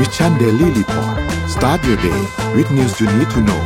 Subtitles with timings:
[0.00, 1.16] Mission Daily Report
[1.54, 2.20] start your day
[2.56, 3.62] with news you need to know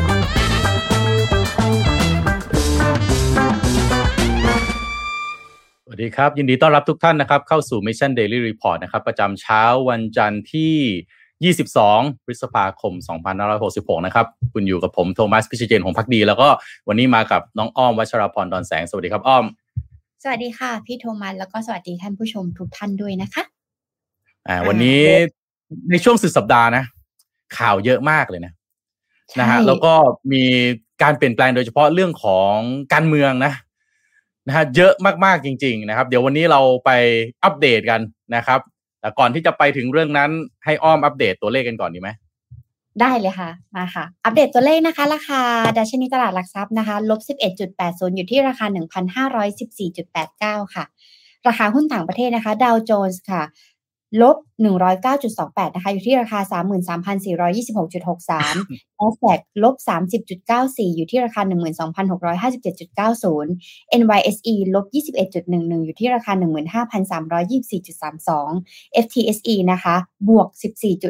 [5.84, 12.92] สวัสดีครับ ยินดีต้อนรับทุกท่านนะครับ เข้าสู่ Mission Daily Report นะครับ ประจำเช้าวันจันทร์ที่ 22 พฤษภาคม
[13.50, 16.48] 2566 นะครับ คุณอยู่กับผมโทมัสพิชิเจนของพักดี แล้วก็
[16.88, 19.44] วันนี้มากับน้องอ้อมวัชราพรดอนแสง สวัสดีครับอ้อม
[20.22, 23.42] สวัสดีค่ะ พี่โทมัสแล้วก็สวัสดีท่านผู้ชมทุกท่านด้วยนะคะ
[24.48, 25.02] อ่าวันนี้
[25.90, 26.84] ในช่วงสุดสัปดาห์นะ
[27.58, 28.52] ข่าวเยอะมากเลยนะ
[29.40, 29.92] นะฮะใช่แล้วก็
[30.32, 30.44] มี
[31.02, 32.54] การเปลี่ยนแปลงโดยเฉพาะเรื่องของ
[32.92, 33.52] การเมืองนะ
[34.46, 34.92] นะฮะเยอะ
[35.24, 36.90] มากๆจริง ๆ นะครับ เดี๋ยววันนี้เราไป
[37.44, 38.00] อัปเดตกัน
[38.36, 38.60] นะครับ
[39.00, 40.30] แต่ก่อนที่จะไปถึงเรื่องนั้น
[40.64, 42.10] ให้อ้อมอัปเดตตัวเลขกันก่อนดีไหม
[43.00, 45.40] ได้เลยค่ะ มาค่ะ อัปเดตตัวเลขนะคะ ราคา
[45.78, 47.20] ดัชนีตลาดหลักทรัพย์นะคะลบ
[47.68, 48.66] 11.80 อยู่ที่ราคา
[49.50, 50.84] 1,514.89 ค่ะ
[51.48, 53.42] ราคาหุ้นต่างประเทศนะคะ ดาวโจนส์ค่ะ
[54.22, 54.36] ลบ
[55.00, 58.56] 109.28 นะคะ อยู่ที่ราคา 33,426.63
[59.00, 59.74] NASDAQ ลบ
[60.36, 63.46] 30.94 อยู่ที่ราคา 12,657.90
[64.00, 66.32] NYSE ลบ 21.11 อยู่ที่ราคา
[67.12, 69.96] 15,324.32 FTSE นะคะ
[70.28, 70.48] บวก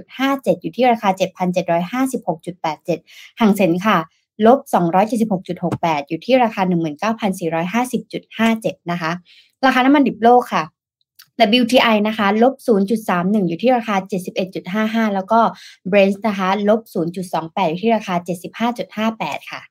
[0.01, 3.99] 14.57 อยู่ที่ราคา 7,756.87 ห่างเซ็นค่ะ
[4.47, 4.59] ลบ
[5.35, 6.63] 276.68 อยู่ที่ราคา
[8.73, 9.13] 19,450.57 นะคะ
[9.67, 10.63] ราคาน้ำมันดิบโลกค่ะ
[11.63, 12.55] WTI นะคะลบ
[13.01, 13.97] 0.31 อยู่ที่ราคา
[14.55, 15.41] 71.55 แล้วก็
[15.91, 18.15] Brent นะคะลบ 0.28 อยู่ที่ราคา
[18.83, 19.63] 75.58 ค่ะ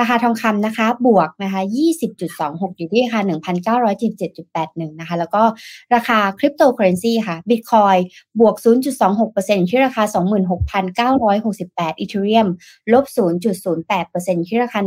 [0.00, 1.60] ราคาทองคำนะคะ บวกนะคะ
[2.20, 3.20] 20.26 อยู่ที่ราคา
[4.00, 5.42] 1,977.81 นะคะ แล้วก็
[5.94, 7.98] ราคาคริปโตเคอเรนซีค่ะ Bitcoin
[8.40, 10.02] บวก 0.26%อที่ราคา
[11.12, 12.48] 26,968 Ethereum
[12.92, 14.78] ลบ 0.08%ที่ราคา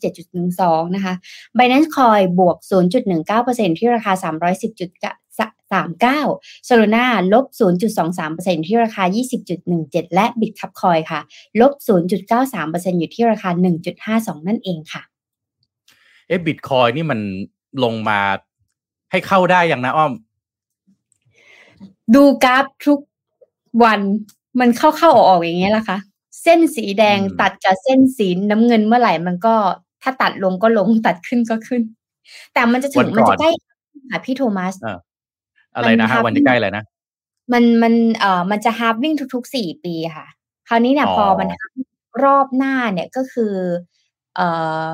[0.00, 1.14] 1,817.12 นะคะ
[1.58, 2.56] Binance Coin บวก
[3.18, 4.12] 0.19%ที่ราคา
[5.72, 7.46] 310.39 Solana ลบ
[8.06, 9.04] 0.23%ที่ราคา
[9.58, 11.20] 20.17 และ Bitcup Coin ค่ะ
[11.60, 11.72] ลบ
[12.36, 13.50] 0.93%อยู่ที่ราคา
[13.98, 15.02] 1.52 นั่นเองค่ะ
[16.26, 17.20] เอ๊ะบิตคอยนี่มัน
[17.84, 18.20] ลงมา
[19.10, 20.12] ให้เข้าได้อย่างนะอ้อม
[22.14, 22.98] ดูกราฟทุก
[23.84, 24.00] วัน
[24.60, 25.98] มันเข้าเข้าออกออกๆอย่างเงี้ยแหละค่ะ
[26.42, 29.54] เส้นสีแดงอืมตัดกับเส้นสีน้ำเงินเมื่อไหร่มันก็
[30.02, 31.82] ถ้าตัดลงก็ลงตัดขึ้นก็ขึ้น
[32.52, 33.50] แต่มันจะถึวังนมันก่อจะนใกล้
[34.10, 34.74] ค่ะพี่โทมัส
[35.74, 36.84] อ่าอะไรนะมันฮะครับวันที่ใกล้เลยนะ
[37.52, 40.26] มันมันเอ่อมันจะฮาร์ v วิ่งทุกๆสี่ปีค่ะ
[40.68, 41.88] คราวนี้เนี่ยอ๋อพอมัน halving
[42.24, 43.54] รอบหน้าเนี่ยก็คือ
[44.36, 44.48] เอ่
[44.84, 44.86] อ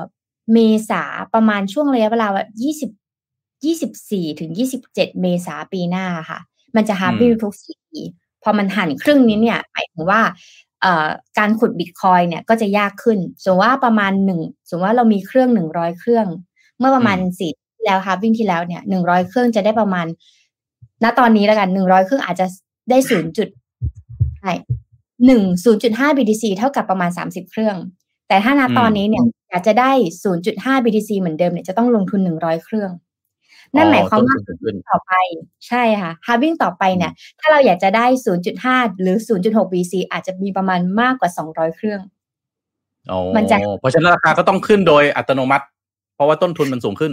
[0.53, 0.57] เม
[0.89, 2.27] ษาประมาณช่วงระยะเวลา
[2.61, 2.89] ยี่สิบ
[3.65, 6.39] ยี่สิบสี่ถึงยี่สิบเจ็ดเมษาปีหน้าค่ะ
[6.75, 8.01] มันจะฮาร์ v วิ่งทุกสี่ปี
[8.43, 10.21] พอมันหันครึ่งนี้เนี่ยหมายถึงว่า
[10.81, 11.07] เอ่อ
[11.37, 16.27] การขุดบิตคอยเนี่ยก็จะยากขึ้น สมมติว่าประมาณหนึ่งสมมติว่าเรามีเครื่องหนึ่งร้อยเครื่อง
[16.79, 20.05] เมื่อประมาณอืมสี่ที่แล้วค่ะวิ่งที่แล้วเนี่ยหนึ่งร้อยเครื่องจะได้ประมาณ
[21.03, 22.45] ณตอนนี้แล้วกันหนึ่งร้อยเครื่องอาจจะ
[22.89, 23.47] ได้ศูนย์จุด
[24.39, 24.51] ใช่
[25.25, 27.75] หนึ่งศูนย์จุดห้า BTC เท่ากับประมาณสามสิบเครื่อง
[28.27, 29.91] แต่ถ้าณอืมตอนนี้เนี่ยอยากจะได้
[30.23, 32.91] ศูนย์จุดห้า BTC เหมือนเดิมเนี่ยจะต้องลงทุนหนึ่งร้อยเครื่อง
[33.75, 35.11] นั่นหมายความว่าต้นทุนขึ้นต่อไป
[35.67, 38.05] ใช่ค่ะฮาร์วิ่งต่อไปเนี่ย ถ้าเราอยากจะได้
[38.53, 42.01] 0.5หรือ0.6 BC อาจจะมีประมาณมากกว่า200เครื่อง
[43.11, 45.65] อ๋อมันจะเพราะฉะนั้นราคาก็ต้องขึ้นโดยอัตโนมัติ
[46.15, 47.11] เพราะว่าต้นทุนมันสูงขึ้น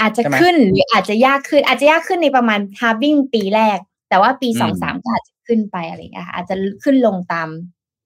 [0.00, 3.78] อาจจะใช่ไหมขึ้นหรืออาจจะยากขึ้น อาจจะยากขึ้นในประมาณฮาร์วิ่งปีแรก
[4.08, 7.48] แต่ว่าปีอืมสองสามก็อาจจะขึ้นไปอะไรอย่างเงี้ยค่ะอาจจะขึ้นลงตาม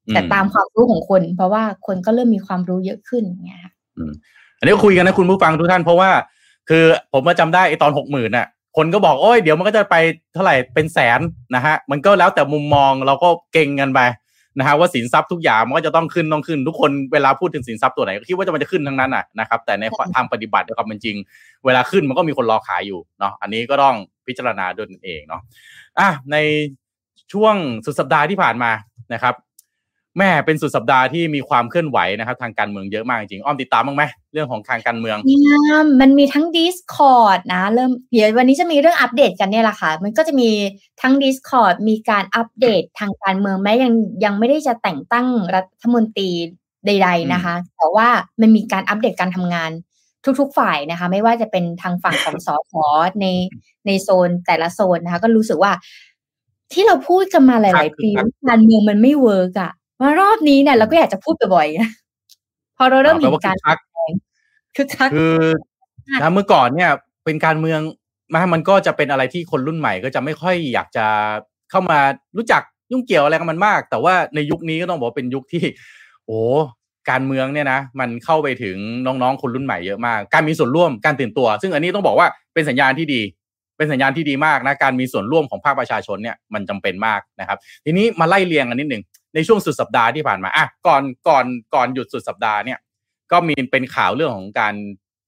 [0.07, 3.73] อืมแต่ตามความรู้ของคน เพราะว่าคนก็เริ่มมีความรู้เยอะขึ้นอย่างเงี้ยค่ะ
[4.59, 6.11] อันนี้ก็คุยกันนะคุณผู้ฟังทุกท่านเพราะว่า
[6.69, 9.97] คือผมมาจำได้ไอตอนหกหมื่นน่ะ คนก็บอกโอ้ยเดี๋ยวมันก็จะไป
[10.35, 11.21] เท่าไหร่เป็นแสน
[11.55, 14.01] นะฮะ มันก็แล้วแต่มุมมองเราก็เก่งกันไป
[14.59, 21.17] นะฮะว่าสินทรัพย์ทุกอย่างมันก็จะต้องขึ้นต้องขึ้น ทุกคนเวลาพูดถึงสินทรัพย์ตัวไหนก็คิดว่าจะมันจะขึ้นทั้งนั้นอะนะครับแต่ในทางปฏิบัติในความเป็นจริง
[21.65, 25.41] เวลาขึ้นมันก็มีคนรอขายอยู่เนาะอันนี้ก็ต้องพิจารณาด้วยตนเองเนาะ
[25.99, 26.37] อะใน
[27.33, 27.55] ช่วง
[27.85, 28.71] สุดสัปดาห์ที่ผ่านมา
[29.15, 29.35] นะครับ
[30.19, 34.03] แม่เป็นสุดสัปดาห์ที่มีความเคลื่อนไหวนะครับ ทางการเมืองเยอะมากจริงอ้อมติดตามบ้างไหม
[34.33, 35.37] เรื่องของทางการเมืองเนี่
[35.77, 40.51] ยมันมีทั้ง Discord นะ เริ่มเดี๋ยววันนี้จะมีเรื่องอัปเดตกันเนี่ยแหละค่ะ มันก็จะมี
[41.03, 43.93] ทั้ง Discord มีการอัปเดตทางการเมืองแม้ยัง
[44.25, 46.31] ยังไม่ได้จะแต่งตั้งรัฐมนตรี
[46.87, 48.09] ใด ๆนะคะ แต่ว่า
[48.41, 49.71] มันมีการอัปเดตการทำงาน
[50.41, 52.75] ทุกๆฝ่ายนะคะ ไม่ว่าจะเป็นทางฝั่งของสส
[53.21, 53.27] ใน
[53.87, 55.73] ในโซนแต่ละโซนนะคะ ก็รู้สึกว่า
[56.73, 61.91] ที่เราพูดกันมาหลาย ๆ ปีครับว่าการเมืองมันไม่เวิร์กอะ มารอบนี้เนี่ยเราก็อยากจะพูดบ่อยๆนะ
[62.77, 64.07] พอเราเริ่มเห็นการแปลว่า
[64.77, 65.37] คึกคักคึกคักคือ
[66.21, 66.91] นะเมื่อก่อนเนี่ย
[67.25, 67.81] เป็นการเมือง
[68.35, 71.07] นะมันก็จะเป็นอะไรที่คนรุ่นใหม่ก็จะไม่ค่อยอยากจะ
[71.71, 71.99] เข้ามา
[72.37, 72.63] รู้จัก
[72.93, 75.63] ยุ่งเกี่ยวอะไรกับมันมาก แต่ว่าในยุคนี้ก็ต้องบอกว่าเป็นยุคที่
[76.27, 76.41] โอ้
[77.11, 83.21] การเมืองเนี่ยนะมันเข้าไปถึงน้องๆ คนรุ่นใหม่เยอะมาก การมีส่วนร่วมการตื่นตัว ซึ่งอันนี้ต้องบอกว่าเป็นสัญญาณที่ดี
[83.77, 89.03] เป็นสัญญาณที่ดีมากนะการมีส่วนร่วมของภาคประชาชนเนี่ยมันจำเป็นมากนะครับ ทีนี้มาไล่เรียงกันนิดหนึ่ง
[89.35, 91.45] ในช่วงสุดสัปดาห์ที่ผ่านมาอะก่อนก่อน
[91.75, 92.79] ก่อนหยุดสุดสัปดาห์เนี่ย
[93.33, 94.75] ก็มีเป็นข่าวเรื่องของการ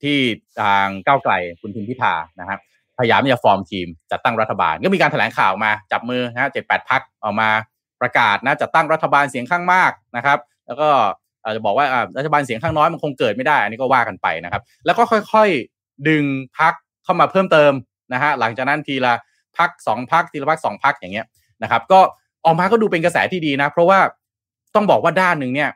[0.03, 0.19] ที่
[0.61, 2.61] ทางก้าวไกลคุณทิมพิธานะครับ
[2.99, 7.51] พยายามจะฟอร์มทีมจัดตั้งรัฐบาล ก็มีการแถลงข่าวมาจับมือนะเจ็ดแปดพักออกมา
[8.01, 10.89] ประกาศนะจัดตั้งรัฐบาลเสียงข้างมากนะครับ แล้วก็
[11.43, 11.87] อาจจะบอกว่า
[12.17, 15.03] รัฐบาลเสียงข้างน้อยมันคงเกิดไม่ได้ อันนี้ก็ว่ากันไปนะครับ แล้วก็
[15.33, 16.25] ค่อยๆดึง
[16.59, 16.75] พัก
[17.05, 17.73] เข้ามาเพิ่มเติม
[18.13, 19.15] นะฮะหลังจากนั้นทีละ
[19.59, 21.27] พักสองพักทีละพักสองพักอย่างเงี้ย
[21.63, 22.01] นะครับ ก็
[22.45, 23.99] ออกมาก็ดูเป็นกระแสที่ดีนะ เพราะว่า
[24.75, 25.71] ต้องบอกว่าด้านหนึ่งเนี่ย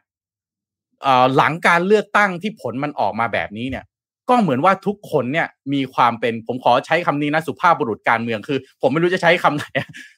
[1.36, 3.84] หลังการเลือกตั้งที่ผลมันออกมาแบบนี้เนี่ย
[4.28, 9.64] ก็เหมือนว่าทุกคนเนี่ยมีความเป็นผมขอใช้คำนี้นะสุภาพบุรุษการเมืองคือ ผมไม่รู้จะใช้คำไหน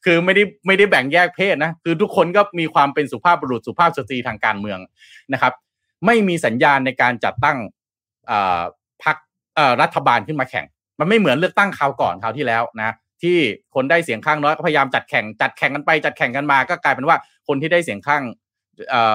[0.05, 4.79] คือไม่ได้ไม่ได้แบ่งแยกเพศนะคือทุกคนก็มีความเป็นสุภาพบุรุษสุภาพสตรีทางการเมือง
[5.33, 5.53] นะครับ
[6.07, 7.59] ไม่มีสัญญาณในการจัดตั้ง
[9.05, 9.17] พรรค
[9.83, 10.67] รัฐบาลขึ้นมาแข่ง
[11.01, 13.39] มันไม่เหมือนเลือกตั้งคราวก่อนคราวที่แล้วนะ ที่
[13.75, 17.17] คนได้เสียงข้างน้อยก็พยายามจัดแข่งจัดแข่งกันไปจัดแข่งกันมาก็กลายเป็นว่า
[17.49, 18.23] คนที่ได้เสียงข้าง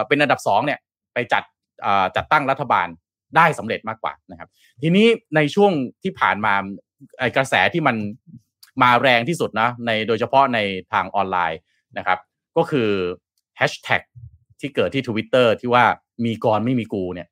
[0.08, 0.80] เป็นอันดับสองเนี่ย
[1.14, 1.44] ไปจัด
[2.16, 2.88] จัดตั้งรัฐบาล
[3.38, 4.50] ได้สำเร็จมากกว่านะครับ
[4.82, 5.72] ทีนี้ในช่วง
[6.04, 6.54] ที่ผ่านมา
[7.38, 7.96] กระแสที่มัน
[8.82, 10.60] มาแรงที่สุดนะในโดยเฉพาะใน
[10.94, 11.60] ทางออนไลน์
[11.98, 12.20] นะครับ
[12.58, 12.90] ก็คือ
[13.58, 14.02] แฮชแท็ก
[14.60, 15.86] ที่เกิดที่ Twitter ที่ว่า
[16.26, 17.28] มีกรไม่มีกูเนี่ย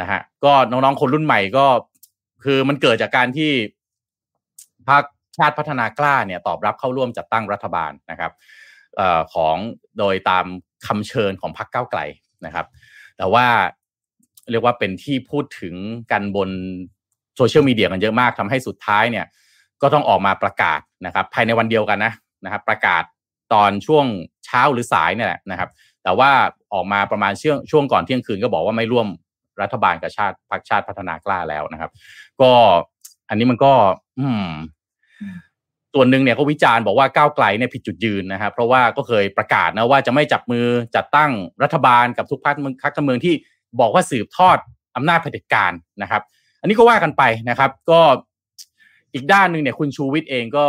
[0.00, 1.66] นะฮะก็น้องๆคนรุ่นใหม่ก็
[2.44, 3.50] คือมันเกิดจากการที่
[4.90, 5.04] พรรค
[5.36, 8.32] ชาติพัฒนากล้าเนี่ยตอบรับเข้าร่วมจัดตั้งรัฐบาลนะครับ
[9.00, 9.56] ออของ
[9.98, 10.46] โดยตาม
[10.86, 12.00] คำเชิญของพรรคก้าวไกล
[12.46, 12.66] นะครับ
[13.18, 13.46] แต่ว่า
[14.50, 15.74] เรียกว่าเป็นที่พูดถึง
[16.12, 16.50] กันบน
[17.36, 19.26] โซเชียลมีเดียกันเยอะมากทำให้สุดท้ายเนี่ย
[19.82, 22.12] ก็ต้องออกมาประกาศนะครับ ภายในวันเดียวกันนะ
[22.44, 23.02] นะครับประกาศ
[23.52, 24.04] ตอนช่วง
[24.44, 25.70] เช้าหรือสายเนี่ยแหละนะครับ
[26.04, 26.30] แต่ว่า
[26.72, 29.06] ออกมาประมาณช่วงช่วงก่อนเที่ยงคืนก็บอกว่าไม่ร่วม
[29.62, 31.90] รัฐบาลกับชาติพรรคชาติพัฒนากล้าแล้วนะครับ
[32.40, 32.52] ก็
[33.28, 33.72] อันนี้มันก็
[34.18, 34.46] อืม
[35.94, 40.66] ส่วนหนึ่งเนี่ยก็วิจารณ์บอกว่าก้าวไกลเนี่ยผิดจุดยืนนะครับเพราะว่าก็เคยประกาศนะว่าจะไม่จับมือ
[40.96, 41.30] จัดตั้ง
[41.62, 42.56] รัฐบาลกับทุกพรรค
[42.96, 43.34] การเมืองที่
[43.80, 44.58] บอกว่าสืบทอด
[44.96, 45.72] อำนาจเผด็จการ
[46.02, 46.22] นะครับ
[46.60, 48.00] อันนี้ก็ว่ากันไปนะครับ ก็
[49.14, 50.66] อีกด้านหนึ่งเนี่ยคุณชูวิทย์เองก็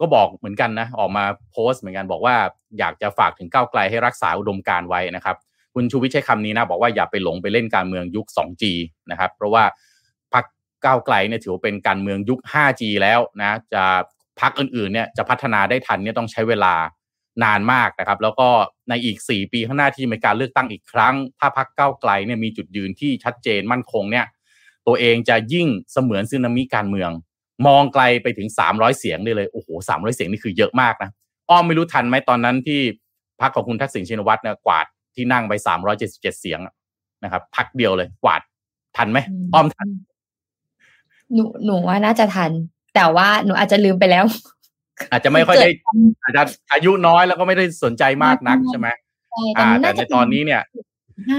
[0.00, 2.34] ก็บอกเหมือนกันนะออกมาโพสต์เหมือนกันบอกว่า
[2.78, 5.36] อยากจะฝากถึงก้าวไกลให้รักษาอุดมการไว้นะครับ
[5.74, 8.62] คุณชูวิทย์ใช้คำนี้นะบอกว่าอย่าไปหลงไปเล่นการเมืองยุค 2G
[9.10, 9.64] นะครับ เพราะว่า
[10.84, 13.84] ก้าวไกลเนี่ยถือว่าเป็นการเมืองยุค 5G แล้วนะจะ
[14.40, 16.74] พรรคอื่นๆเนี่ยจะพัฒนาได้ทันเนี่ยต้องใช้เวลา
[17.44, 18.48] นานมากนะครับ แล้วก็
[18.88, 24.26] ในอีก 4 ปีข้างหน้าที่มีการเลือกตั้งอีกครั้ง ถ้าพักเก้าไกลเนี่ยมีจุดยืนที่ชัดเจนมั่นคงเนี่ย
[24.86, 27.10] ตัวเองจะยิ่งเสมือนซึนามิการเมือง
[27.66, 31.10] มองไกลไปถึง 300 เสียงได้เลยโอ้โห300 เสียงนี่คือเยอะมากนะ
[31.50, 32.80] อ้อมไม่รู้ทันไหมตอนนั้นที่
[33.40, 35.52] พักของคุณทักษิณชินวัตรเนี่ยกวาดที่นั่งไป
[35.96, 36.60] 377 เสียง
[37.24, 38.40] นะครับพักเดียวเลยกวาด
[38.96, 39.18] ทันไหม
[39.54, 39.88] อ้อมทัน
[41.34, 42.50] หนูหนูว่าน่าจะทัน
[42.94, 44.24] แต่ว่าหนูอาจจะลืมไปแล้ว
[45.10, 45.70] อาจจะไม่ค่อยได้
[46.22, 46.42] อาจจะ
[46.72, 48.88] อายุน้อยแล้วก็ไม่ได้สนใจมากนักใช่ไหม
[49.58, 50.62] อ่า แต่ในตอนนี้เนี่ย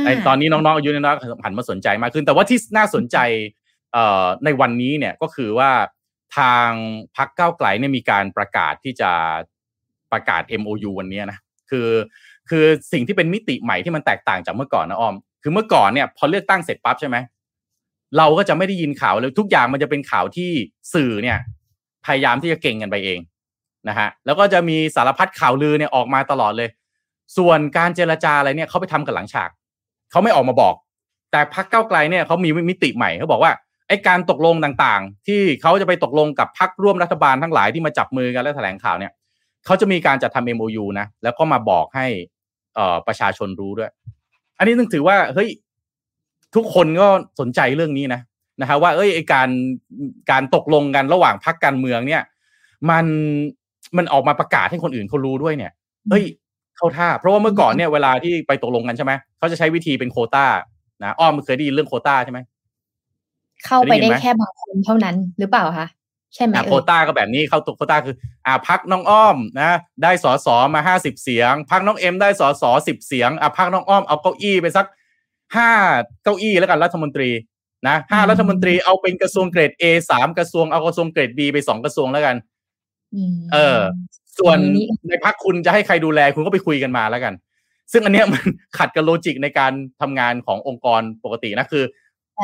[0.05, 3.17] ไอตอนนี้น้องๆอายุน้อยหันมาสนใจมากขึ้น แต่ว่าที่น่าสนใจ
[3.93, 5.71] เอ่อในวันนี้เนี่ยก็คือว่า
[6.37, 6.69] ทาง
[7.17, 9.11] พักเก้าไกลเนี่ยมีการประกาศที่จะ
[10.11, 11.89] ประกาศ MOU วันนี้นะคือ
[12.49, 17.17] คือสิ่งที่เป็นมิติใหม่ที่มันแตกต่างจากเมื่อก่อนนะออม คือเมื่อก่อนเนี่ยพอเลือกตั้งเสร็จปั๊บใช่ไหม
[18.17, 20.51] เราก็จะไม่ได้ยินข่าวเลยทุกอย่างมันจะเป็นข่าวที่
[20.93, 21.37] สื่อเนี่ย
[22.05, 23.19] พยายามที่จะเก่งกันไปเอง
[23.89, 26.69] นะฮะแล้วก็จะมีสารพัดข่าวลือเนี่ยออกมาตลอดเลย
[27.37, 29.49] ส่วนการเจรจาอะไรเนี่ยเขาไปทำกันหลังฉาก
[30.11, 30.75] เขาไม่ออกมาบอก
[31.31, 33.51] แต่พักเก้าไกลเนี่ยเขามีมิติใหม่เขาบอกว่า
[33.87, 39.11] ไอ้การตกลงต่างๆ ที่เขาจะไปตกลงกับพักร่วมรัฐบาลทั้งหลายที่มาจับมือกันและแถลงข่าวเนี่ย
[39.65, 42.05] เขาจะมีการจัดทำ MOU นะแล้วก็มาบอกให้
[42.77, 43.91] อ่อประชาชนรู้ด้วย
[44.57, 45.49] อันนี้ต้องถือว่าเฮ้ย
[46.55, 47.07] ทุกคนก็
[47.39, 48.21] สนใจเรื่องนี้นะ
[48.61, 49.49] นะฮะว่าเอ้ยไอการ
[50.31, 52.21] การตกลงกันระหว่างพักการเมืองเนี่ย
[52.89, 53.05] มัน
[53.97, 55.71] มันออกมาประกาศให้คนอื่นเขารู้ด้วยเนี่ย
[56.09, 56.25] เฮ้ย
[56.77, 60.45] เข้าท่า เพราะว่าเมื่อก่อนเนี่ยเวลาที่ไปตกลงกันใช่ไหมเขาจะใช้วิธีเป็นโคต้า
[61.03, 62.39] นะอ้อมเคยได้ยินเรื่องโคต้าใช่ไหม
[63.65, 65.87] เข้าไปได้แค่บางคนเท่านั้นหรือเปล่าคะ
[66.35, 69.71] ใช่ไหมโคต้าก็แบบนี้เข้าตกโคต้าคือ อ่าพักน้องอ้อมนะ
[70.03, 74.85] ได้สอสอมาห้าสิบเสียงพักน้องเอ็มได้สอสอสิบเสียงอ่าพักน้องอ้อมเอาเก้าอี้ไปสัก
[75.55, 75.71] ห้า
[76.23, 77.29] เก้าอี้แล้วกันรัฐมนตรี
[77.87, 82.35] นะห้ารัฐมนตรีเอาเป็นกระทรวงเกรด A สามกระทรวงเอากระทรวงเกรด B ไปสองกระทรวงแล้วกัน
[83.53, 83.79] เออ
[84.39, 84.57] ส่วน
[85.07, 87.33] ในพักคุณจะให้ใครดูแลคุณก็ไปคุยกันมาแล้วกัน
[87.91, 88.43] ซึ่งอันเนี้ยมัน
[88.77, 91.83] ขัดกับโลจิกในการทำงานขององค์กรปกตินะคือ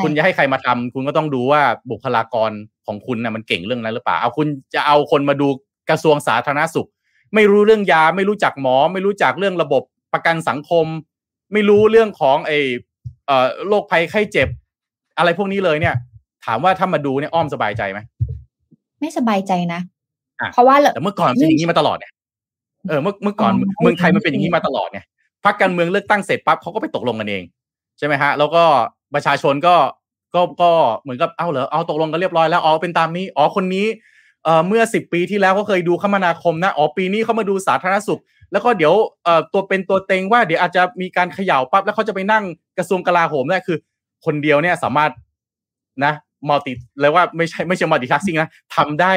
[0.04, 1.62] คุณจะให้ใครมาทำคุณก็ต้องดูว่า
[1.92, 2.52] บุคลากร
[2.88, 5.48] ของคุณนะ่ะมันเก่งเรื่องนั้นหรือเปล่าเอาคุณจะเอาคนมาดู
[5.90, 6.90] กระทรวงสาธารณสุข
[7.36, 10.86] ไม่รู้เรื่องยา ไม่รู้จักหมอ ไม่รู้จักเรื่องระบบประกันสังคม
[11.54, 12.89] ไม่รู้เรื่องของไอ้เอ่อ
[13.68, 14.48] โรคภัยไข้เจ็บ
[15.18, 15.96] อะไรพวกนี้เลยเนี่ย
[16.46, 18.00] ถามว่าถ้ามาดูเนี่ยอ้อมสบายใจไหม
[19.00, 19.82] ไม่สบายใจนะ
[20.42, 22.12] อะเพราะว่าแต่เมื่อก่อนมันเป็นอย่างนี้มาตลอดเนี่ย
[22.88, 25.06] เออเมื่อเมื่อก่อนอ๋อเมืองไทยมันเป็นอย่างนี้มาตลอดเนี่ย
[25.46, 27.44] พรรคการเมืองเลือกตั้งเสร็จปั๊บเขาก็ไปตกลงกันเอง
[27.98, 28.64] ใช่ไหมฮะ แล้วก็
[29.14, 29.76] ประชาชนก็
[30.36, 30.72] ก็ก็
[31.02, 33.86] เหมือนกับเอ้าเหรอเอาตกลงกันเรียบร้อยแล้วอ๋อเป็นตามนี้อ๋อคนนี้
[34.44, 38.94] เอ่อเมื่อสิบปีที่แล้วเขาเคยดูคมนาคมนะอ๋อปีนี้เขามาดูสาธารณสุข แล้วก็เดี๋ยว
[39.54, 42.44] ตัวเป็นตัวเต็งว่าเดี๋ยวอาจจะมีการเขย่าปั๊บแล้วเขาจะไปนั่ง
[42.78, 43.78] กระทรวงกลาโหมได้คือ
[44.26, 45.12] คนเดียวเนี่ยสามารถ
[46.06, 46.14] นะ
[46.50, 49.14] มัลติเลยว่าไม่ใช่ไม่ใช่มัลติทัสซิ่งนะทำได้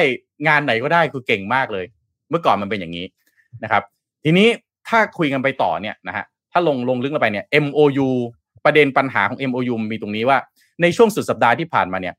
[0.47, 1.85] งานไหนก็ได้คือเก่งมากเลย
[2.29, 3.05] เมื่อก่อนมันเป็นอย่างนี้
[3.63, 3.83] นะครับ
[4.23, 4.47] ทีนี้
[4.87, 8.09] ถ้าคุยกันไปต่อเนี่ยนะฮะถ้าลงลงลึกลงไปเนี่ย MOU
[8.65, 10.37] ประเด็นปัญหาของ MOU มีตรงนี้ว่า
[10.81, 12.15] ในช่วงสุดสัปดาห์ที่ผ่านมาเนี่ย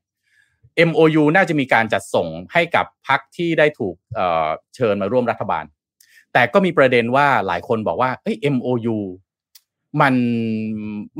[0.89, 5.63] MOU น่าจะมีการจัดส่งให้กับพรรคที่ได้ถูกเเชิญมาร่วมรัฐบาล
[6.35, 8.97] แต่ก็มีประเด็นว่าหลายคนบอกว่าเอ้ย MOU
[10.01, 10.13] มัน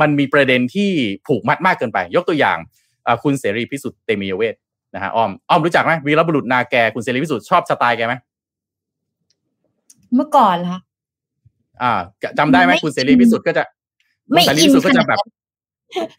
[0.01, 0.91] มันมีประเด็นที่
[1.27, 2.57] ผูกมัดมากเกินไป ยกตัวอย่าง
[3.03, 4.55] เอ่อคุณเสรีพิสุทธิ์เตมียเวท
[4.93, 8.13] นะฮะอ้อมอ้อมรู้จักไหมวีรบุรุษนาแกคุณเสรีพิสุทธิ์ชอบสไตล์แกไหม
[10.15, 10.77] เมื่อก่อนล่ะ
[11.81, 11.93] อ่า
[12.37, 13.63] จำได้ไหมไม่คุณเสรีพิสุทธิ์ก็จะ
[14.31, 15.34] ไม่คุณเสรีอินพิสุทธิ์ก็ขนาจะดแบบนั้น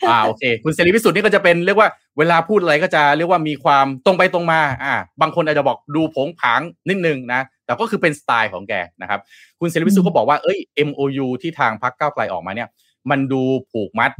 [0.08, 9.20] อ่าโอเค คุณเสรีพิสุทธิ์นี่ก็จะเป็นเรียกว่าเวลาพูดอะไรก็จะเรียกว่ามีความตรงไปตรงมา อ่า บางคนอาจจะบอกดูผงผางนิดนึงนะแต่ก็คือเป็นสไตล์ของแกนะครับ
[9.60, 12.68] คุณเสรีพิสุทธิ์ก็บอกว่าเอ้ย MOU ที่ทางพรรคก้าวไกลออกมาเนี่ย
[13.10, 13.42] มันดู
[13.72, 14.12] ผูกมัด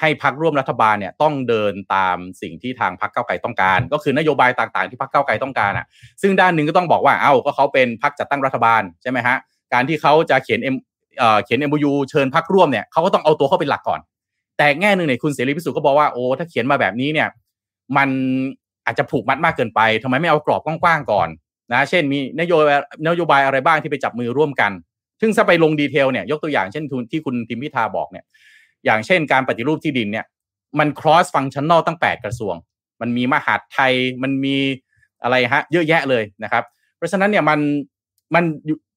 [0.00, 5.86] ให้พรรคร่วมรัฐบาลเนี่ยต้องเดินตามสิ่งที่ทางพรรคก้าวไกลต้องการ ก็คือนโยบายต่างๆที่พรรคก้าวไกลต้องการอะ
[6.22, 9.36] ซึ่งด้านหนึ่งก็ต้องบอกว่าเอ้าก็เขาเป็นพรรคจัดตั้งรัฐบาลใช่ไหมฮะ
[9.72, 10.60] การที่เขาจะเขียน
[11.18, 14.00] เอ่อเขียน MOU เชิญพรรคร่วมเนี่ยเขาก็ต้องเอาตัวเขาเป็นหลักก่อน
[14.58, 17.28] แต่แง่หนึ่งเนี่ยคุณเสรีพิสุทธิ์ก็บอกว่าโอ้ถ้าเขียนมาแบบนี้เนี่ย
[17.96, 18.08] มัน
[18.86, 21.28] อาจจะผูกมัดมากเกินไปทำไมไม่เอากรอบกว้างๆก่อน
[21.72, 24.72] นะเช่นมีนโยบายนโยบายอะไรบ้างที่ไปจับมือร่วมกัน
[25.20, 28.24] ซึ่งถ้าไปลงดีเทลเนี่ยยกตัวอย่างเช่นทุนที่คุณทิมพิธาบอกเนี่ย
[28.84, 30.26] อย่างเช่นการปฏิรูปที่ดินเนี่ย
[30.78, 32.54] มัน cross functional ตั้ง 8 กระทรวง
[33.00, 34.56] มันมีมหาดไทยมันมี
[35.22, 36.64] อะไรฮะเยอะแยะเลยนะครับ
[36.96, 37.58] เพราะฉะนั้นเนี่ยมัน
[38.34, 38.44] มัน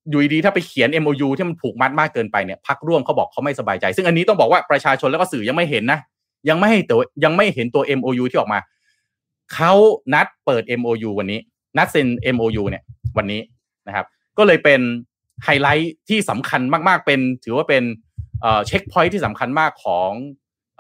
[0.10, 6.00] อยู่ดีถ้าไปเขียน MOU ที่มันผูกมัดมากเกินไปเนี่ยพักร่วมเขาบอกเขาไม่สบายใจ ซึ่งอันนี้ต้องบอกว่าประชาชนแล้วก็สื่อยังไม่เห็นนะ
[6.50, 8.60] ยังไม่ให้ตัวยังไม่เห็นตัว MOU ที่ออกมา
[9.54, 9.74] เขา
[10.14, 11.40] นัดเปิด MOU วันนี้
[11.78, 12.84] นัดเซ็น MOU เนี่ย
[13.18, 13.42] วันนี้
[13.88, 14.06] นะครับ
[14.38, 14.82] ก็เลยเป็น
[15.44, 17.84] ไฮไลท์ที่สำคัญมากๆเป็น ถือว่าเป็น
[18.42, 20.12] เช็คพอยท์ที่สำคัญมากของ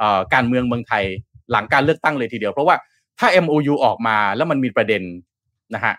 [0.01, 1.03] อการเมืองเมืองไทย
[1.51, 2.75] หลังการเลือกตั้งเลยทีเดียว เพราะว่า
[3.19, 5.03] ถ้า MOU ออกมาแล้วมันมีประเด็น
[5.73, 5.93] นะฮะ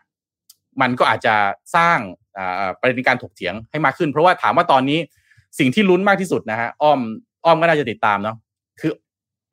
[0.81, 1.35] มันก็อาจจะ
[1.77, 1.99] สร้าง
[2.81, 4.99] ประเด็นการถกเถียงให้มากขึ้น เพราะว่าถามว่าตอนนี้
[5.59, 7.01] สิ่งที่ลุ้นมากที่สุดนะฮะอ้อม
[7.45, 8.37] อ้อมก็น่าจะติดตามเนาะ
[8.81, 8.93] คือ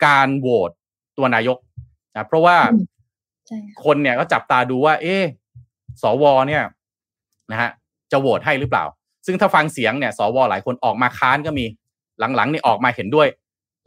[0.06, 0.72] การโหวต
[1.18, 1.58] ตัวนายก
[2.12, 2.86] นะเพราะว่าอืม
[3.48, 5.24] ใช่ค่ะคนเนี่ยก็จับตาดูว่า เอ๊ะ
[6.02, 6.64] สวเนี่ย
[7.52, 7.70] นะฮะ
[8.12, 8.86] จะโหวตให้หรือเปล่า
[9.26, 11.66] ซึ่งถ้าฟังเสียงเนี่ยสวหลายคนออกมาค้านก็มี
[12.36, 13.28] หลังๆเนี่ยออกมาเห็นด้วย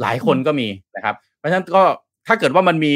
[0.02, 1.82] หลายคนก็มีนะครับ เพราะฉะนั้นก็
[2.26, 2.94] ถ้าเกิดว่ามันมี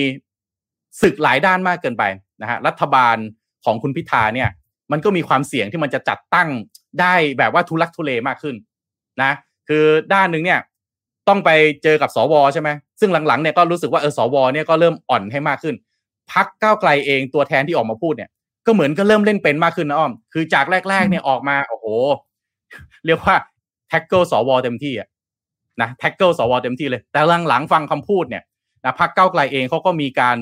[1.03, 2.05] ศึกหลายด้านมากเกินไป
[2.43, 3.17] นะฮะรัฐบาล
[3.65, 4.49] ของคุณพิธาเนี่ย
[4.93, 6.49] มันก็มีความเสี่ยงที่มันจะจัดตั้ง
[7.01, 8.57] ได้แบบว่าทุลักทุเลมากขึ้น
[9.23, 9.33] นะ
[9.69, 10.61] คือด้านหนึ่งเนี่ย
[11.29, 11.51] ต้องไป
[11.83, 12.69] เจอกับสวใช่ไหม
[13.01, 15.75] ซึ่งหลังๆเนี่ยก็รู้สึกว่าเออสวเนี่ยก็เริ่มอ่อนให้มากขึ้น
[16.33, 18.31] พักก้าวไกลเองตัวแทนที่ออกมาพูดเนี่ย
[18.67, 21.87] ก็เหมือนก็เริ่มเล่นเป็นมากขึ้นนะอ้อม คือจากแรกๆเนี่ยออกมาโอ้โห
[23.07, 23.37] เรียกว่า
[23.89, 25.09] tackle สวเต็มที่อะ
[25.83, 28.43] นะ tackle สวเต็มที่เลย แต่หลังๆฟังคำพูดเนี่ย
[28.85, 30.37] นะพรรคก้าวไกลเองเขาก็มีการ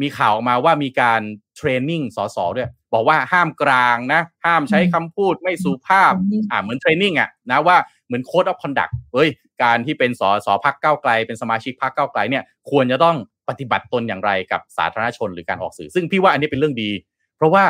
[0.00, 1.20] มีข่าวออกมาว่ามีการ
[1.56, 6.12] training สสด้วย บอกว่าห้ามกร่างนะ ห้ามใช้คำพูดไม่สุภาพ
[6.50, 9.28] อ่าเหมือน training อะนะว่าเหมือน code of conduct เฮ้ย
[9.62, 13.16] การที่เป็นสสพรรคก้าวไกล เป็นสมาชิกพรรคก้าวไกลเนี่ยควรจะต้อง
[13.48, 16.90] ปฏิบัติตนอย่างไรกับสาธารณชนหรือการออกสื่อ ซึ่งพี่ว่าอันนี้เป็นเรื่องดี
[17.36, 17.64] เพราะว่า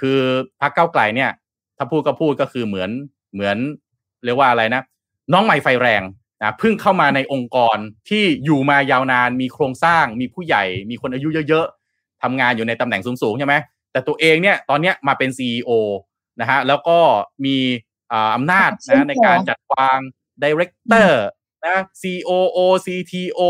[0.00, 0.18] คือ
[0.60, 1.30] พักเก้าวไกลเนี่ย
[1.76, 2.90] ถ้าพูดก็พูดก็คือเหมือน
[3.34, 3.56] เหมือน
[4.24, 4.82] เรียกว่าอะไรนะ
[5.32, 6.02] น้องใหม่ไฟแรง
[6.40, 7.76] นะเพิ่งเข้ามาในองค์กร
[8.08, 13.54] ที่อยู่มายาวนานมีโครงสร้าง มีผู้ใหญ่ มีคนอายุเยอะๆทำงานอยู่ในตำแหน่งสูงๆใช่ไหม
[13.92, 15.70] แต่ตัวเองเนี่ยตอนเนี้ยมาเป็น CEO
[16.40, 16.98] นะฮะแล้วก็
[17.44, 17.56] มี
[18.12, 19.98] อ่าอำนาจซึ่งนะในการจัดวาง
[20.42, 21.10] Director
[21.66, 23.40] นะ COO CTO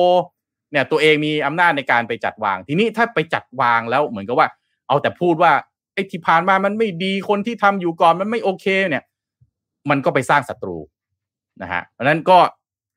[0.71, 4.49] เนี่ยตัวเองมีอำนาจในการไปจัดวาง ทีนี้ถ้าไปจัดวางแล้วเหมือนกับว่า
[4.89, 5.53] เอาแต่พูดว่า
[5.95, 9.05] ไอ้ที่ผ่านมามันไม่ดีคนที่ทำอยู่ก่อนมันไม่โอเคเนี่ย
[9.91, 10.77] มันก็ไปสร้างศัตรู
[11.63, 12.39] นะฮะเพราะฉะนั้นก็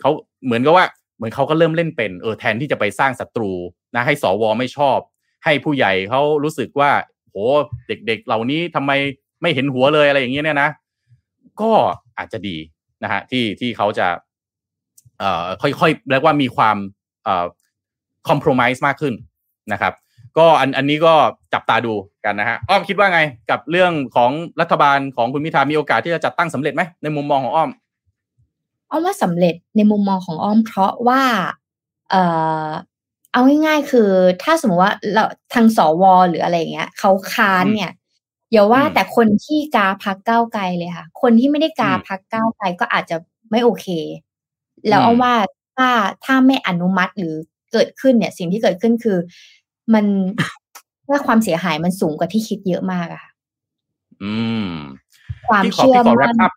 [0.01, 0.11] เขา
[0.45, 0.85] เหมือนกับว่า
[1.17, 3.51] เหมือนเขาก็เริ่มเล่นเป็นเออแทนที่จะไปสร้างศัตรู
[3.95, 4.97] นะให้สวไม่ชอบ
[5.45, 6.91] ให้ผู้ใหญ่เขารู้สึกว่า
[7.25, 7.35] โห
[7.87, 8.91] เด็กๆ เหล่านี้ทำไม
[9.41, 10.69] ไม่เห็นหัวเลยอะไรอย่างเงี้ยเนี่ยนะ
[11.61, 11.71] ก็
[12.17, 12.57] อาจจะดี
[13.03, 14.07] นะฮะที่ที่เขาจะ
[15.19, 16.77] เอ่อค่อยๆเรียกว่ามีความ
[17.23, 17.45] เอ่อ
[18.27, 19.13] คอม p r o m i s e มากขึ้น
[19.73, 19.93] นะครับ
[20.37, 21.13] ก็อันอันนี้ก็
[21.53, 21.93] จับตาดู
[22.25, 27.69] กันนะฮะอ้อมคิดว่าไงกับเรื่องของรัฐบาลของคุณพิธามีโอกาสที่จะจัดตั้งสำเร็จไหมในมุมมองของอ้อม
[28.89, 31.21] อ้อมว่าสำเร็จในมุมมองของอ้อมเพราะว่า
[32.09, 32.23] เอ่
[32.67, 32.69] อ
[33.31, 34.09] เอาง่ายๆคือ
[34.43, 37.91] ถ้าสมมติว่าเราทางสวหรืออะไรเงี้ยเขาค้านเนี่ย
[38.51, 43.17] อย่าว่าแต่คนที่กาพักก้าวไกลเลยค่ะ คนที่ไม่ได้กาพักก้าวไกลก็อาจจะ
[43.51, 43.87] ไม่โอเค
[44.87, 45.33] แล้วเอาว่า
[45.75, 45.89] ถ้า
[46.25, 47.35] ถ้าไม่อนุมัติหรือ
[47.71, 49.17] เกิดขึ้นเนี่ย สิ่งที่เกิดขึ้นคือ
[49.93, 50.05] มัน
[51.09, 53.31] ว่าความเสียหายมันสูงกว่าที่คิดเยอะมากอะค่ะ
[54.23, 54.67] อืม
[55.47, 56.47] ความพี่ขอเชื่อพี่ขอแรมั่ปนอั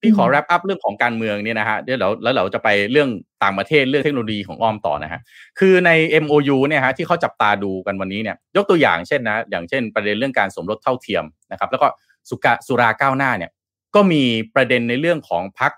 [0.00, 3.08] พพี่ขออืมแรปอัพเรื่องของการเมืองเนี่ยนะฮะเดี๋ยวเราแล้วเราจะไปเรื่อง
[3.44, 5.20] ต่างประเทศเรื่องเทคโนโลยีของอ้อมต่อนะฮะ
[5.58, 5.90] คือใน
[6.24, 11.86] MOU เนี่ยฮะที่เขาจับตาดูกันวันนี้เนี่ยยกตัวอย่างเช่นนะอย่างเช่น ประเด็นเรื่องการสมรสเท่าเทียมนะครับแล้วก็
[12.28, 13.50] สุกะสุราก้าวหน้าเนี่ย
[13.94, 14.22] ก็มี
[14.54, 15.72] ประเด็นในเรื่องของพรรค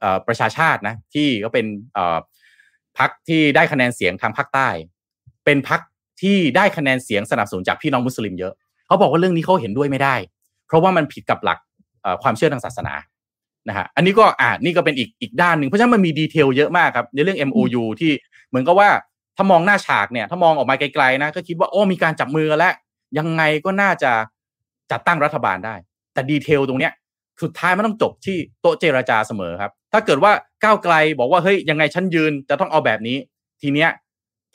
[0.00, 2.18] เอ่อประชาชาตินะที่ก็เป็นเอ่อ
[2.98, 4.68] พรรคที่ได้คะแนนเสียงทางภาคใต้
[5.44, 5.80] เป็นพรรค
[6.22, 8.52] ที่ได้คะแนนเสียงสนับสนุนจากพี่น้องมุสลิมเยอะ
[8.86, 10.14] เขาบอกว่าเรื่องนี้เขาเห็นด้วยไม่ได้
[10.66, 11.58] เพราะว่ามันผิดกับหลัก
[12.02, 12.94] เอ่อความเชื่อทางศาสนา
[13.68, 18.12] นะฮะอันนี้ก็อ่านี่ก็เป็นอีกอีกด้านหนึ่งเพราะฉะนั้นมันมีดีเทลเยอะมากครับในเรื่อง MOU ที่
[18.48, 18.88] เหมือนกับว่า
[19.36, 22.74] ถ้ามองหน้าฉากเนี่ย ถ้ามองออกมาไกลๆนะก็คิดว่าโอ้มีการจับมือกันแล้ว
[23.18, 24.12] ยังไงก็น่าจะ
[24.90, 25.74] จัดตั้งรัฐบาลได้
[26.14, 26.92] แต่ detail ตรงเนี้ย
[27.42, 30.32] สุดท้ายมันต้องจบที่โต๊ะเจรจาเสมอครับ ถ้าเกิดว่า
[30.64, 33.16] ก้าวไกลบอกว่าเฮ้ยยังไงฉันยืนจะต้องเอาแบบนี้
[33.62, 33.90] ทีเนี้ย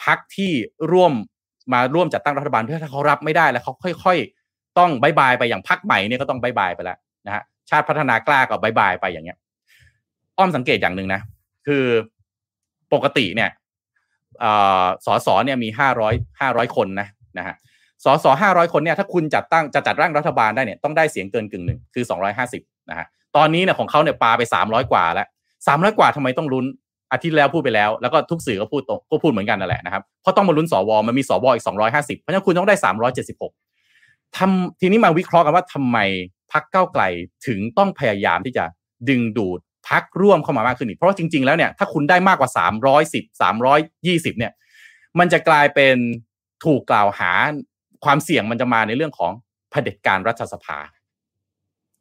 [0.03, 0.51] พรรคที่
[0.91, 1.13] ร่วม
[1.73, 6.97] มาร่วมจัดตั้งรัฐบาลเผื่อถ้าเขารับไม่ได้แล้วเขาค่อย ๆ ต้อง bye bye ไปอย่างพรรคใหม่เนี่ยก็ต้อง bye bye ไปแล้ว
[7.27, 9.37] นะฮะ ชาติพัฒนากล้าก็ bye bye ไปอย่างเงี้ย
[10.37, 11.21] อ้อมสังเกตอย่างหนึ่งนะ
[11.67, 11.83] คือ
[12.93, 13.49] ปกติเนี่ย
[14.39, 17.07] เอ่อสสเนี่ยมีห้าร้อยห้าร้อยคนนะ
[17.37, 17.55] นะฮะ
[18.03, 23.05] สอสอห้าร้อยคนเนี่ยถ้าคุณจัดตั้งจะจัดร่างรัฐบาลได้เนี่ยต้องได้เสียงเกินกึ่งหนึ่งคือสองร้อยห้าสิบนะฮะ
[23.35, 25.27] ตอนนี้เนี่ยของเขาเนี่ยปาไปสามร้อยกว่าแล้ว
[25.67, 26.65] สามร้อยกว่าทำไมต้องลุ้น
[27.11, 33.53] อาทิตย์แล้วพูดไปแล้ว แล้วก็ทุกสื่อก็พูดตรงก็พูดเหมือนกันนั่นแหละนะครับเพราะต้องมาลุ้นสวมันมีสวอีกสองร้อยห้าสิบเพราะฉะนั้นคุณต้องได้สามร้อยเจ็ดสิบหก
[34.37, 35.97] ทำทีนี้มาวิเคราะห์กันว่าทำไม
[36.55, 37.03] พักเก้าไกล
[37.47, 38.65] ถึงต้องพยายามที่จะ
[39.09, 39.59] ดึงดูด
[39.89, 44.51] พักร่วมเข้ามามากขึ้นอีกเพราะว่าจริง ๆ แล้วเนี่ยถ้าคุณได้มากกว่าสามร้อยสิบสามร้อยยี่สิบเนี่ย
[45.19, 45.95] มันจะกลายเป็น
[46.65, 47.31] ถูกกล่าวหา
[48.05, 49.31] ความเสี่ยงมันจะมาในเรื่องของ
[49.71, 50.77] เผด็จการรัฐสภา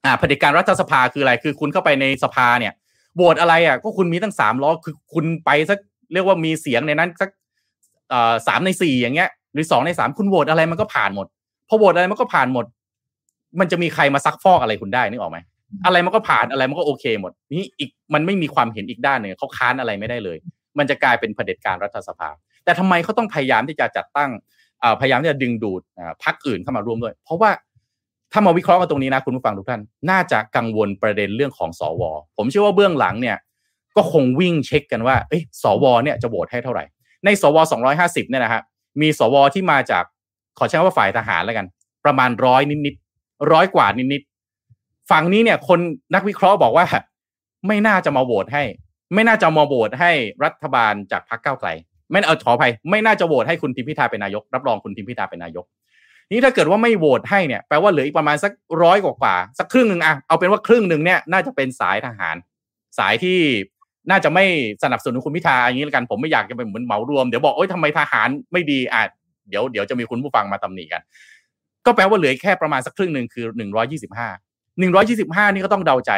[0.04, 2.72] อ่าเผด็จการรัฐสภาคืออะไรคือคุณเข้าไปในสภาเนี่ย
[3.16, 5.78] โหวตอะไรอะก็คุณมีตั้งสามร้อคือคุณไปสัก
[6.12, 7.30] เรียกว่ามีเสียงในนั้นสัก
[8.12, 11.26] อ่อสามในสี่อย่างเงี้ย หรือสองในสามคุณโหวตอะไรมันก็ผ่านหมด
[11.68, 12.66] พอโหวตอะไรมันก็ผ่านหมด
[13.60, 15.38] มันจะมีใครมาซักฟอกอะไรคุณได้นึกออกไหม
[15.86, 20.38] อะไรมันก็ผ่านอะไรมันก็โอเคหมด นี่อีกมันไม่มีความเห็นอีกด้านหนึ่งเขาค้านอะไรไม่ได้เลย
[20.78, 22.28] มันจะกลายเป็นเผด็จการรัฐสภา
[22.64, 24.30] แต่ทำไมเขาต้องพยายามที่จะจัดตั้ง
[24.82, 27.50] อ่อพยายามที่จะดึงดูดอ่าพรรคอื่นเข้ามาร่วมด้วย เพราะว่า
[28.32, 32.02] ถ้ามาวิเคราะห์กันตรงนี้นะคุณผู้ฟังทุกท่าน น่าจะกังวลประเด็นเรื่องของสว
[32.36, 33.36] ผมเชื่อว่าเบื้องหลังเนี่ย
[33.96, 36.84] ก็คงวิ่งเช็คกันว่าเอ้สวเนี่ยจะโหวตให้เท่าไหร่
[37.24, 37.56] ในสว
[37.94, 38.62] 250เนี่ยนะฮะ
[39.00, 40.04] มีสวที่มาจาก
[40.58, 41.66] ขอใช้คำว่าฝ่ายทหารแล้วกัน
[42.04, 42.94] ประมาณร้อยนิด
[43.52, 45.78] ร้อยกว่านิดๆฝั่งนี้เนี่ย คน
[46.14, 46.84] นักวิเคราะห์บอกว่า
[47.66, 48.62] ไม่น่าจะมาโหวตให้
[49.14, 50.12] ไม่น่าจะมาโหวตให้
[50.44, 51.68] รัฐบาลจากพรรคก้าวไกล
[52.12, 55.64] ไม่เอาขออภัยไม่น่าจะโหวตให้คุณทิมพิธาเป็นนายก รับรองคุณทิมพิธาเป็นนายก
[56.30, 62.36] นี่ถ้าเกิดว่าไม่โหวตให้เนี่ยแปลว่าเหลืออีกประมาณสักร้อยกว่าสักครึ่งหนึ่งอะเอาเป็นว่าครึ่งหนึ่งเนี่ยน่าจะเป็นสายทหาร
[62.98, 63.38] สายที่
[64.10, 64.44] น่าจะไม่
[64.82, 69.02] สนับสนุนคุณพิธาอย่างนี้แล้วกันผมไม่อยากจะเป็นเหมือนเหมารวมเดี๋ยวบอกโอ๊ยทำไมทหารไม่ดีอะ
[69.48, 71.02] เดี๋ยวเดี๋ยวจะมีคุณผู้ฟังมาตำหนิกัน
[71.86, 74.28] ก็แปลว่าเหลือแค่ประมาณสักครึ่งหนึ่งคือหนึ่งร้อยี่สิบห้า
[74.78, 76.12] หนึ่งร้อยี่สิบห้านี่ก็ต้องเดาใจ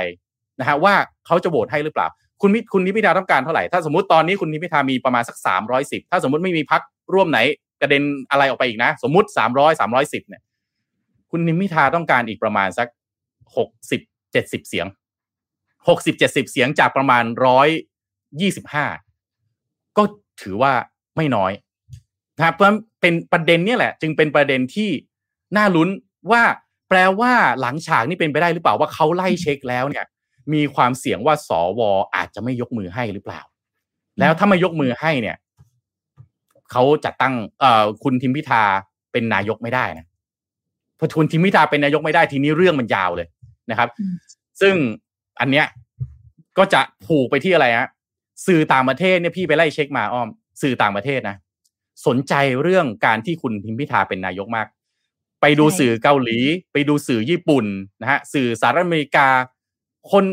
[0.61, 0.95] นะฮะว่า
[1.27, 2.09] เขาจะโหวตให้หรือเปล่า
[2.43, 6.83] คุณมิคุณนิพิธาต้องการเท่าไหร่ ถ้าสมมติตอนนี้คุณนิพิธามีประมาณสักสามร้อยสิบถ้าสมมติไม่มีพัก
[7.15, 7.39] ร่วมไหน
[7.81, 10.43] กระเด็นอะไรออกไปอีกนะ สมมติสามร้อยสามร้อยสิบเนี่ย
[11.31, 12.89] คุณนิพิธาต้องการอีกประมาณสัก
[13.57, 14.01] หกสิบ
[14.69, 14.87] เสียง
[15.89, 16.17] หกสิบ
[16.51, 17.69] เสียงจากประมาณร้อย
[18.41, 18.87] ยี่สิบห้า
[19.97, 20.03] ก็
[20.43, 20.73] ถือว่า
[21.17, 21.53] ไม่น้อย
[22.37, 22.67] นะครับเพราะ
[23.01, 24.91] เป็นประเด็นนี่แหละ จึงเป็นประเด็นที่
[25.57, 25.89] น่าลุ้น
[26.31, 26.43] ว่า
[26.89, 30.05] แปลว่าหลังฉากนี่เป็นไปได้หรือเปล่าว่าเขาไล่เช็คแล้วเนี่ย
[30.53, 31.81] มีความเสี่ยงว่าสว
[32.15, 33.41] อาจจะไม่ยกมือให้หรือเปล่า
[34.19, 35.37] แล้วถ้าไม่ยกมือให้เนี่ย
[36.73, 38.63] เขาจัดตั้งเอ่อคุณทิมพิธา
[39.13, 40.07] เป็นนายกไม่ได้นะ
[40.99, 43.29] พอคุณทิมพิธาเป็นนายกไม่ได้ทีนี้เรื่องมันยาวเลย
[43.71, 44.15] นะครับอืม
[44.61, 44.75] ซึ่ง
[45.41, 45.67] อันเนี้ย
[46.59, 47.89] ก็จะผูกไปที่อะไรฮะ
[48.47, 50.29] สื่อต่างประเทศเนี่ยพี่ไปไล่เช็คมาอ้อม
[50.63, 51.37] สื่อต่างประเทศนะ
[52.07, 54.67] สนใจเรื่องการที่คุณทิมพิธาเป็นนายกมาก
[55.41, 56.39] ไปดูใช่สื่อเกาหลี
[56.73, 57.65] ไปดูสื่อญี่ปุ่น
[58.01, 59.29] นะฮะสื่อสหรัฐอเมริกา
[60.11, 60.25] คน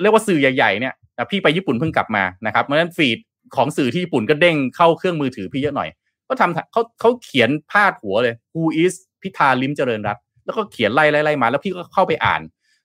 [0.00, 3.18] เรียกว่าสื่อใหญ่ๆเนี่ยแต่พี่ไปญี่ปุ่นเพิ่งกลับมานะครับเพราะฉะนั้นฟีด
[3.56, 5.88] ของสื่อที่ญี่ปุ่นก็เด้งเข้าเครื่องมือถือพี่เยอะหน่อย
[6.28, 12.40] ก็ทำเขาเขาเขียนพาดหัวเลย Who is พิธาลิมเจริญรัตน์แล้วก็เขียนไล่ไล่ไล่มา แล้วพี่ก็เข้าไปอ่าน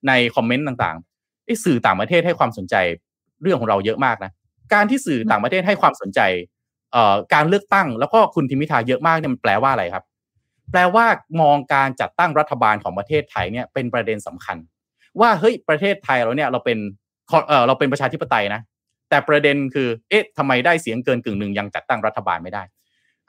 [0.07, 2.75] ในคอมเมนต์ต่างๆไอ้สื่อต่างประเทศให้ความสนใจ
[3.41, 4.31] เรื่องของเราเยอะมากนะ
[4.73, 6.19] การที่สื่อต่างประเทศให้ความสนใจ
[6.91, 10.03] เอ่อการเลือกตั้ง แล้วก็คุณทิมพิธาเยอะมากเนี่ยมันแปลว่าอะไรครับ
[10.71, 11.05] แปลว่า
[11.41, 14.57] มองการจัดตั้งรัฐบาลของประเทศไทยเนี่ยเป็นประเด็นสำคัญ
[15.21, 16.77] ว่าเฮ้ยประเทศไทยเราเนี่ยเราเป็น
[17.47, 18.61] เออเราเป็นประชาธิปไตยนะ
[19.09, 22.63] แต่ประเด็นคือเอ๊ะทำไมได้เสียงเกินกึ่งหนึ่งยังจัดตั้งรัฐบาลไม่ได้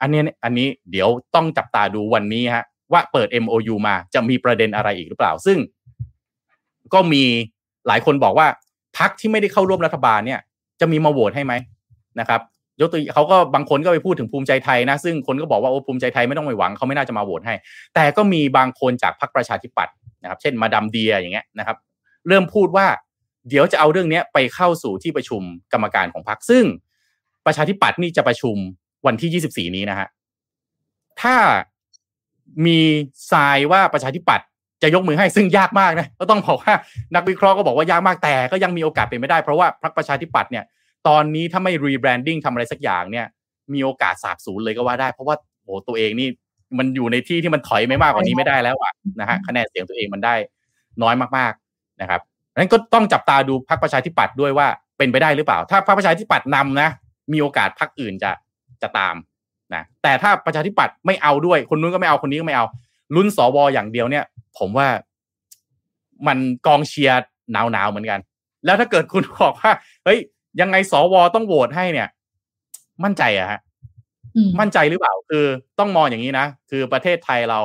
[0.01, 5.57] อันนี้อันนี้เดี๋ยวต้องจับตาดูวันนี้ฮะว่าเปิด MOU มาจะมีประเด็นอะไรอีกหรือเปล่า ซึ่ง
[6.93, 7.23] ก็มี
[7.87, 8.47] หลายคนบอกว่า
[8.97, 10.39] พักที่ไม่ได้เข้าร่วมรัฐบาลเนี่ย
[10.79, 11.53] จะมีมาโหวตให้ไหม
[12.19, 12.41] นะครับ
[12.81, 17.55] ยกตัวเขาก็บางคนก็ไปพูดถึงภูมิใจไทยนะ ซึ่งคนก็บอกว่าโอ้ภูมิใจไทยไม่ต้องไปหวังเขาไม่น่าจะมาโหวตให้
[17.95, 21.77] แต่ก็มีบางคนจากพรรคประชาธิปัตย์นะครับ เช่นมาดามเดียอย่างเงี้ยนะครับ
[22.27, 22.87] เริ่มพูดว่า
[23.49, 25.41] เดี๋ยวจะเอาเรื่องนี้ไปเข้าสู่ที่ประชุม
[25.73, 26.65] กรรมการของพรรคซึ่ง
[27.45, 28.55] ประชาธิปัตย์นี่จะประชุม
[29.05, 30.07] วันที่ 24 นี้นะฮะ
[31.21, 31.35] ถ้า
[32.65, 32.79] มี
[33.31, 34.47] ทรายว่าประชาธิปัตย์
[34.83, 36.73] จะยกมือให้ซึ่งยากมากนะก็ต้องบอกว่า
[37.15, 40.63] นักวิเคราะห์ก็บอกว่ายากมากแต่ก็ยังมีโอกาสเป็นไม่ได้ เพราะว่าพรรคประชาธิปัตย์เนี่ย
[41.07, 43.25] ตอนนี้ถ้าไม่รีแบรนดิ้งทำอะไรสักอย่างเนี่ย
[43.73, 46.27] มีโอกาสสาบสูญเลยก็ว่าได้ เพราะว่าโอ้ตัวเองนี่
[46.77, 50.35] มันอยู่ในที่ที่มันถอยไม่มากกว่านี้ไม่ได้แล้วอะนะฮะคะแนนเสียงตัวเองมันได้
[51.01, 52.21] น้อยมากๆนะครับ
[52.57, 56.89] นั้นก็ต้องจับตาดูพรรคประชาธิปัตย์ด้วยว่าเป็นไปได้หรือเปล่า ถ้าพรรคประชาธิปัตย์นำนะ
[57.31, 58.31] มีโอกาสพรรคอื่นจะ
[58.81, 59.15] จะตาม
[59.73, 62.65] นะแต่ถ้าประชาธิปัตย์ไม่เอาด้วย คนนู้นก็ไม่เอาคนนี้ก็ไม่เอา
[63.15, 64.25] ลุ้นสวอย่างเดียวเนี่ย
[64.57, 64.87] ผมว่า
[66.27, 66.37] มัน
[66.67, 68.19] กองเชียร์หนาวๆเหมือนกัน
[68.65, 69.71] แล้วถ้าเกิดคุณบอกว่า
[70.05, 70.19] เฮ้ย
[70.61, 72.07] ยังไงสวต้องโหวตให้เนี่ย
[73.03, 73.59] มั่นใจอะฮะ
[74.59, 75.45] มั่นใจหรือเปล่า คือ
[75.79, 77.61] ต้องมองอย่างนี้นะ คือประเทศไทยเรา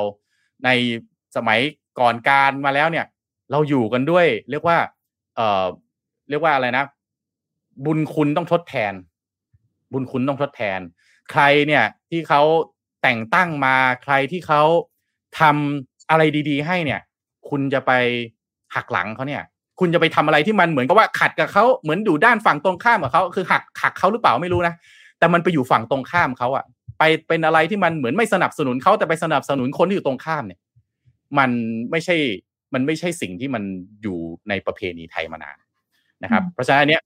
[0.65, 0.69] ใน
[1.35, 1.59] สมัย
[1.99, 3.05] ก่อนการมาแล้วเนี่ย
[3.51, 4.77] เราอยู่กันด้วย เรียกว่า
[5.35, 5.65] เอ่อ
[6.29, 6.85] เรียกว่าอะไรนะ
[7.85, 8.93] บุญคุณต้องทดแทน
[9.93, 10.79] บุญคุณต้องทดแทน
[11.31, 12.41] ใครเนี่ย ที่เขา
[13.01, 14.61] แต่งตั้งมาใครที่เขา
[15.39, 17.01] ทำอะไรดี ๆ ให้เนี่ย
[17.49, 17.91] คุณจะไป
[18.75, 19.43] หักหลังเขาเนี่ย
[19.81, 24.73] คุณจะไปทำอะไรที่มันเหมือนกับว่าขัดกับเขาเหมือนอยู่ด้านฝั่งตรงข้ามกับเขาคือหักหักเขาหรือเปล่าไม่รู้นะ
[25.19, 26.65] แต่มันไปอยู่ฝั่งตรงข้ามเขาอะ
[26.97, 30.59] ไปเป็นอะไรที่มันเหมือนไม่สนับสนุนเขาแต่ไปสนับสนุนคนที่อยู่ตรงข้ามเนี่ย
[31.37, 31.49] มัน
[31.91, 32.15] ไม่ใช่
[32.73, 33.63] มันไม่ใช่สิ่งที่มัน
[34.01, 34.17] อยู่
[34.49, 35.57] ในประเพณีไทยมานาน
[36.23, 37.01] นะครับ เพราะฉะนั้นเนี้ย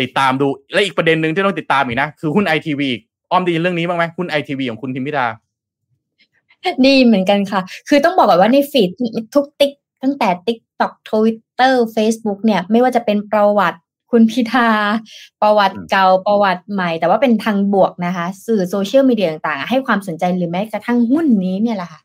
[0.00, 2.88] ติดตามดูและอีกประเด็นหนึ่งที่ต้องติดตามอีกนะ คือหุ้นไอทีวี
[3.30, 5.26] อ้อมได้ยินเรื่องนี้บ้างไหมหุ้นไอทีวีของคุณทิมพิธา
[6.86, 8.90] ได้ยินเหมือนกันค่ะ คือต้องบอกแบบว่าใน feed
[9.34, 13.78] ทุกติ๊กตั้งแต่ TikTok Twitter Facebook เนี่ยไม่ว่าจะเป็นประวัติ
[14.10, 14.70] คุณพิธา
[15.42, 22.00] ประวัติเก่าประวัติใหม่ แต่ว่าเป็นทางบวกนะคะ สื่อโซเชียลมีเดียต่างๆ ให้ความสนใจหรือแม้กระทั่งหุ้นนี้เนี่ยแหละค่ะ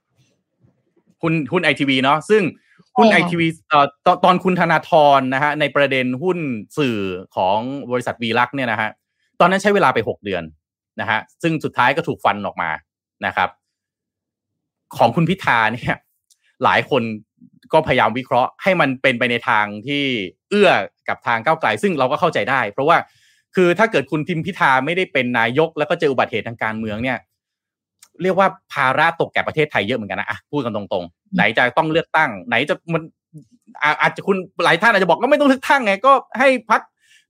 [1.22, 2.42] หุ้นหุ้นไอทีวีเนาะซึ่ง
[2.98, 6.38] หุ้นไอทีวีเอ่อตอนตอนคุณธนาธรนะฮะในประเด็นหุ้น
[6.78, 6.98] สื่อ
[7.36, 7.58] ของ
[7.92, 8.90] บริษัทวีลักษ์เนี่ยนะฮะ
[9.40, 10.44] ตอนนั้นใช้เวลาไปหกเดือน
[11.02, 12.70] นะฮะซึ่งสุดท้ายก็ถูกฟันออกมา
[13.26, 13.50] นะครับ
[14.98, 15.96] ของคุณพิธาเนี่ย
[16.64, 17.02] หลายคน
[17.74, 20.04] ก็พยายามวิเคราะห์ให้มันเป็นไปในทางที่
[20.50, 20.72] เอื้อ
[21.10, 22.98] กับทางก้าวไกล ซึ่งเราก็เข้าใจได้ เพราะว่า
[23.56, 27.18] คือถ้าเกิดคุณทิมพิธาไม่ได้เป็นนายก แล้วก็เจออุบัติเหตุทางการเมืองเนี่ย
[28.22, 33.02] เรียกว่าภาระตกแก่ประเทศไทยเยอะเหมือนกันนะอะพูดกันตรงๆ ไหนจะต้องเลือกตั้ง ไหนจะมัน
[34.02, 36.82] อาจจะคุณหลายท่านอาจจะบอกก็ไม่ต้องเลือกตั้งไงก็ให้พัก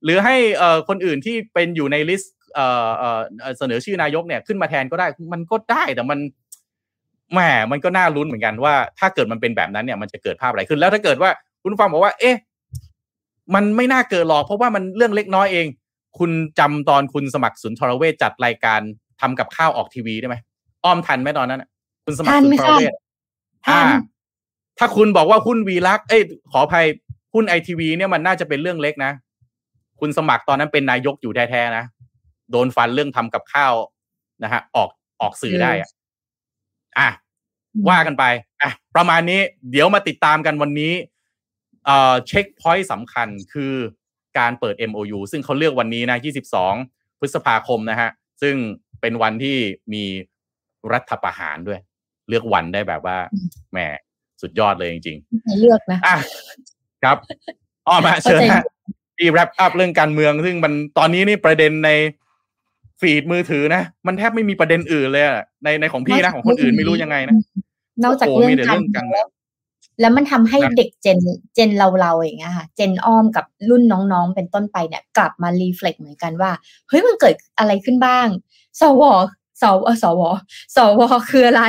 [0.03, 3.19] หรือให้เอ่อคนอื่นที่เป็นอยู่ในลิสต์เอ่อเอ่อ
[3.57, 6.19] เสนอชื่อนายกเนี่ยขึ้นมาแทนก็ได้มันก็ได้แต่มัน
[7.33, 7.39] แหม
[7.71, 11.29] มันก็น่าลุ้นเหมือนกันว่า ถ้าเกิดมันเป็นแบบนั้นเนี่ยมันจะเกิดภาพอะไรขึ้น แล้วถ้าเกิดว่า
[11.61, 12.35] คุณฟังบอกว่า เอ๊ะ
[13.55, 15.67] มันไม่น่าเกิดหรอก เพราะว่ามันเรื่องเล็กน้อยเอง
[16.19, 18.79] คุณจำตอนคุณสมัครสุนทรเวชจัดรายการ
[19.21, 20.35] ทำกับข้าวออกทีวีได้ไหม
[20.85, 21.63] อ้อมทันไหมตอนนั้น
[22.05, 22.93] คุณสมัครสุนทรเวช
[23.67, 23.81] อ่า
[24.79, 26.85] ถ้าคุณบอกว่าหุ้นวีลักเอ้ยขออภัย
[27.33, 29.11] หุ้นไอทีวีเนี่ยมันน่าจะเป็นเรื่องเล็กนะ
[29.99, 31.85] คุณสมัครตอนนั้นเป็นนายกอยู่แท้ๆนะ
[32.51, 33.73] โดนฟันเรื่องทำกับข้าว
[34.43, 34.89] นะฮะออก
[35.21, 35.89] ออกสื่อได้อะ
[36.97, 37.09] อะ
[37.89, 38.23] ว่ากันไป
[38.61, 39.39] อะประมาณนี้
[39.71, 40.93] เดี๋ยวมาติดตามกันวันนี้
[41.85, 43.73] เอ่อเช็คพอยต์สำคัญคือ
[44.39, 46.17] การเปิด MOU ซึ่งเขาเลือกวันนี้นะ
[46.65, 48.09] 22 พฤษภาคมนะฮะ
[48.41, 48.55] ซึ่ง
[49.01, 49.57] เป็นวันที่
[49.93, 50.03] มี
[50.91, 51.79] รัฐประหารด้วย
[52.29, 53.17] เลือกวันได้แบบว่า
[53.71, 53.77] แหม
[54.41, 56.17] สุดยอดเลยจริงๆ เลือกนะอะ
[57.03, 57.17] ครับ
[57.87, 58.63] อ้อมาเชิญนะ
[59.17, 61.89] ที่แรปอัพเรื่องการเมือง ซึ่งมันตอนนี้นี่ประเด็นใน
[63.01, 65.25] ฟีดมือถือนะ มันแทบไม่มีประเด็นอื่นเลย
[65.63, 67.35] ในในของพี่นะของคนอื่นไม่รู้ยังไงนะ
[68.03, 68.77] นอกจากเรื่องการ
[69.09, 69.27] เมือง
[70.01, 71.19] แล้วมันทำให้เด็กเจน
[71.55, 76.51] เจนเราเราอย่างเงี้ยค่ะ เจนอ้อมกับรุ่นน้องๆ เป็นต้นไปเนี่ย กลับมารีเฟล็กเหมือนกันว่า
[76.89, 78.27] เฮ้ยมันเกิดอะไรขึ้นบ้าง
[78.81, 79.03] สว
[79.61, 80.21] สวสว
[80.75, 81.63] สวคืออะไร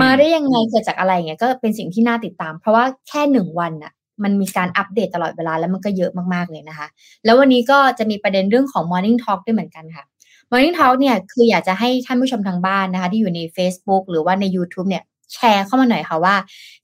[0.00, 6.86] มาได้ยังไงเกิดจากอะไรเงี้ยก็เป็นสิ่งที่น่าติดตาม เพราะว่าแค่หนึ่งวันน่ะมันมีการอัปเดตตลอดเวลาแล้วมันก็เยอะมากๆเลยนะคะ
[7.24, 10.04] แล้ววันนี้ก็จะมีประเด็นเรื่องของ Morning Talk ด้วยเหมือนกันค่ะ
[10.50, 16.34] Morning Talk เนี่ยคืออยากจะให้ท่านผู้ชมทางบ้านนะคะ ที่อยู่ใน Facebook หรือว่าใน YouTube เนี่ยแชร์เข้ามาหน่อยค่ะว่า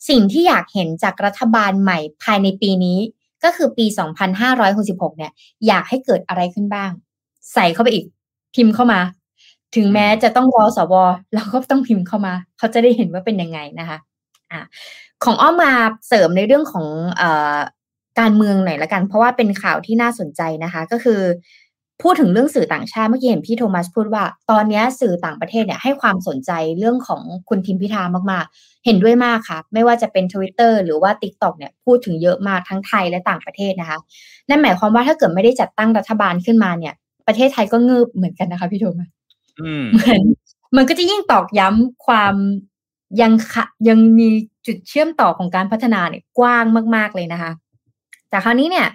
[0.08, 2.98] สิ่งที่อยากเห็นจากรัฐบาลใหม่ภายในปีนี้
[3.44, 3.86] ก็คือปี
[4.52, 5.32] 2566 เนี่ย
[5.66, 6.90] อยากให้เกิดอะไรขึ้นบ้าง
[7.54, 8.04] ใส่เข้าไปอีก
[8.54, 9.00] พิมพ์เข้ามา
[9.76, 10.94] ถึงแม้จะต้องรอสว
[11.34, 13.98] เราก็ต้องพิมพ์เข้ามา เขาจะได้เห็นว่าเป็นยังไงนะคะ
[14.52, 14.60] อ่า
[15.24, 15.72] ของอ้อมมา
[16.08, 16.86] เสริมในเรื่องของ
[17.20, 17.22] อ
[18.20, 21.20] การเมืองหน่อยละกัน เพราะว่าเป็นข่าวที่น่าสนใจนะคะ ก็คือ
[22.02, 33.98] พูดถึงเรื่องสื่อต่างชาติเมื่อกี้เห็นพี่โทมัสพูดว่า ตอนนี้สื่อต่างประเทศเนี่ยให้ความสนใจเรื่องของคุณทิมพิธามากๆ เห็นด้วยมากค่ะ ไม่ว่าจะเป็น Twitter หรือว่า TikTok เนี่ยพูดถึงเยอะมากทั้งไทยและต่างประเทศนะคะ
[34.48, 36.94] นั่นหมายความว่าถ้าเกิดไม่ได้จัดตั้งรัฐบาลขึ้นมาเนี่ย
[37.26, 39.08] ประเทศไทยก็เงืบเหมือนกันนะคะพี่โทมัส
[39.92, 40.22] เหมือน
[40.76, 42.34] มันก็จะยิ่งตอกย้ำความ
[43.20, 43.32] ยัง
[43.88, 44.28] ยังมี
[44.66, 46.64] จุดเชื่อมต่อของการพัฒนาเนี่ยกว้าง
[46.96, 47.50] มาก ๆเลยนะคะ
[48.30, 48.86] แต่คราวนี้เนี่ย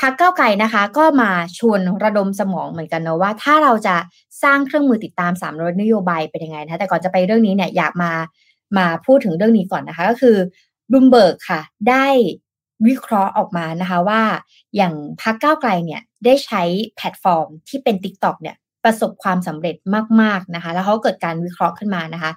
[0.00, 3.96] พรรคก้าวไกลนะคะ ก็มาชวนระดมสมองเหมือนกันเนาะว่า ถ้าเราจะ
[4.42, 8.12] สร้างเครื่องมือติดตามสามร้อยนโยบายเป็นยังไงนะแต่ก่อนจะไปเรื่องนี้เนี่ยอยากมา
[8.76, 10.36] มาพูดถึงเรื่องนี้ก่อนนะคะ ก็คือ
[10.92, 12.06] บลูมเบิร์กค่ะ ได้
[12.86, 14.22] วิเคราะห์ออกมานะคะว่า
[14.76, 16.62] อย่างพรรคก้าวไกลเนี่ยได้ใช้
[16.96, 19.76] แพลตฟอร์มที่เป็น Tik t o อกเนี่ยประสบความสำเร็จ
[20.20, 22.32] มาก ๆนะคะ แล้วเขาเกิดการวิเคราะห์ขึ้นมานะคะ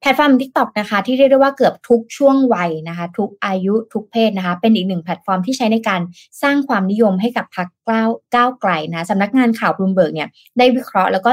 [0.00, 6.00] แพลตฟอร์ม TikTok นะคะ ที่เรียกได้ว่าเกือบทุกช่วงวัยนะคะ ทุกอายุทุกเพศนะคะ เป็นอีกหนึ่งแพลตฟอร์มที่ใช้ในการ
[6.42, 11.30] สร้างความนิยมให้กับพรรคก้าวก้าวไกลนะสำนักงานข่าวบลูมเบิร์กเนี่ยได้วิเคราะห์แล้วก็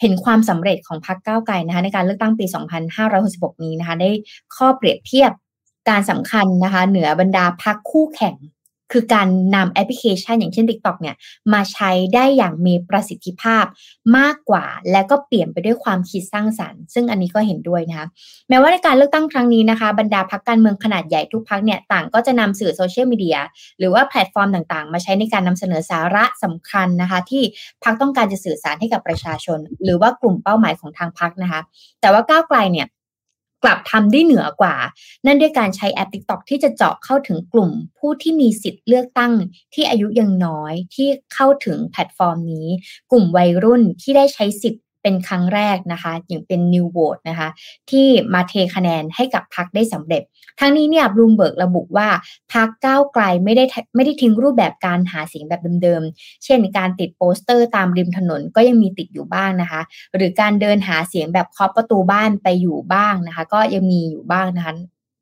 [0.00, 2.46] เห็นความสำเร็จของพรรคก้าวไกลนะคะ ในการเลือกตั้งปี
[3.04, 4.10] 2566 นี้นะคะ ได้
[4.56, 5.32] ข้อเปรียบเทียบ
[5.90, 8.34] การสำคัญนะคะ เหนือบรรดาพรรคคู่แข่ง
[8.94, 11.16] คือการนำแอปพลิเคชันอย่างเช่น TikTok เนี่ย
[11.52, 13.64] มาใช้ได้อย่างมีประสิทธิภาพ
[14.16, 18.06] มากกว่า และก็เปลี่ยนไปด้วยความคิดสร้างสรรค์ ซึ่งอันนี้ก็เห็นด้วยนะคะ
[18.48, 23.38] แม้ว่าในการเลือกตั้งครั้งนี้นะคะ บรรดาพรรคการเมืองขนาดใหญ่ทุกพรรคเนี่ยต่างก็จะนำสื่อโซเชียลมีเดีย
[23.78, 27.42] หรือว่าแพลตฟอร์มต่างๆ มาใช้ในการนำเสนอสาระสำคัญนะคะ ที่
[27.84, 31.60] พรรคต้องการจะสื่อสารให้กับประชาชน หรือว่ากลุ่มเป้าหมายของทางพรรคนะคะ
[32.00, 32.86] แต่ว่าก้าวไกลเนี่ย
[33.64, 34.74] กลับทำได้เหนือกว่า
[35.26, 39.32] นั่นด้วยการใช้แอป TikTok ที่จะเจาะเข้าถึงกลุ่มผู้ที่มีสิทธิ์เลือกตั้ง
[39.74, 42.68] ที่อายุยังน้อยที่เข้าถึงแพลตฟอร์มนี้
[43.10, 47.48] กลุ่มวัยรุ่นที่ได้ใช้สิทธิ์ เป็นครั้งแรกนะคะอย่างเป็น New Vote นะคะ
[47.90, 50.22] ที่มาเทคะแนนให้กับพรรคได้สำเร็จ
[50.60, 52.08] ทั้งนี้เนี่ยบลูมเบิร์กระบุว่า
[52.54, 53.64] พรรคก้าวไกลไม่ได้
[53.94, 59.80] ไม่ได้ทิ้งรูปแบบการหาเสียงแบบเดิมๆ เช่นการติดโปสเตอร์ตามริมถนนก็ยังมีติดอยู่บ้างนะคะ
[60.14, 64.74] หรือการเดินหาเสียงแบบเคาะประตูบ้านไปอยู่บ้างนะคะ ก็ยังมีอยู่บ้างนะคะ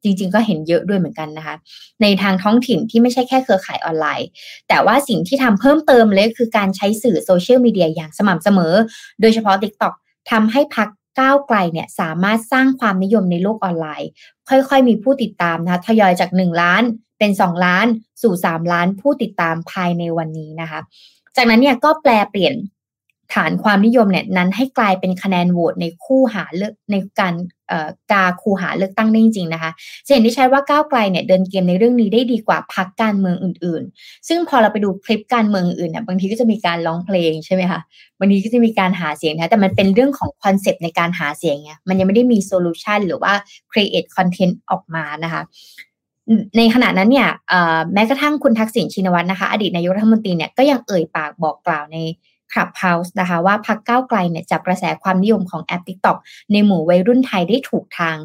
[0.03, 1.57] จริง ๆ ก็เห็นเยอะด้วยเหมือนกันนะคะ
[2.03, 4.29] ในทางท้องถิ่นที่ไม่ใช่แค่เครือข่ายออนไลน์
[4.69, 8.75] แต่ว่าสิ่งที่ทำเพิ่มเติมเลยคือการใช้สื่อโซเชียลมีเดียอย่างสม่ำเสมอ
[9.21, 9.95] โดยเฉพาะ TikTok
[10.31, 10.89] ทำให้พัก
[11.21, 14.11] ก้าวไกลเนี่ยสามารถสร้างความนิยมในโลกออนไลน์
[14.49, 16.83] ค่อยๆ มีผู้ติดตามนะคะทยอยจาก 1 ล้าน
[17.19, 17.87] เป็น 2 ล้าน
[18.23, 20.81] สู่ 3 ล้านผู้ติดตามภายในวันนี้นะคะ
[21.37, 22.55] จากนั้นเนี่ยก็แปลเปลี่ยน
[23.35, 27.35] ฐานความนิยมเนี่ยนั้นให้กลายเป็นคะแนนโหวตในคู่หาเลือกในการ
[28.13, 29.71] กาคูหาเลือกตั้งได้จริงๆนะคะ
[30.07, 37.81] จะเห็นได้ใช้ว่าก้าวไกลเนี่ยเดินเกมในเรื่องนี้ได้ดีกว่าพรรคการเมืองอื่น ๆ ซึ่งพอเราไปดูคลิปการเมืองอื่นเนี่ยบางทีก็จะมีการร้องเพลงใช่ไหมคะ
[38.19, 43.33] บางทีก็จะมีการหาเสียงนะแต่มันเป็นเรื่องของ concept ในการหาเสียงไงมันยังไม่ได้มี solution หรือว่า
[43.73, 45.43] create content ออกมานะคะ
[46.57, 47.29] ในขณะนั้นเนี่ย
[47.93, 51.99] แม้กระทั่งคุณทักษิณชินวัตรนะคะ อดีตนายกรัฐมนตรีเนี่ยก็ยังเอ่ยปากบอกกล่าวใน
[52.53, 56.19] Clubhouse นะคะว่าพรรคก้าวไกลเนี่ยจับกระแสความนิยมของแอป TikTok
[56.53, 58.17] ในหมู่วัยรุ่นไทยได้ถูกทาง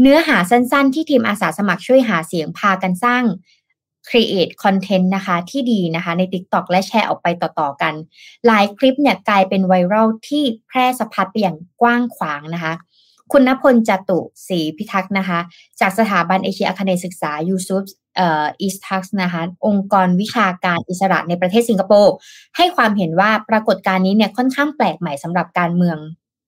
[0.00, 3.24] เนื้อหาสั้นๆ ที่ทีมอาสาสมัครช่วยหาเสียงพากันสร้าง
[4.08, 7.94] create content นะคะที่ดีนะคะใน TikTok และแชร์ออกไปต่อๆกัน
[8.46, 12.72] หลายคลิปเนี่ยกลายเป็นไวรัลที่แพร่สะพัดไปอย่างกว้างขวางนะคะ
[13.32, 15.38] คุณณพลจตุศรีพิทักษ์นะคะ
[15.80, 17.84] จากสถาบันเอเชียอาคเนศึกษายูซุป
[18.16, 22.14] เอ่ออีสทักนะคะองค์กรวิชาการอิสระในประเทศสิงคโปร์
[22.56, 25.98] ให้ความเห็นว่าปรากฏการณ์นี้เนี่ยค่อนข้างแปลกใหม่สำหรับการเมือง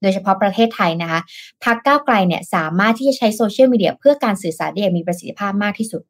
[0.02, 1.20] โดยเฉพาะประเทศไทยนะคะ
[1.64, 6.02] พรรคก้าวไกลเนี่ยสามารถที่จะใช้โซเชียลมีเดียเพื่อการสื่อสารได้อย่างมีประสิทธิภาพมากที่สุด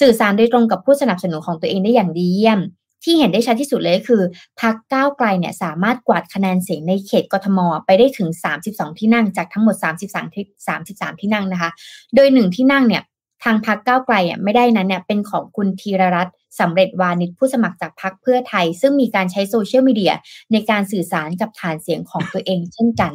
[0.00, 2.60] สื่อสารโดยตรงกับผู้สนับสนุนของตัวเองได้อย่างดีเยี่ยม
[3.04, 4.22] ที่เห็นได้ชัดที่สุดเลยคือ
[4.60, 8.28] พรรคก้าวไกลเนี่ยสามารถกวาดคะแนนเสียงในเขตกทม ไปได้ถึง
[8.64, 10.44] 32 ที่นั่งจากทั้งหมด 33ที่
[10.78, 11.70] 33 ที่นั่งนะคะ
[12.14, 13.02] โดยหนึ่งที่นั่งเนี่ย
[13.44, 20.14] ทางพรรคก้าวไกลอะไม่ได้นั้นเนี่ยเป็นของคุณธีรรัตน์สำเร็จวานิชผู้สมัครจากพรรคเพื่อไทย ซึ่งมีการใช้โซเชียลมีเดีย
[20.52, 23.12] ในการสื่อสารกับฐานเสียงของตัวเองเช่นกัน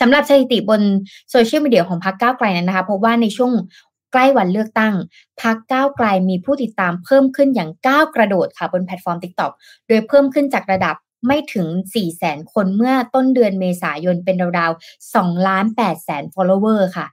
[0.00, 0.82] สำหรับสถิติบน
[1.30, 3.52] โซเชียลมีเดียของพรรคก้าวไกลนั้นนะคะพบว่าในช่วง
[4.12, 4.94] ใกล้วันเลือกตั้ง
[5.40, 9.52] พรรคก้าวไกลมีผู้ติดตามเพิ่มขึ้นอย่างก้าวกระโดดค่ะบนแพลตฟอร์ม TikTok
[9.88, 17.06] โดยเพิ่มขึ้นจากระดับไม่ถึง 4 0 0แสนคนเมื่อต้นเดือนเมษายนเป็นราวๆ2ล้าน8แสน follower ค่ะ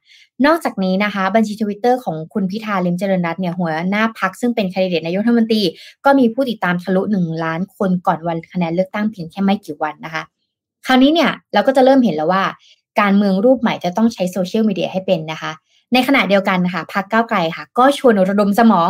[0.45, 5.61] นอกจากนี้นะคะ บัญชีทวิตเตอร์ของคุณพิธาลิมเจริญรัตน์เนี่ยหัวหน้าพรรคซึ่งเป็นแคนดิเดตนายกรัฐมนตรี
[6.05, 10.23] ก็มีผู้ติดตามทะลุ 1 ล้านคนก่อนวันคะแนนเลือกตั้งเพียงแค่ไม่กี่วันนะคะ
[10.85, 12.43] คราวนี้เนี่ยเราก็จะเริ่มเห็นแล้วว่า
[13.01, 15.51] การเมืองรูปใหม่จะต้องใช้โซเชียลมีเดียให้เป็นนะคะ
[15.93, 18.89] ในขณะเดียวกันนะคะพักเก้าไกลค่ะ ก็ชวนระดมสมอง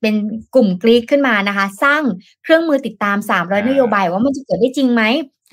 [0.00, 0.14] เป็น
[0.54, 2.02] กลุ่มกรีกขึ้นมานะคะ สร้าง
[2.42, 5.02] เครื่องมือติดตามสามร้อยนโยบายว่ามันจะเกิดได้จริงไหม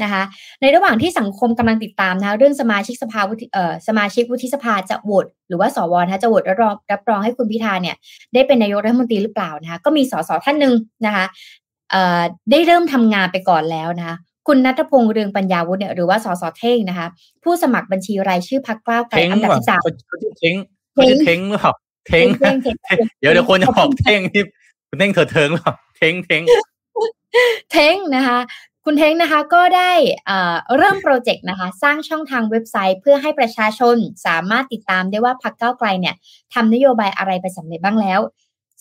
[0.03, 0.23] นะคะ
[0.61, 7.95] ในระหว่างที่สังคมกำลังติดตามนะคะเรื่องสมาชิกสภาวุฒิเอ่อสมาชิกวุฒิสภาจะโหวตหรือว่าสวนะคะจะโหวตรับรองรับรองให้คุณพิธาเนี่ย
[8.33, 10.73] ได้เป็นนายกรัฐมนตรีหรือเปล่านะคะ ก็มีสสท่านหนึ่ง
[11.05, 11.25] นะคะ
[12.51, 14.15] ได้เริ่มทำงานไปก่อนแล้วนะคะ
[14.47, 17.07] คุณนัทพงษ์เรืองปัญญาวุฒิเนี่ยหรือว่าสสเท่งนะคะ
[17.43, 19.81] ผู้สมัครบัญชีรายชื่อพักกล้าวไกลอันดับที่สาม
[20.39, 20.55] เท่ง
[20.95, 21.73] เท่งเท่งหรือเปล่า
[22.07, 22.27] เท่ง
[23.19, 24.43] เดี๋ยวเดี๋ยวคนจะบอกเท่งที่
[24.89, 26.41] คุณเท่งเถิดเทิงหรือเปล่าเท่งเท่ง
[27.71, 28.39] เท่งนะคะ
[28.85, 29.91] คุณเท้งนะคะก็ได้
[30.77, 36.15] เริ่มโปรเจกต์นะคะ สร้างช่องทางเว็บไซต์ เพื่อให้ประชาชนสามารถติดตามได้ว่าพรรคก้าวไกลเนี่ย
[36.53, 38.19] ทำนโยบายอะไรไปสำเร็จบ้างแล้ว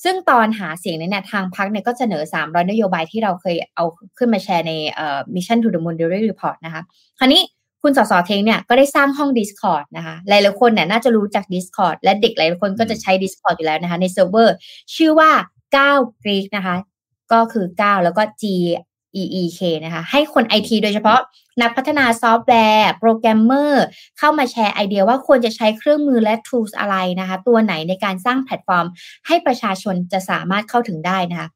[0.03, 3.85] ซึ่งตอนหาเสียงเนี่ยทางพรรคเนี่ยก็เสนอ 300 นโยบายที่เราเคยเอา
[4.19, 6.83] ขึ้นมาแชร์ในเอ่อ Mission to the Moon Daily Report นะคะ
[7.19, 7.43] คราวนี้
[7.83, 14.55] คุณสสเท้งเนี่ยก็ได้สร้างห้อง Discord นะคะ หลายๆคนเนี่ยน่าจะรู้จัก Discord และเด็กหลายคนก็จะใช้ Discord อยู่แล้วนะคะ ในเซิร์ฟเวอร์
[14.95, 15.31] ชื่อว่า
[15.77, 16.77] 9 Geek นะคะ
[17.33, 21.21] ก็คือ 9 แล้วก็ GEEK นะคะ ให้คนไอทีโดยเฉพาะ
[21.63, 23.85] นักพัฒนาซอฟต์แวร์ โปรแกรมเมอร์
[24.19, 28.87] เข้ามาแชร์ไอเดียว่าควรจะใช้เครื่องมือและ tools อะไรนะคะ ตัวไหนในการสร้างแพลตฟอร์ม
[29.27, 31.49] ให้ประชาชนจะสามารถเข้าถึงได้นะคะ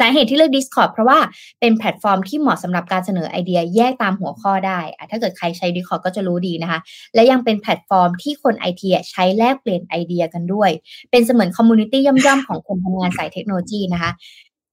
[0.00, 1.18] สาเหตุที่เลือก Discord เพราะว่า
[1.60, 6.80] เป็นแพลตฟอร์มที่เหมาะสำหรับการเสนอไอเดียแยกตามหัวข้อได้ ถ้าเกิดใครใช้ Discord ก็จะรู้ดีนะคะ
[7.14, 10.70] และยังเป็นแพลตฟอร์มที่คนไอทีใช้แลกเปลี่ยนไอเดียกันด้วย
[11.10, 14.10] เป็นเสมือนคอมมูนิตี้ย่อมๆ ของคนทำงานสายเทคโนโลยีนะคะ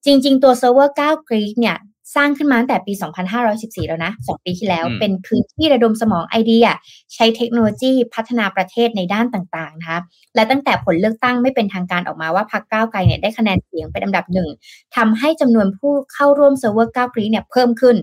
[0.06, 1.78] จริง ๆ ตัวเซิร์ฟเวอร์9 Greek เนี่ย
[2.15, 2.94] สร้างขึ้นมาตั้งแต่ปี
[3.41, 6.65] 2514 แล้วนะ 2 ปีที่แล้ว เป็นพื้นที่ระดมสมองไอเดีย
[7.13, 10.00] ใช้เทคโนโลยีพัฒนาประเทศในด้านต่างๆ นะคะ
[10.36, 14.50] และตั้งแต่ผลเลือกตั้งไม่เป็นทางการออกมาว่าพรรคก้าวไกลเนี่ยได้คะแนนเสียงเป็นอันดับหนึ่ง
[14.96, 17.96] ทำให้จำนวนผู้เข้าร่วมเซิร์ฟเวอร์ก้าว Geek เนี่ยเพิ่มขึ้น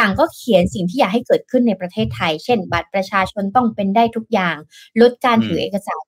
[0.00, 4.56] ต่างก็เขียนสิ่งที่อยากให้เกิดขึ้นในประเทศไทย เช่น บัตรประชาชนต้องเป็นได้ทุกอย่าง
[5.00, 6.06] ลดการถือเอกสาร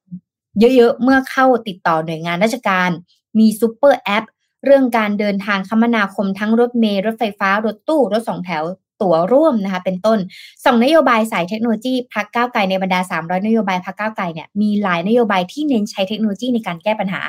[0.60, 2.90] เยอะๆ เมื่อเข้าติดต่อหน่วยงานราชการ
[3.38, 4.24] มี super app
[4.64, 8.64] เรื่องการเดินทางคมนาคมทั้งรถเมล์รถไฟฟ้ารถตู้รถสองแถว
[9.02, 10.18] ตั๋วร่วมนะคะเป็นต้น
[10.64, 17.22] สองนโยบายสายเทคโนโลยีพรรคก้าวไกลในบรรดา 300 นโยบายพรรคก้าวไกลเนี่ยมีหลายนโยบายที่เน้นใช้เทคโนโลยีในการแก้ปัญหา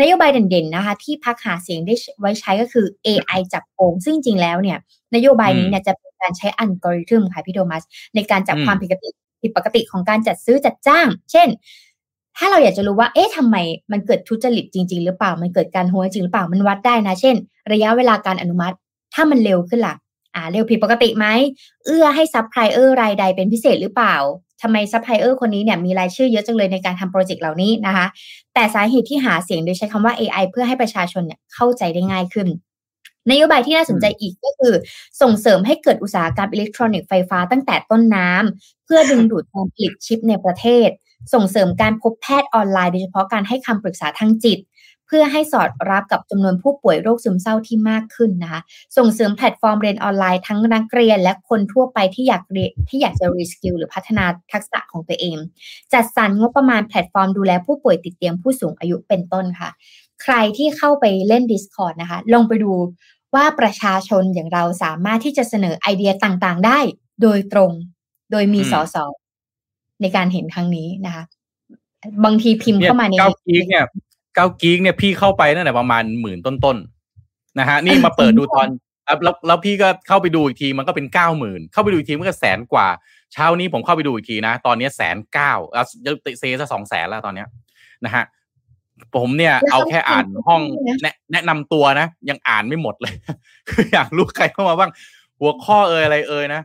[0.00, 4.78] นโยบายเด่นๆนะคะที่พรรคหาเสียงได้ไว้ใช้ก็คือ AI จับโกงซึ่งจริงแล้วเนี่ย
[5.14, 7.82] นโยบายนี้เนี่ยจะเป็นการใช้อัลกอริทึมค่ะพี่โทมัส
[8.14, 9.10] ในการจับความผิดปกติ
[9.42, 11.48] ผิดปกติของการจัดซื้อจัดจ้าง เช่น
[12.38, 13.56] ถ้าเราอยากจะรู้ว่า เอ๊ะทำไม
[13.92, 17.36] มันเกิดทุจริตจริง ๆ หรือเปล่า มันเกิดการฮั้วจริงหรือเปล่า มันวัดได้นะ เช่น
[17.72, 18.76] ระยะเวลาการอนุมัติ
[19.14, 19.94] ถ้ามันเร็วขึ้นล่ะ
[20.34, 21.26] อ่า เร็วผิดปกติไหม
[21.86, 24.16] เอื้อให้ซัพพลายเออร์รายใดเป็นพิเศษหรือเปล่า
[24.62, 28.06] ทำไมซัพพลายเออร์คนนี้เนี่ยมีรายชื่อเยอะจังเลยในการทำ project เหล่านี้นะคะ
[28.54, 32.48] แต่สาเหตุที่หาเสียงโดยใช้คำว่า AI เพื่อให้ประชาชนเนี่ยเข้าใจได้ง่ายขึ้น
[33.30, 34.74] นโยบายที่น่าสนใจอีกก็คือ
[35.22, 40.88] ส่งเสริมให้เกิดอุตสาหกรรมอิเล็กทรอนิกส์ไฟฟ้าตั้งแต่ต้นน้ำเพื่อดึงดูดการผลิตชิปในประเทศ
[41.34, 44.60] ส่งเสริมการพบแพทย์ออนไลน์โดยเฉพาะการให้คำปรึกษาทางจิต
[45.06, 48.60] เพื่อให้สอดรับกับจำนวนผู้ป่วยโรคซึมเศร้าที่มากขึ้นนะคะ
[48.96, 55.36] ส่งเสริมแพลตฟอร์มเรียนออนไลน์ทั้งนักเรียน และคนทั่วไปที่อยากเรียนที่อยากจะ reskill หรือพัฒนาทักษะของตัวเอง
[55.92, 59.70] จัดสรรงบประมาณแพลตฟอร์มดูแลผู้ป่วยติดเตียงผู้สูงอายุเป็นต้นค่ะ
[60.22, 62.72] ใครที่เข้าไปเล่น Discord นะคะ ลงไปดู
[63.34, 66.78] ว่าประชาชนอย่างเราสามารถที่จะเสนอไอเดียต่างๆ ได้
[67.22, 67.72] โดยตรง
[68.30, 69.04] โดยมีสอสอ
[70.00, 71.24] ในการเห็นครั้งนี้นะคะ
[72.24, 73.84] บางทีพิมพ์เข้ามาในเก้ากีกเนี่ย
[74.34, 78.66] เก้ากีกเนี่ยพี่เข้าไปตั้งแต่ประมาณหมื่นต้นๆนะฮะนี่มาเปิดดูตอน
[79.06, 82.88] แล้วแล้วพี่ก็เข้าไปดูอีกทีมันก็เป็นเก้าหมื่นเข้าไปดูอีกทีมันก็แสนกว่า
[83.32, 87.48] เช้านี้ผมเข้าไปดูอีกทีนะ ตอนนี้แสนเก้าแล้วจะเซซะสองแสนแล้วตอนเนี้ย
[88.04, 88.24] นะฮะ
[89.16, 90.62] ผมเนี่ยเอาแค่อ่านห้อง
[91.02, 93.14] แนะแนะนำตัวนะ ยังอ่านไม่หมดเลย
[93.68, 94.90] คืออยากรู้ใครเข้ามาบ้าง
[95.40, 96.62] หัวข้อเอ่ยอะไรเอ่ยนะ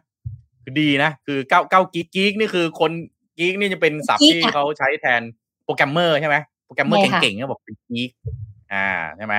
[0.63, 2.91] คือดีนะ คือก้าวก้าว Geek Geek นี่คือคน
[3.38, 5.22] geek นี่จะเป็นศัพท์ที่เขาใช้แทน
[5.65, 8.10] โปรแกรมเมอร์ใช่ไหมโปรแกรมเมอร์เก่งๆก็บอกเป็น geek
[8.74, 9.36] อ่าใช่ไหม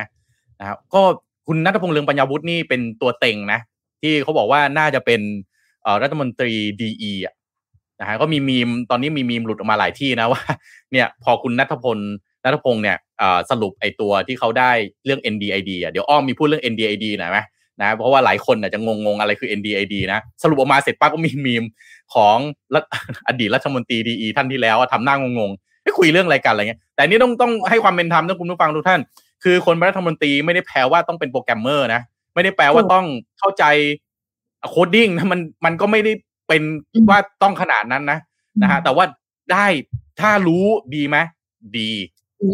[0.60, 1.02] นะครับก็
[1.46, 3.60] คุณณัฐพงษ์เรืองปัญญาวุฒินี่เป็นตัวเต็งนะ
[4.02, 5.20] ที่เขาบอกว่าน่าจะเป็น
[5.82, 6.52] เอ่อรัฐมนตรี
[6.82, 7.34] ดีอะ
[8.00, 10.42] นะฮะก็มีมีมตอนนี้มีมีมหลุดออกมาหลายที่นะว่า
[10.92, 11.98] เนี่ยพอคุณนัทพล
[12.44, 12.96] นัทพงษ์เนี่ย
[13.50, 14.70] สรุปไอตัวที่เขาได้
[15.04, 17.38] เรื่อง NDID อะเดี๋ยวอ้อมมีพูดเรื่อง NDID หน่อยไหม
[17.80, 21.64] นะเพราะว่าหลายคนจะงงงอะไรคือ NDID นะ สรุปออกมาเสร็จปั๊บก็มีมีม
[22.14, 22.36] ของ
[23.28, 25.50] อดีตรัฐมนตรีดีท่านที่แล้วทำหน้างงง
[25.82, 29.00] ไม่คุยเรื่องอะไรกันอะไรเงี้ยแต่นี้ต้องต้องให้ความเป็นธรรมนะคุณผู้ฟังทุกท่าน
[29.44, 32.00] คือคนเป็นรัฐมนตรีไม่ได้แปลว่าต้องเป็นโปรแกรมเมอร์นะ
[32.34, 33.06] ไม่ได้แปลว่าต้อง
[33.38, 33.64] เข้าใจ
[34.70, 36.12] coding นะมันมันก็ไม่ได้
[36.48, 36.62] เป็น
[37.10, 38.18] ว่าต้องขนาดนั้นนะ
[38.62, 39.04] นะฮะแต่ว่า
[39.52, 39.66] ได้
[40.20, 40.64] ถ้ารู้
[40.94, 41.16] ดีไหม
[41.78, 41.90] ดี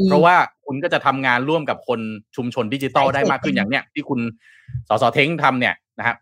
[0.07, 0.35] เพราะว่า
[0.66, 2.01] คุณก็จะทำงานร่วมกับคน
[2.37, 4.20] ชุมชนดิจิตอลได้มากขึ้นอย่างเนี้ยที่คุณ
[4.89, 6.16] สส.เท้งทำเนี่ยนะฮะ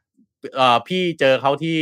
[0.88, 1.78] พี่เจอเขาที่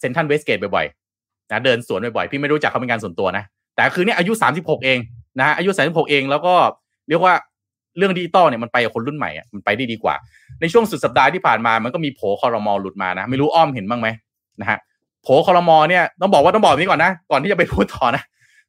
[0.00, 3.44] เซ็นทรัลเวสต์เกตบ่อยๆนะเดินสวนบ่อยๆพี่ไม่รู้จักเขาเป็นการส่วนตัวนะ
[3.76, 4.98] แต่คือเนี่ยอายุสามสิบหกเอง
[5.40, 6.54] นะอายุสามสิบหกเองแล้วก็
[7.08, 7.34] เรียกว่า
[7.98, 10.14] เรื่องดิจิตอลเนี่ยมันไปกับคนรุ่นใหม่อะมันไปได้ดีกว่า
[10.60, 14.08] ในช่วงสุดสัปดาห์ที่ผ่านมามันก็มีโผคอรมอหลุดมานะ ไม่รู้อ้อมเห็นบ้างไหม
[14.60, 14.78] นะฮะ
[15.22, 18.22] โผคอรมอเนี่ยต้องบอกว่าต้องบอกนี้ก่อนนะ ก่อนที่จะไปพูดต่อนะ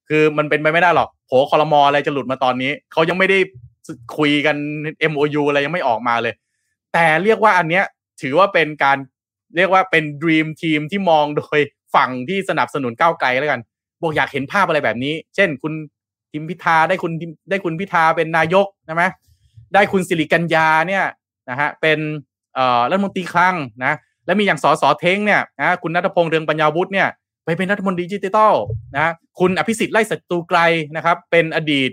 [0.10, 3.38] คือมันเป็นไปไม่ได้หรอกโผคอรมออะไรจะหลุดมาตอนนี้เขายังไม่ได้
[4.18, 4.56] คุยกัน
[5.12, 6.34] MOU อะไรยังไม่ออกมาเลย
[6.94, 7.84] แต่เรียกว่าอันเนี้ย
[8.22, 8.98] ถือว่าเป็นการ
[9.58, 11.60] เรียกว่าเป็นดีมทีมที่มองโดย
[11.96, 13.62] ฝั่งที่สนับสนุนก้าวไกลแล้วกัน
[14.02, 15.74] บอกอยากเห็นภาพอะไรแบบนี้ เช่น คุณ
[16.32, 17.12] ทิมพิธาได้คุณ
[17.50, 19.04] ได้คุณพิธาเป็นนายกใช่ไหม
[19.74, 21.06] ได้คุณสิริกัญญาเนี่ย
[21.50, 22.00] นะฮะเป็น
[22.90, 23.94] รัฐมนตรีคลังนะ
[24.26, 27.08] และมีอย่างสสเท้งเนี่ยนะคุณนัทพงษ์เรืองปัญญาวุฒิเนี่ย
[27.46, 28.54] ไปเป็นรัฐมนตรีดิจิทัล
[28.96, 30.60] นะคุณอภิสิทธิ์ไล่ศัตรูไกล
[30.96, 31.90] นะครับ เป็นอดีต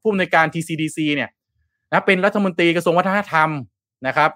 [0.00, 1.30] ผู้อำนวยการ TCDC เนี่ย
[1.90, 3.48] นะเป็นรัฐมนตรีกระทรวงวัฒนธรรม
[4.06, 4.30] นะครับ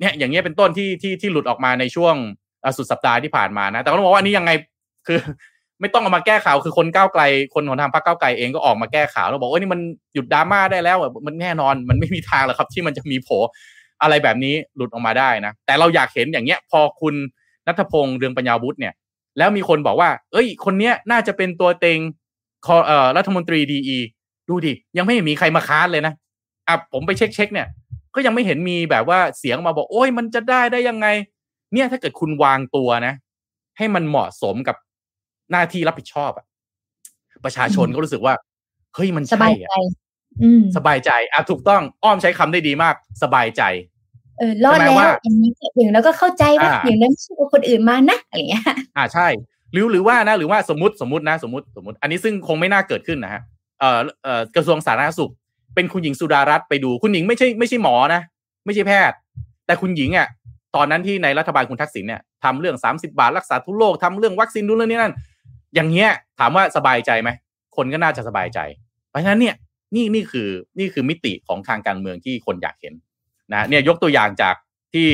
[0.00, 2.14] เนี่ยอย่างเงี้ยเป็นต้นที่ที่ที่หลุดออกมาในช่วง
[2.76, 4.50] สุดสัปดาห์ที่ผ่านมานะ แต่ก็ต้องบอกว่าอันนี้ยังไง
[5.06, 5.18] คือ
[5.80, 7.22] ไม่ต้องเอามาแก้ข่าวคือคนก้าวไกล
[7.54, 9.80] คนของทางพรรคก้าวไกลเองก็ออกมาแก้ข่าวแล้วบอกว่านี่มัน
[10.14, 13.28] หยุดดราม่าได้แล้วมันแน่นอนมันไม่มีทางหรอกครับที่มันจะมีโผ
[14.02, 17.14] อะไรแบบนี้หลุดออกมาได้นะ แต่เราอยากเห็นอย่างเงี้ย พอคุณ
[17.66, 18.94] ณัฐพงษ์เรืองปัญญาวุฒิเนี่ย
[19.38, 21.98] แล้วมีคนบอกว่า เอ้ย คนเนี้ยน่าจะเป็นตัวเต็ง
[22.86, 23.98] เอ่อรัฐมนตรี DE
[24.48, 26.12] ดูดิ ยังไม่มีใครมาค้านเลยนะ
[26.68, 27.66] อะผมไปเช็คเช็คเนี่ย
[28.14, 31.06] ก็ยังไม่เห็นมีแบบว่าเสียงมาบอกโอ้ยมันจะได้ได้ยังไง
[31.72, 33.14] เนี่ยถ้าเกิดคุณวางตัวนะ
[33.78, 34.76] ให้มันเหมาะสมกับ
[35.50, 36.46] หน้าที่รับผิดชอบอะ
[37.44, 38.34] ประชาชนก็รู้สึกว่า
[38.94, 39.70] เฮ้ยมันใช่อะ
[40.76, 43.62] สบายใจอะถูกต้องอ้อมใช้คำได้ดีมาก สบายใจ
[44.38, 48.64] เออรอดแล้วอย่างนี้อย่างแล้วก็เข้าใจว่าอย่างนั้นสู้คนอื่นมานะอะไรเงี้ย
[48.96, 49.26] อ่าใช่
[49.72, 53.42] หรือหรือว่านะ หรือว่าสมมติสมมตินะ สมมติสมมติ อันนี้ซึ่งคงไม่น่าเกิดขึ้นนะฮะ
[53.80, 55.32] เอ่อเอ่อกระทรวงสาธารณสุข
[55.78, 58.20] เป็นคุณหญิงสุดารัตน์ไปดูคุณหญิงไม่ใช่ไม่ใช่หมอนะ
[58.64, 59.16] ไม่ใช่แพทย์
[59.66, 60.28] แต่คุณหญิงอะ
[60.76, 65.12] ตอนนั้นที่ในรัฐบาลคุณทักษิณเนี่ยทำเรื่องสามสิบาทรักษาทุกโรคทำเรื่องวัคซีนนู่นนี่นั่น
[65.74, 67.30] อย่างเงี้ยถามว่าสบายใจไหม
[67.76, 68.58] คนก็น่าจะสบายใจ
[69.10, 69.54] เพราะฉะนั้นเนี่ย
[69.94, 70.48] นี่นี่คือ
[70.78, 72.94] นี่คือมิติของทางการเมืองที่คนอยากเห็น
[73.52, 74.54] นะเนี่ยยกตัวอย่างจาก
[74.94, 75.06] ที่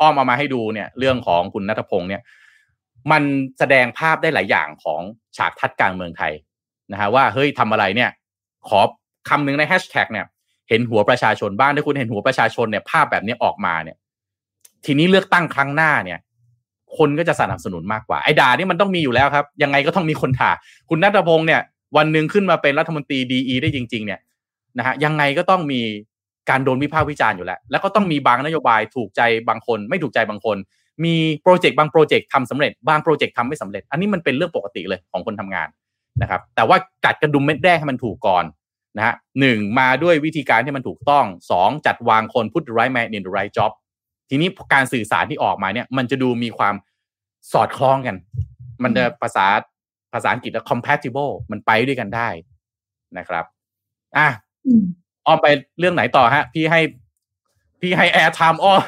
[0.00, 2.22] อ้อมเอามาให้ดูเนี่ยเรื่องของคุณนัทพงศ์เนี่ย
[3.10, 3.22] มัน
[3.58, 5.02] แสดงภาพได้หลายอย่างของ
[5.36, 6.32] ฉากทัดการเมืองไทย
[6.92, 8.10] นะฮะว่าเฮ้ยทำอะไรเนี่ย
[8.68, 8.80] ขอ
[9.28, 10.26] คำหนึ่งในแฮชแท็กเนี่ย
[10.68, 13.96] เห็นหัวประชาชนบ้างถ้าคุณเห็นหัวประชาชนเนี่ยภาพแบบนี้ออกมาเนี่ย
[14.84, 16.18] ทีนี้เลือกตั้งครั้งหน้าเนี่ย
[16.98, 20.50] คนก็จะสนับสนุนมากกว่าไอ้ด่านี่มันต้องมีอยู่แล้วครับ ยังไงก็ต้องมีคนด่า
[20.88, 21.60] คุณนัทพงศ์เนี่ย
[21.96, 24.20] วันหนึ่งขึ้นมาเป็นรัฐมนตรีดีได้จริง ๆ เนี่ย
[24.78, 25.80] นะฮะยังไงก็ต้องมี
[26.50, 30.56] การโดนวิพากษ์วิจารณ์อยู่แล้ว แล้วก็ต้องมีบางนโยบายถูกใจบางคน ไม่ถูกใจบางคน
[31.04, 35.68] มีโปรเจกต์บางโปรเจกต์ทำสำเร็จ บางโปรเจกต์ทำไม่สำเร็จ อันนี้มันเป็นเรื่องปกติเลยของคนทำงาน
[36.22, 38.44] นะครับ แต่ว่ากัดกระดุมเม็ดแรกให้มันถูกก่อน
[38.96, 43.70] นะฮะหนึ่งมาด้วยวิธีการที่มันถูกต้องสองจัดวางคน put the right man in the right job
[44.30, 46.74] ทีนี้การสื่อสารที่ออกมาเนี่ย มันจะดูมีความ
[47.52, 48.16] สอดคล้องกัน
[48.82, 49.46] มันจะภาษา
[50.12, 52.28] ภาษาอังกฤษแล้ว compatible มันไปด้วยกันได้
[53.18, 53.44] นะครับ
[54.16, 54.28] อะ
[55.26, 55.46] อ้อมไป
[55.78, 56.80] เรื่องไหนต่อฮะ พี่ให้
[57.80, 58.80] พี่ให้ airtime อ้อม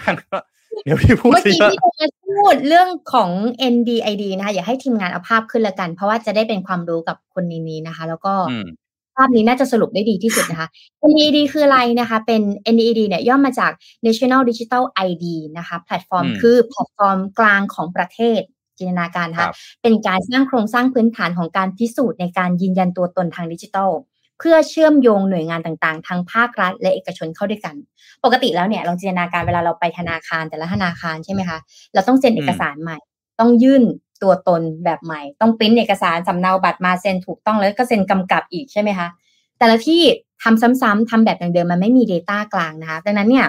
[0.84, 3.30] เดี๋ยวพี่พูดเมื่อกี้พี่จะพูดเรื่องของ
[3.74, 8.34] NDID นะคะอย่าให้ทีมงานเอาภาพขึ้นละกัน เพราะว่าจะได้เป็นความรู้กับคนนี้นะคะ แล้วก็
[8.78, 10.68] ภาพนี้น่าจะสรุปได้ดีที่สุดนะคะ
[11.10, 12.42] NDID คืออะไรนะคะ เป็น
[12.74, 13.72] NDID เนี่ยย่อมาจาก
[14.06, 15.24] National Digital ID
[15.58, 18.40] นะคะ แพลตฟอร์มคือแพลตฟอร์มกลางของประเทศ
[18.78, 19.48] จินตนาการค่ะ
[19.82, 23.90] เป็นการสร้างโครงสร้างพื้นฐานของการพิสูจน์ในการยืนยันตัวตนทางดิจิทัล
[24.38, 27.74] เพื่อเชื่อมโยงหน่วยงานต่างๆ ทั้งภาครัฐ และเอกชนเข้าด้วยกัน
[28.24, 31.58] ปกติแล้วเนี่ยลองจินตนาการเวลาเราไปธนาคารแต่ละธนาคารใช่ไหมคะ
[31.94, 32.98] เราต้องเซ็นเอกสารใหม่
[33.40, 33.82] ต้องยื่น
[34.22, 39.08] ตัวตนแบบใหม่ ต้องปริ้นเอกสารสำเนาบัตรมาเซ็นถูกต้องแล้วก็เซ็นกำกับอีกใช่ไหมคะ
[39.58, 40.02] แต่ละที่
[40.44, 43.46] ทำซ้ำๆทำแบบเดิมมันไม่มี Data กลางนะคะ ดังนั้นเนี่ย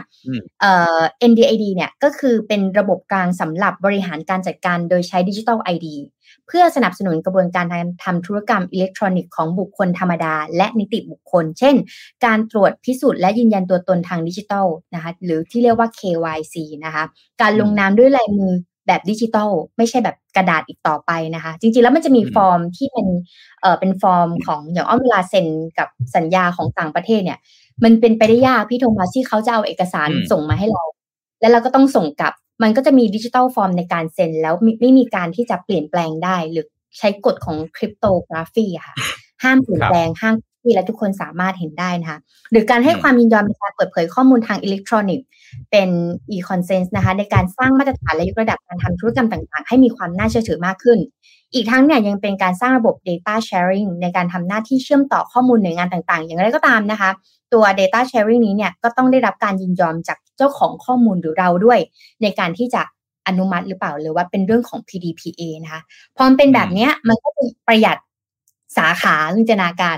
[0.62, 1.00] เอ่อ
[1.30, 5.88] NDID เนี่ยก็คือเป็นระบบกลางสำหรับบริหารการจัดการโดยใช้ดิจิทัล ID
[6.48, 11.76] เพื่อสนับสนุนกระบวนการททำธุรกรรมอิเล็กทรอนิกส์ของบุคคลธรรมดา และนิติบุคคล เช่น
[12.26, 16.56] การตรวจพิสูจน์และยืนยันตัวตนทางดิจิทัลนะคะหรือที่เรียกว่า KYC
[16.86, 17.04] นะคะ
[17.42, 18.54] การลงนามด้วยลายมือ
[18.88, 23.08] แบบดิจิตอลไม่ใช่แบบกระดาษอีกต่อไปนะคะ จริงๆแล้วมันจะมีฟอร์มที่เป็น
[23.62, 27.40] เอ่อเป็นฟอร์มของอย่างอ้อมเวลาเซ็นกับสัญญาของต่างประเทศเนี่ย
[27.84, 30.84] มันเป็นไปได้ยากพี่โทมัสที่เขาจะเอาเอกสารส่งมาให้เรา
[31.42, 36.66] แล้วเราก็ต้องส่งกลับ มันก็จะมี digital form ในการเซ็นแล้วไม่มีการที่จะเปลี่ยนแปลงได้หรือ
[36.98, 38.96] ใช้กฎของ cryptography ค่ะ
[39.44, 42.20] ห้ามเปลี่ยนแปลงห้าม ที่และทุกคนสามารถเห็นได้นะคะ
[42.52, 45.28] หรือการให้ความยินยอมในการเปิดเผยข้อมูลทางอิเล็กทรอนิกส์
[45.72, 45.90] เป็น
[46.32, 51.00] e-consent นะคะ ในการสร้างมาตรฐานและยกระดับการทำธุรกรรมต่างๆ ให้มีความน่าเชื่อถือมากขึ้น
[51.54, 57.10] อีกทั้งเนี่ยยังเป็นการสร้างระบบ data sharing ในการทำหน้าที่เชื่อมต่อข้อมูลหน่วยงานต่างๆ อย่างไรก็ตามนะคะ
[57.54, 61.80] ตัว data sharing นี้เนี่ยก็ต้องได้รับการยินยอมจากเจ้าของข้อมูลหรือเราด้วย
[62.22, 62.82] ในการที่จะ
[63.28, 65.82] อนุมัติหรือเปล่าหรือว่าเป็นเรื่องของ PDPA นะคะ
[66.16, 67.98] พอมันเป็นแบบนี้มันก็จะประหยัด
[68.78, 69.98] สาขาจินตนาการ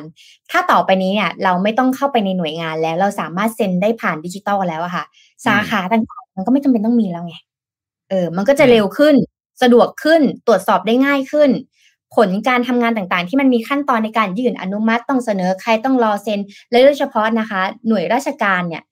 [0.51, 5.05] ถ้าต่อไปนี้เนี่ย เราไม่ต้องเข้าไปในหน่วยงานแล้ว เราสามารถเซ็นได้ผ่านดิจิตอลแล้วอะค่ะ
[5.45, 7.35] สาขาต่างๆมันก็ไม่จำเป็นต้องมีแล้วไง
[8.09, 9.15] เออ มันก็จะเร็วขึ้น
[9.61, 11.49] สะดวกขึ้นตรวจสอบได้ง่ายขึ้น
[12.15, 16.39] ผลการทำงานต่างๆ ที่มันมีขั้นตอนในการยื่นอนุมัติต้องเสนอใครต้องรอเซ็น
[16.71, 18.83] และโดยเฉพาะนะคะ หน่วยราชการเนี่ย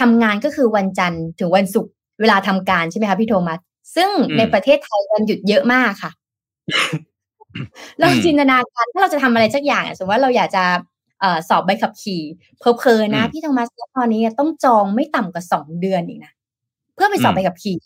[0.00, 3.58] ทำงานก็คือวันจันทร์ถึงวันศุกร์เวลาทำการใช่ไหมคะพี่โทมัส
[3.96, 6.10] ซึ่งอืมในประเทศไทยวันหยุดเยอะมากค่ะ
[7.98, 10.64] เราจินตนาการถ้าเราจะทำอะไรสักอย่างอะสมมติว่าเราอยากจะ
[11.20, 12.22] เอ่อสอบใบขับขี่
[12.58, 16.32] เพลอๆนะอืมพี่โทมัสตอนนี้ต้องจองไม่ต่ำกว่าสองเดือนอีกนะ
[16.94, 17.76] เพื่อไปสอบอืมใบขับขี่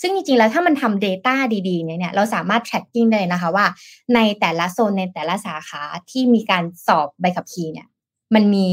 [0.00, 1.34] ซึ่งจริงๆแล้วถ้ามันทำ Data
[1.68, 3.66] ดีๆเนี่ยเนี่ยเราสามารถ tracking ได้เลยนะคะว่า
[4.14, 7.86] ในแต่ละโซนในแต่ละสาขาที่มีการสอบใบขับขี่เนี่ย
[8.34, 8.66] มันมี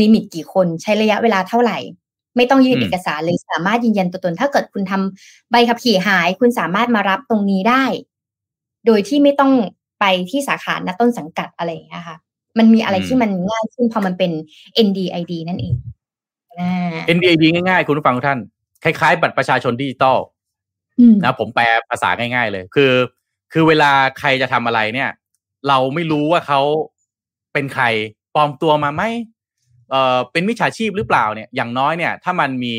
[0.00, 1.78] ลิมิตกี่คนใช้ระยะเวลาเท่าไหร่
[2.36, 7.84] ไม่ต้องยื่นอืมเอกสารเลยสามารถยืนยันตัวตน ถ้าเกิดคุณทำใบขับขี่หาย คุณสามารถมารับตรงนี้ได้
[8.86, 9.52] โดยที่ไม่ต้อง
[10.00, 12.16] ไปที่สาขาณต้นสังกัดอะไรอย่างเงี้ยค่ะ
[12.58, 14.30] มันมีอะไรอืมที่มันง่ายขึ้นพอมันเป็น
[14.86, 15.74] NDID นั่นเอง
[16.58, 18.40] อ่า NDID ง่ายๆ คุณผู้ฟังทุกท่าน
[18.84, 20.18] คล้ายๆ บัตรประชาชนดิจิตอล
[20.98, 22.92] อืมนะผมแปลภาษาง่าย ๆ เลย คือ
[23.52, 25.10] คือเวลาใครจะทำอะไรเนี่ย
[25.68, 26.60] เราไม่รู้ว่าเขา
[27.52, 27.84] เป็นใคร
[28.34, 29.02] ปลอมตัวมาไหม
[29.90, 32.74] เอ่อเป็นมิจฉาชีพหรือเปล่าเนี่ย อย่างน้อยเนี่ย ถ้ามันมี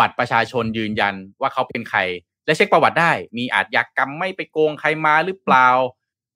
[0.00, 2.00] บัตรประชาชนยืนยันว่าเขาเป็นใคร
[2.46, 5.68] และเช็คประวัติได้ มีอาชญากรรมไม่ไปโกงใครมาหรือเปล่า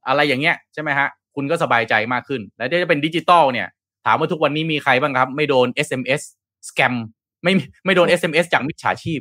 [0.08, 3.68] อะไรอย่างเงี้ยใช่ไหมฮะ คุณก็สบายใจมากขึ้น และถ้าเป็นดิจิตอลเนี่ย
[4.06, 6.22] ถามว่าทุกวันนี้มีใครบ้างครับ ไม่โดน SMS
[6.68, 6.94] สแกม
[7.42, 7.52] ไม่
[7.84, 9.20] ไม่โดน SMS จากมิจฉาชีพ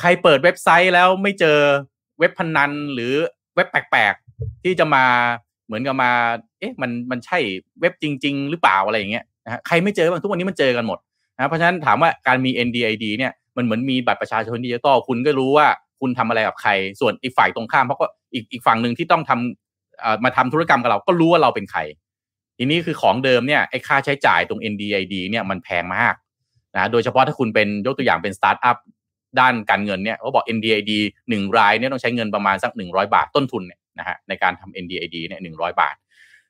[0.00, 1.58] ใครเปิดเว็บไซต์แล้วไม่เจอ
[2.18, 3.12] เว็บพนันหรือ
[3.54, 5.04] เว็บแปลกๆ ที่จะมา
[5.66, 6.12] เหมือนกับมา
[6.58, 7.38] เอ๊ะมันมันใช่
[7.80, 10.98] เว็บจริง ๆ หรือเปล่าอะไรอย่างเงี้ยนะฮะใครไม่เจอบ้างทุกวันนี้มันเจอกันหมด
[11.36, 15.66] นะเพราะฉะนั้นถามว่าการมี NDID เนี่ยมันเหมือนมีบัตรประชาชนดิจิตอลคุณก็รู้ว่า
[16.02, 21.80] คุณทำอะไรกับใคร ส่วนอีกฝ่ายตรงข้ามเขาก็อีกอีกฝั่งหนึ่งที่ต้องทำมาทำธุรกรรมกับเราก็รู้ว่าเราเป็นใคร
[22.58, 26.14] ทีนี้คือของเดิมเนี่ยไอ้ค่าใช้จ่ายตรง NDID เนี่ยมันแพงมาก
[26.76, 28.76] นะโดยเฉพาะถ้าคุณเป็นยกตัวอย่างเป็นสตาร์ทอัพ
[29.40, 30.92] ด้านการเงินเนี่ยเขาบอก NDID
[31.28, 35.94] หนึ่งรายเนี่ยต้องใช้เงินประมาณสักหนึ่งร้อยบาทต้นทุนเนี่ยนะฮะในการทำ NDID เนี่ยหนึ่งร้อยบาท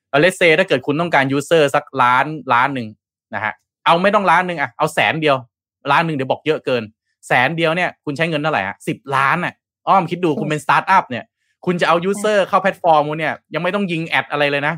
[0.09, 2.87] แล้ว let's say ถ้าเกิดคุณต้องการ user สักล้านล้านหนึ่ง
[3.35, 3.53] นะฮะ
[3.85, 5.37] เอาไม่ต้องล้านหนึ่งอะเอาแสนเดียว
[5.91, 6.83] ล้านหนึ่งเดี๋ยวบอกเยอะเกิน
[7.27, 9.53] แสนเดียวเนี่ยคุณใช้เงินเท่าไหร่ฮะสิบล้านอะ
[9.87, 11.23] อ้อมคิดดูคุณเป็นสตาร์ทอัพเนี่ย
[11.65, 14.75] คุณจะเอา user เข้าแพลตฟอร์มคุณเนี่ยยังไม่ต้องยิง ad อะไรเลยนะ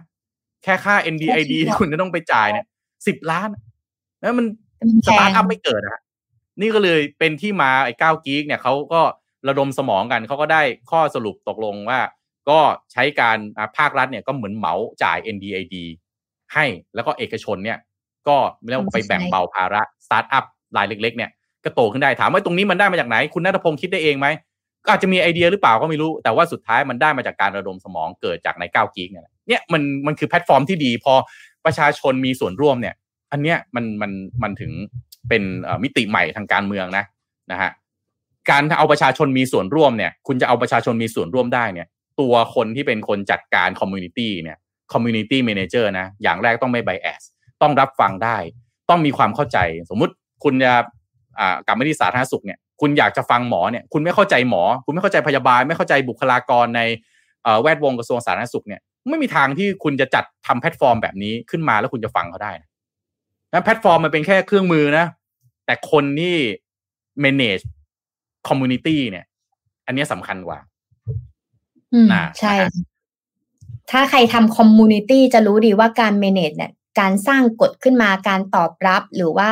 [0.64, 2.66] แค่ค่า NDID ที่คุณจะต้องไปจ่ายเนี่ย
[3.08, 3.50] สิบล้าน
[4.20, 4.46] แล้วมัน
[4.80, 6.02] มันแพตาร์ทอัพไม่เกิดนะฮะ
[6.62, 9.02] นี่ก็เลยเป็นที่มาไอ้ก้าว Geek เนี่ยเขาก็
[9.48, 12.00] ระดมสมองกันเขาก็ได้ข้อสรุปตกลงว่า
[12.50, 12.60] ก็
[12.92, 14.74] ใช้การอ่าภาครัฐเนี่ยก็เหมือนเหมา
[15.04, 15.76] จ่าย NDID
[16.54, 16.66] ให้
[16.96, 17.78] แล้วก็เอกชนเนี่ย
[18.28, 18.38] ก็
[18.68, 20.46] เรียกว่าไปแบ่งเบาภาระสตาร์ทอัพ
[20.78, 21.32] รายเล็ก ๆ เนี่ย
[21.66, 24.28] ก็โตขึ้นได้ถามว่าตรงนี้มันได้มาจากไหน คุณณัฐพงษ์คิดได้เองไหม
[24.86, 31.14] ก็อาจจะมีไอเดียหรือเปล่าก็ไม่รู้ แต่ว่าสุดท้ายมันได้มาจากการระดมสมองเกิดจากในก้าว Geek เนี่ยเนี่ยมันมันคือแพลตฟอร์มที่ดี พอ
[31.66, 32.96] ประชาชนมีส่วนร่วมเนี่ย
[33.32, 34.12] อันเนี้ยมันมัน
[34.44, 34.72] มันถึง
[35.30, 35.44] เป็น
[35.84, 37.06] มิติใหม่ทางการเมืองนะ
[37.52, 37.72] นะฮะ
[38.50, 41.88] การเอาประชาชนมีส่วนร่วมเนี่ย คุณจะเอาประชาชนมีส่วนร่วมได้เนี่ย
[42.20, 44.58] ตัวคนที่เป็นคนจัดการ community เนี่ย
[44.94, 47.22] community manager นะ อย่างแรกต้องไม่ bias
[47.62, 48.38] ต้องรับฟังได้
[48.90, 49.58] ต้องมีความเข้าใจ
[49.90, 50.14] สมมุติ
[50.44, 50.74] คุณจะ
[51.66, 56.82] กลับมาที่สาธารณสุขเนี่ยคุณอยากจะฟังหมอเนี่ยคุณไม่เข้าใจหมอ คุณไม่เข้าใจพยาบาล ไม่เข้าใจบุคลากรใน
[57.44, 62.70] เอ่อแวดวงกระทรวงสาธารณสุขเนี่ยไม่มีทางที่คุณจะจัดทำแพลตฟอร์มแบบนี้ขึ้นมาแล้วคุณจะฟังเขาได้นะ
[63.54, 65.06] นะแพลตฟอร์มมันเป็นแค่เครื่องมือนะ
[65.66, 66.36] แต่คนที่
[67.24, 67.64] manage
[68.48, 69.26] community เนี่ย
[69.86, 70.60] อันเนี้ยสำคัญกว่า
[71.94, 72.72] อืมน่ะใช่นะฮะ
[73.92, 79.50] ถ้าใครทำ community จะรู้ดีว่าการ manage เนี่ย การสร้างกฎขึ้นมาการตอบรับหรือว่า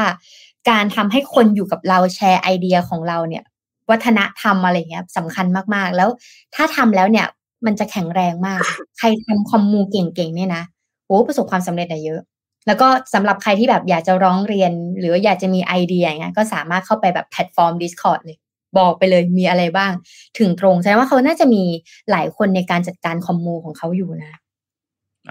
[0.69, 3.43] การทำให้คนอยู่กับเราแชร์ไอเดียของเราเนี่ย
[3.89, 5.45] วัฒนธรรมอะไรเงี้ยสำคัญ
[5.75, 6.09] มากๆ แล้ว
[6.55, 7.27] ถ้าทำแล้วเนี่ย
[7.65, 8.61] มันจะแข็งแรงมาก
[8.97, 10.63] ใครทำคอมมูเก่งๆเนี่ยนะ
[11.07, 12.21] โอ้ประสบความสำเร็จได้เยอะ
[12.67, 18.37] แล้วก็สำหรับใครที่แบบอยากจะร้องเรียน หรือว่าอยากจะมีไอเดียอย่างเงี้ยก็สามารถเข้าไปแบบแพลตฟอร์ม Discord เลย
[18.77, 19.91] บอกไปเลยมีอะไรบ้าง
[20.39, 21.63] ถึงตรงแสดงว่าเขาน่าจะมี
[22.11, 24.39] หลายคนในการจัดการคอมมูของเขาอยู่นะ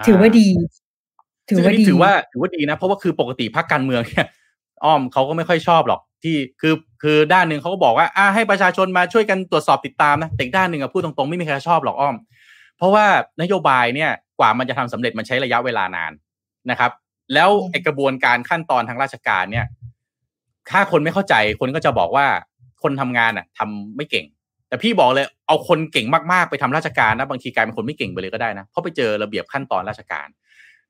[0.07, 0.47] ถือว่าดี
[1.49, 4.27] ถือว่าซึ่งนดีนี้ถือว่าถือว่าดีนะ เพราะว่าคือปกติพรรคการเมืองเนี่ย
[4.83, 6.73] อ้อมเขาก็ไม่ค่อยชอบหรอกที่คือ
[7.03, 12.15] คือด้านหนึ่งเขาก็บอกว่าอ่าให้ประชาชนมาช่วยกันตรวจสอบติดตามนะแต่อีกด้านหนึ่งอะพูดตรงๆไม่มีใครชอบหรอกอ้อม
[12.77, 13.05] เพราะว่า
[13.41, 16.11] นโยบายเนี่ยกว่ามันจะทำสำเร็จมันใช้ระยะเวลานาน
[16.69, 16.91] นะครับ
[17.33, 19.65] แล้วอืมไอกระบวนการขั้นตอนทางราชการเนี่ย
[20.71, 22.25] ถ้าคนไม่เข้าใจคนก็จะบอกว่า
[22.83, 24.25] คนทำงานอะทำไม่เก่ง
[24.67, 30.27] แต่พี่บอกเลยเอาคนเก่งมากๆไปทำราชการนะบางทีกลายเป็นคนไม่เก่งไปเลยก็ได้นะเพราะไปเจอระเบียบขั้นตอนราชการ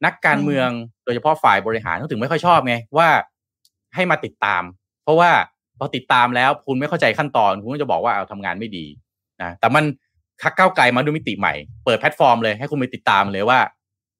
[0.05, 0.69] นักการเมือง
[1.03, 3.09] โดยเฉพาะฝ่ายบริหารเขาถึงไม่ค่อยชอบไงว่า
[3.95, 4.63] ให้มาติดตาม
[5.03, 5.29] เพราะว่า
[5.79, 8.85] พอติดตามแล้วคุณไม่เข้าใจขั้นตอนคุณก็จะบอกว่าเอาทำงานไม่ดี
[9.41, 9.83] นะแต่มัน
[10.41, 11.53] คักก้าไกลมาด้วยมิติใหม่
[11.85, 13.59] เปิดแพลตฟอร์มเลยให้คุณไปติดตามเลยว่า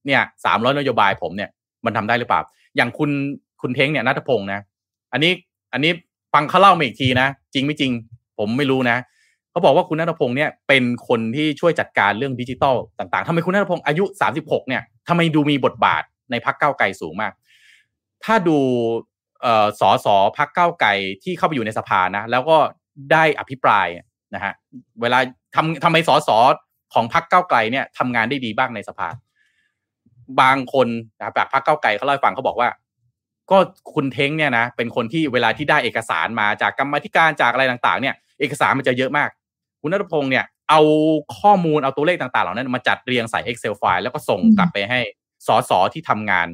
[0.06, 1.50] เนี่ยสามร้อยนโยบายผมเนี่ย
[1.86, 2.42] มันทำได้หรือเปล่า
[2.76, 3.10] อย่างคุณ
[3.62, 4.60] คุณเท้งเนี่ยนัทพงศ์นะ
[5.14, 5.32] อันนี้
[5.74, 5.92] อันนี้
[6.34, 7.92] ฟังเขาเล่ามาอีกทีนะ จริงไม่จริง
[8.38, 8.98] ผมไม่รู้นะ
[9.52, 17.32] เขาบอกว่าคุณนัทพงศ์เนี่ยเป็นคนที่ช่วยจัดการเรื่องดิจิทัลต่างๆทำไมคุณนัทพงศ์อายุสามสิบหกเนี่ยทำไมดูมีบทบาทในพักเก้าไกลสูงมาก
[18.24, 18.58] ถ้าดู
[19.80, 20.90] สอสอพักเก้าวไกล
[21.24, 22.58] ที่เข้าไปอยู่ในสภานะแล้วก็
[23.12, 23.88] ได้อภิปราย
[24.36, 24.54] นะฮะ
[25.02, 25.20] เวลา
[25.56, 26.30] ทำทำไมสส
[26.94, 29.08] ของพรรคเก้าไกลเนี่ยทำงานได้ดีบ้างในสภา
[30.42, 30.88] บางคน
[31.20, 32.70] นะจากพรรคเก้าไกลเขาเล่าให้ฟังเขาบอกว่า
[33.52, 33.58] ก็
[33.94, 39.30] คุณเท้งเนี่ยนะเป็นคนที่เวลาที่ได้เอกสารมาจากกรรมธิการจากอะไรต่าง ๆ เนี่ย เอกสารมันจะเยอะมาก
[39.82, 40.82] คุณนัทพงศ์เนี่ย เอา
[41.40, 45.00] ข้อมูลเอาตัวเลขต่างๆ เหล่านั้น มาจัดเรียงใส่ Excel ไฟล์แล้วก็ส่งกลับไปให้
[45.48, 46.48] สสที่ทำงาน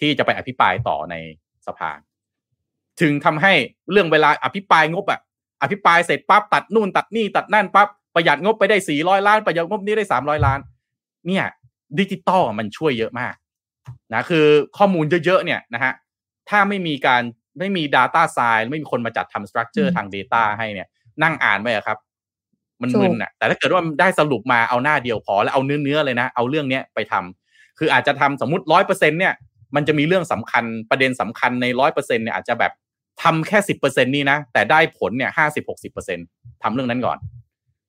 [0.00, 1.14] ที่จะไปอภิปรายต่อใน
[1.66, 1.90] สภา
[3.00, 3.52] ถึงทำให้
[3.90, 5.20] เรื่องเวลาอภิปรายงบอะ
[5.62, 10.58] อภิปรายเสร็จปั๊บตัดนู่นตัดนี่ตัดนั่นปั๊บประหยัดงบไปได้สี่ร้อยล้านประหยัดงบนี้ได้สามร้อยล้าน
[11.26, 11.44] เนี่ย
[11.98, 13.34] ดิจิตอลมันช่วยเยอะมาก
[14.12, 14.46] นะคือ
[14.78, 15.92] ข้อมูลเยอะๆเนี่ยนะฮะ
[16.48, 17.22] ถ้าไม่มีการ
[17.58, 20.88] ไม่มี Data s i น์ไม่มีคนมาจัดทำ structure ทาง Data ให้เนี่ย
[21.22, 21.98] นั่งอ่านไปครับ
[22.82, 29.34] มันมึนอะแต่ถ้าเกิดว่าได้สรุปมาเอาหน้าเดียวพอแล้วเอาเนื้อเนื้อเลยนะ เอาเรื่องเนี้ยไปทำคืออาจจะทำสมมติร้อยเปอร์เซ็นเนี่ย
[29.74, 32.72] มันจะมีเรื่องสำคัญประเด็นสำคัญในร้อยเปอร์เซ็นเนี่ยอาจจะแบบ
[33.22, 36.18] ทำแค่สิบเปอร์เซ็นนี่นะ แต่ได้ผลเนี่ยห้าสิบหกสิบเปอร์เซ็น
[36.62, 37.18] ทำเรื่องนั้นก่อน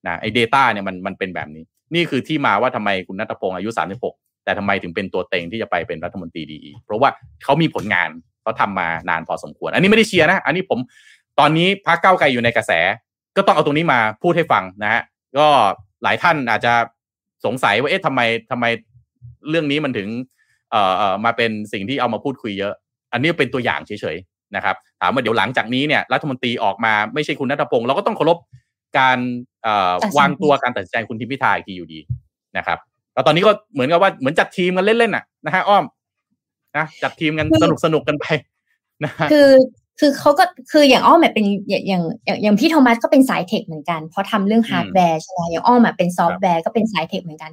[0.07, 1.63] นะไอ้ Data เนี่ยมันมันเป็นแบบนี้
[1.95, 3.69] นี่คือที่มาว่าทำไมคุณนัทพงศ์อายุ
[4.07, 7.09] 36แต่ทำไมถึงเป็นตัวเต็งที่จะไปเป็นรัฐมนตรีดีเพราะว่า
[7.43, 8.09] เขามีผลงาน
[8.41, 10.79] เขาทำมานานพอสมควร อันนี้ไม่ได้เชียร์นะ อันนี้ผม
[11.39, 12.71] ตอนนี้พรรคเก้าไกลอยู่ในกระแส
[13.37, 15.01] ก็ต้องเอาตรงนี้มาพูดให้ฟังนะฮะ
[15.37, 15.47] ก็
[16.03, 16.73] หลายท่านอาจจะ
[17.45, 18.21] สงสัยว่าเอ๊ะทำไม
[18.51, 18.65] ทำไม
[19.49, 20.07] เรื่องนี้มันถึง
[20.71, 22.73] เอ่อเอ่อมาเป็นสิ่งที่เอามาพูดคุยเยอะ
[23.13, 24.17] อันนี้เป็นตัวอย่างเฉย
[24.55, 28.37] นะครับถามว่าเดี๋ยวหลังจากนี้เนี่ยรัฐมนตรีออกมาไม่ใช่คุณนัทพงศ์เราก็ต้องเคารพ
[28.97, 29.19] การ
[30.17, 31.99] วางตัวการตัดสินใจคุณทิมพิธาอีกทีอยู่ดี
[32.57, 32.77] นะครับ
[33.13, 35.83] แล้วตอนนี้ก็เหมือนกับว่าเหมือนจัดทีมกันเล่นๆน่ะนะฮะอ้อม
[36.77, 38.25] นะจัดทีมกันสนุกสนุกกันไป
[39.03, 39.49] นะคือ
[39.99, 42.03] คือเขาก็คืออย่างอ้อมแบบเป็นอย่างอย่าง
[42.43, 47.51] อย่างพี่โทมัสก็เป็นสาย tech เหมือนกันเพราะทำเรื่องฮาร์ดแวร์ใช่ไหมอย่างอ้อมแบบเป็นซอฟต์แวร์ก็เป็นสาย tech เหมือนกัน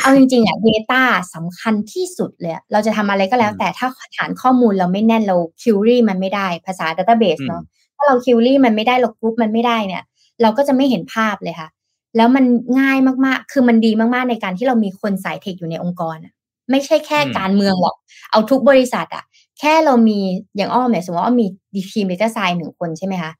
[0.00, 1.02] เอาจริงๆอะ Data
[1.34, 7.62] สำคัญที่สุดเลยเราจะทำอะไรก็แล้ว แต่ถ้าฐานข้อมูลเราไม่แน่นเรา query มันไม่ได้ภาษา database เนาะ
[7.96, 10.02] ถ้าเราคิวรี่มันไม่ได้เรากรุ๊ปมันไม่ได้เนี่ย
[10.42, 11.68] เราก็จะไม่เห็นภาพเลยค่ะ
[12.16, 12.44] แล้วมัน
[12.80, 16.32] ง่ายมากๆ คือมันดีมากๆในการที่เรามีคนสายเทคอยู่ในองค์กรอะ
[16.70, 17.96] ไม่ใช่แค่การเมืองหรอก
[18.30, 19.24] เอาทุกบริษัทอะ
[19.60, 20.18] แค่เรามี
[20.56, 23.32] อย่างอ้อมเนี่ยสมมติว่าอ้อมมีดีทีมเดต้าไซน์หนึ่งคนใช่ไหมคะ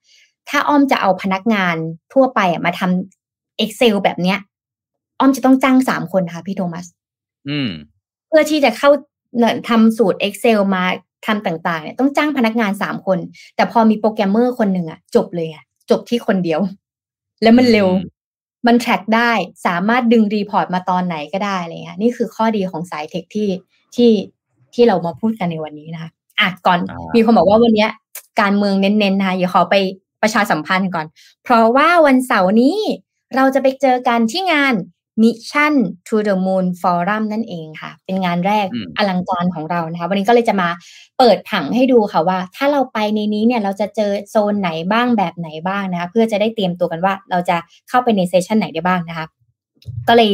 [0.48, 1.76] ถ้าอ้อมจะเอาพนักงาน
[2.12, 4.38] ทั่วไปอะมาทำ Excel แบบเนี้ย
[5.24, 6.86] อ้อมจะต้องจ้างสามคนค่ะพี่โทมัส
[8.28, 8.90] เพื่อที่จะเข้า
[9.68, 10.84] ทำสูตร Excel มา
[11.26, 13.18] ทำต่างๆเนี่ยต้องจ้างพนักงานสามคน
[13.56, 16.60] แต่พอมีโปรแกรมเมอร์คนหนึ่งอะจบเลยอะจบที่คนเดียว
[17.42, 17.88] แล้วมันเร็ว
[18.66, 19.32] มัน track ได้
[19.66, 23.48] สามารถดึง report มาตอนไหนก็ได้อะไรเงี้ยนี่คือข้อดีของสาย tech ที่
[23.96, 24.10] ที่
[24.74, 26.10] ที่เรามาพูดกันในวันนี้นะคะ
[26.40, 26.78] อะก่อน
[27.14, 27.86] มีคนบอกว่าวันนี้
[28.40, 29.76] การเมืองเน้นๆนะอย่าขอไป
[30.22, 31.06] ประชาสัมพันธ์ก่อน
[31.44, 32.76] เพราะว่าวันเสาร์นี้
[33.36, 34.74] เราจะไปเจอกันที่งาน
[35.22, 35.74] Mission
[36.08, 38.66] to the Moon Forum นั่นเองค่ะ เป็นงานแรก
[38.98, 40.68] อลังการของเรานะคะ วันนี้ก็เลยจะมา
[41.18, 47.56] เปิดผังให้ดูค่ะว่า ถ้าเราไปในนี้เนี่ยเราจะเจอโซนไหนบ้างแบบไหนบ้างนะคะเพื่อจะได้เตรียมตัวกันว่าเราจะ
[47.88, 49.26] เข้าไปใน session ไหนได้บ้างนะคะ
[50.08, 50.30] ก็เลย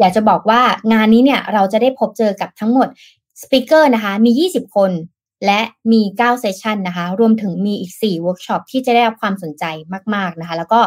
[0.00, 0.60] อยากจะบอกว่า
[0.92, 2.88] งานนี้เนี่ยเราจะได้พบเจอกับทั้งหมด
[3.42, 4.92] speaker นะคะมี 20 คน
[5.46, 5.60] และ
[5.92, 9.64] มี 9 session นะคะ รวมถึงมีอีก 4 เวิร์กช็อปที่จะได้รับความสนใจ
[10.14, 10.80] มาก ๆ นะคะ แล้วก็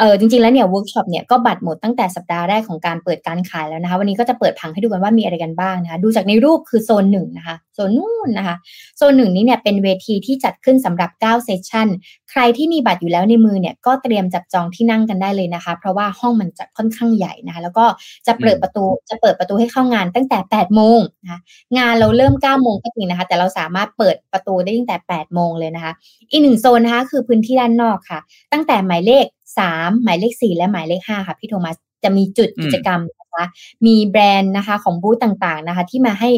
[0.00, 8.56] เออจริงๆแล้วเนี่ยเวิร์กช็อปเนี่ยก็บัตรหมดตั้งแต่สัปดาห์แรกของการเปิดการขายแล้วนะคะ วันนี้ก็จะเปิดผังให้ดูกันว่ามีอะไรกันบ้างนะคะ ดูจากในรูปคือโซนหนึ่งนะคะโซนนู่นนะคะ
[8.96, 11.88] โซนหนึ่งนี้เนี่ยเป็นเวทีที่จัดขึ้นสำหรับ 9 session
[12.30, 17.84] ใครที่มีบัตรอยู่แล้วในมือเนี่ยก็เตรียมจับจองที่นั่งกันได้เลยนะคะ เพราะว่าห้องมันจะค่อนข้างใหญ่นะคะ แล้วก็
[18.26, 21.40] จะเปิดประตูจะเปิดประตูให้เข้างานตั้งแต่ 8 โมงนะคะ
[21.78, 25.92] งานเราเริ่ม 9 โมงก็จริงนะคะ แต่เราสามารถเปิดประตูได้ตั้งแต่ 8 โมงเลยนะคะ
[26.30, 28.20] อีกหนึ่งโซนนะคะคือพื้นที่ด้านนอกค่ะ
[28.52, 29.26] ตั้งแต่หมายเลข
[29.58, 33.44] สามหมายเลขสี่และหมายเลขห้าค่ะพี่โทมัสจะมีจุดกิจกรรมนะคะ
[33.86, 36.30] มีแบรนด์นะคะของบูธต่างๆนะคะที่มาให้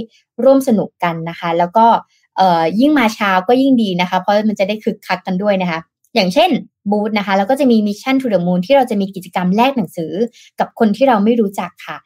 [0.44, 1.86] ร่วมสนุกกันนะคะ แล้วก็
[2.36, 5.80] เอ่อยิ่งมาเช้าก็ยิ่งดีนะคะ เพราะมันจะได้คึกคักกันด้วยนะคะ
[6.14, 6.50] อย่างเช่น
[6.90, 10.12] บูธนะคะ แล้วก็จะมี Mission To The Moon ที่เราจะมีกิจกรรมแลกหนังสือ
[10.60, 11.96] กับคนที่เราไม่รู้จักค่ะ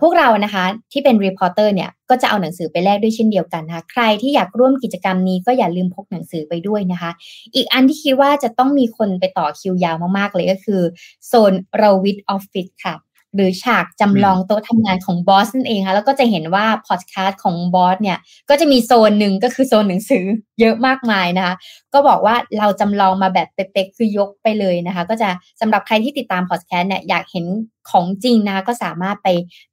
[0.00, 7.10] พวกเรานะคะที่เป็น reporter เนี่ยก็จะเอาหนังสือไปแลกด้วยเช่นเดียวกันนะคะใครที่อยากร่วมกิจกรรมนี้ก็อย่าลืมพกหนังสือไปด้วยนะคะ
[7.54, 10.82] อีกอันที่คิดว่าจะต้องมีคนไปต่อคิวยาวมากๆเลยก็คือ
[11.26, 12.94] โซน Rawit Office ค่ะ
[13.34, 18.18] หรือฉากจำลองโต๊ะทำงานของบอสนั่นเองค่ะแล้วก็จะเห็นว่าพอดแคสต์ของบอสเนี่ย
[18.50, 20.24] ก็จะมีโซนหนึ่งก็คือโซนหนังสือ
[20.60, 21.54] เยอะมากมายนะคะ
[21.94, 25.28] ก็บอกว่าเราจำลองมาแบบเป๊ะๆคือยกไปเลยนะคะ ก็จะ
[25.60, 27.46] สำหรับใครที่ติดตามพอดแคสต์เนี่ยอยากเห็น
[27.90, 29.28] ของจริงนะก็สามารถไป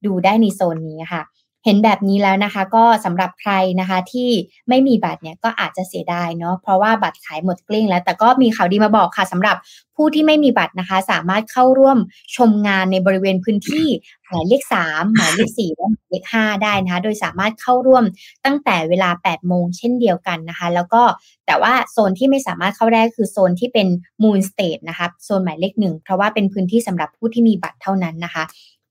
[0.05, 1.21] ดูได้ในโซนนี้ค่ะ
[1.65, 4.29] เห็นแบบนี้แล้วนะคะ ก็สำหรับใครนะคะที่
[4.69, 9.55] ไม่มีบัตรเนี่ยก็อาจจะเสียดายเนาะเพราะว่าบัตรขายหมดเกลี้ยงแล้วแต่ก็มีข่าวดีมาบอกค่ะสำหรับ
[9.95, 11.97] ผู้ที่ไม่มีบัตรนะคะ สามารถเข้าร่วม
[12.35, 13.87] ชมงานในบริเวณพื้นที่
[14.25, 18.03] หมายเลขสามหมายเลขสี่และหมายเลขห้าได้นะคะโดยสามารถเข้าร่วม
[18.45, 21.01] ตั้งแต่เวลา8โมงเช่นเดียวกันนะคะ แล้วก็
[21.47, 23.87] แต่ว่าโซนที่ไม่สามารถเข้าได้คือโซนที่เป็น
[24.23, 28.43] Moon Stage นะคะโซนหมายเลขหนึ่งเพราะว่าเป็นพื้นที่สำหรับผู้ที่มีบัตรเท่านั้นนะคะ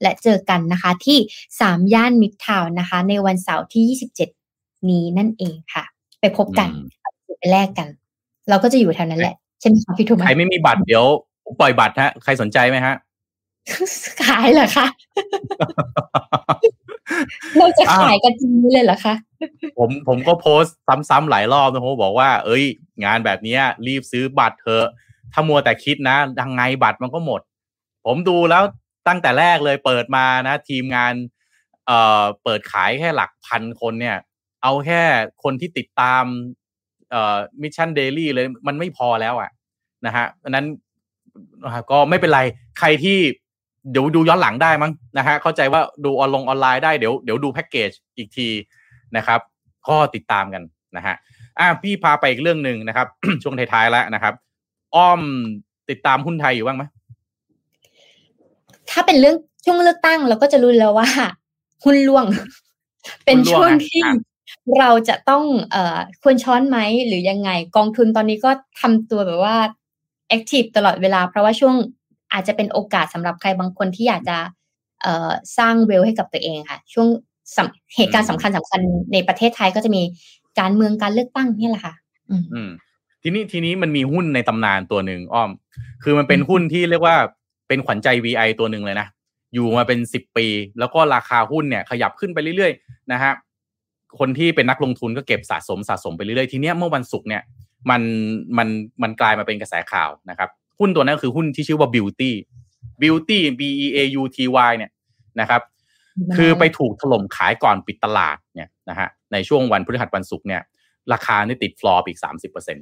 [0.02, 1.18] และเจอกันนะคะที่
[1.58, 3.98] 3ย่านมิดทาวน์นะคะ ในวันเสาร์ที่
[4.38, 5.84] 27 นี้นั่นเองค่ะ
[6.20, 6.86] ไปพบกันอืม
[7.38, 7.88] ไปแลกกัน
[8.48, 11.04] เราก็จะอยู่แถวนั้นแหละใช่ไหมคะพี่ทุมใครไม่มีบัตรเดี๋ยว
[11.44, 12.94] ผมปล่อยบัตรฮะใครสนใจไหมฮะ
[14.26, 14.86] ขายเหรอคะ
[17.58, 19.14] เราจะขายกันจริงเลยเหรอคะ
[19.78, 20.76] ผมผมก็โพสต์
[21.10, 22.64] ซ้ำๆหลายรอบนะผมบอกว่า เอ้ย
[23.04, 24.86] งานแบบเนี้ยรีบซื้อบัตรเถอะ
[25.32, 27.40] ถ้ามัวแต่คิดนะยังไงบัตรมันก็หมด
[28.06, 28.62] ผมดูแล้ว
[29.08, 31.14] ตั้งแต่แรกเลยเปิดมานะ ทีมงาน
[31.86, 34.16] เอ่อเปิดขายแค่หลักพันคนเนี่ย
[34.62, 35.02] เอาแค่
[35.42, 36.24] คนที่ติดตาม
[37.10, 39.50] เอ่อ Mission Daily เลยมันไม่พอแล้วอะ
[40.06, 40.66] นะฮะอันนั้น
[41.90, 42.40] ก็ไม่เป็นไร
[42.78, 43.18] ใครที่
[43.90, 48.48] เดี๋ยวดูย้อนหลังได้มั้งนะฮะเข้าใจว่าดูออนลงออนไลน์ได้เดี๋ยวเดี๋ยวดูแพ็กเกจอีกที
[49.16, 49.40] นะครับ
[49.88, 50.62] ก็ติดตามกัน
[50.96, 51.14] นะฮะ
[51.58, 53.06] อะพี่พาไปอีกเรื่องหนึ่งนะครับ
[53.42, 54.34] ช่วงท้ายๆแล้วนะครับ
[54.94, 55.20] อ้อม
[55.90, 56.84] ติดตามหุ้นไทยอยู่บ้างไหม
[58.90, 61.08] ถ้าเป็นเรื่องช่วงเลือกตั้งเราก็จะรู้แล้วว่า
[61.84, 62.24] หุ้นล่วง
[63.24, 64.02] เป็นช่วงที่
[64.80, 69.56] เราจะต้องเอ่อควรช้อนไหมหรือยังไง กองทุนตอนนี้ก็ทำตัวแบบว่า
[70.28, 71.74] แอคทีฟตลอดเวลา เพราะว่าช่วง
[72.32, 74.36] อาจจะเป็นโอกาสสำหรับใครบางคนที่อยากจะ
[75.02, 77.08] เอ่อสร้างเวลให้กับตัวเองค่ะ ช่วง
[77.56, 78.80] สำเหตุการณ์สำคัญสำคัญ
[79.12, 80.02] ในประเทศไทยก็จะมี
[80.60, 81.94] การเมืองการเลือกตั้งนี่แหละค่ะ
[82.30, 82.70] อืมอืม
[83.22, 85.50] ทีนี้ทีนี้มันมีหุ้นในตำนานตัวหนึ่งอ้อม
[86.02, 87.16] คือมันเป็นหุ้นที่เรียกว่า
[87.68, 89.06] เป็นขวัญใจ VI ตัวหนึ่งเลยนะ
[89.54, 90.46] อยู่มาเป็นสิบปี
[90.78, 93.32] แล้วก็ราคาหุ้นเนี่ยขยับขึ้นไปเรื่อยๆนะฮะ
[94.18, 97.42] คนที่เป็นนักลงทุนก็เก็บสะสมสะสมไปเรื่อยๆ ทีเนี้ยเมื่อวันศุกร์เนี่ย
[97.90, 98.02] มัน
[98.58, 98.68] มัน
[99.02, 100.48] มันกลายมาเป็นกระแสข่าวนะครับ
[100.80, 102.30] หุ้นตัวนั้นก็คือหุ้นที่ชื่อว่า Beauty
[103.02, 104.38] Beauty B E A U T
[104.68, 104.90] Y เนี่ย
[105.40, 105.62] นะครับ
[106.36, 110.62] คือไปถูกถล่มขายก่อนปิดตลาดเนี่ยนะฮะในช่วงวันพฤหัสวันศุกร์เนี่ย
[111.12, 112.78] ราคานี่ติดฟลอร์อีกสามสิบเปอร์เซ็น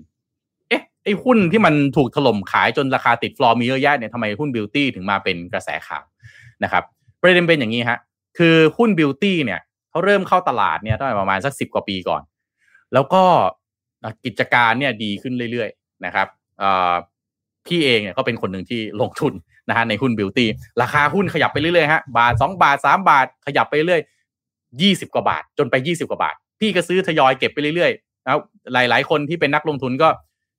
[0.68, 6.04] เอ๊ะไอ้หุ้นที่มันถูกถล่มขายจนราคาติดฟลอร์มีเยอะแยะเนี่ยทำไมหุ้น Beauty ถึงมาเป็นกระแสข่าว
[6.64, 6.84] นะครับ
[7.20, 7.98] ประเด็นเป็นอย่างนี้ฮะ
[8.38, 9.60] คือหุ้น Beauty เนี่ย
[9.90, 12.22] เขาเริ่มเข้าตลาดเนี่ยตั้งแต่ประมาณสักสิบกว่าปีก่อน
[12.94, 13.22] แล้วก็
[14.24, 16.26] กิจการเนี่ยดีขึ้นเรื่อยๆนะครับ
[17.66, 19.32] พี่เองเนี่ยก็เป็นคนหนึ่งที่ลงทุน
[19.68, 20.48] นะฮะในหุ้นบิวตี้
[20.82, 24.02] ราคาหุ้นขยับไปเรื่อยๆฮะบาทสองบาทสามบาทขยับไปเรื่อย
[24.82, 28.38] ยี่สิบกว่าบาท จนไปยี่สิบกว่าบาท พี่ก็ซื้อทยอยเก็บไปเรื่อยๆแล้ว
[28.72, 30.08] หลาย ๆ คนที่เป็นนักลงทุนก็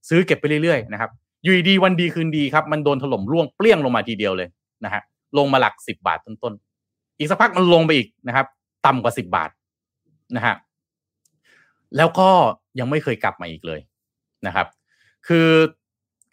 [0.10, 1.12] ซื้อเก็บไปเรื่อยๆนะครับ
[1.44, 4.48] อยู่ดีวันดีคืนดีครับ มันโดนถล่มร่วงเปรี้ยงลงมาทีเดียวเลย
[4.86, 5.02] นะฮะ
[5.38, 8.46] ลงมาหลักสิบบาทต้นๆ อีกสักพักมันลงไปอีกนะครับ
[8.86, 9.50] ต่ำกว่าสิบาท
[10.36, 10.56] นะฮะ
[11.98, 12.30] แล้วก็
[12.80, 13.80] ยังไม่เคยกลับมาอีกเลย
[14.48, 14.68] นะครับ
[15.28, 15.48] คือ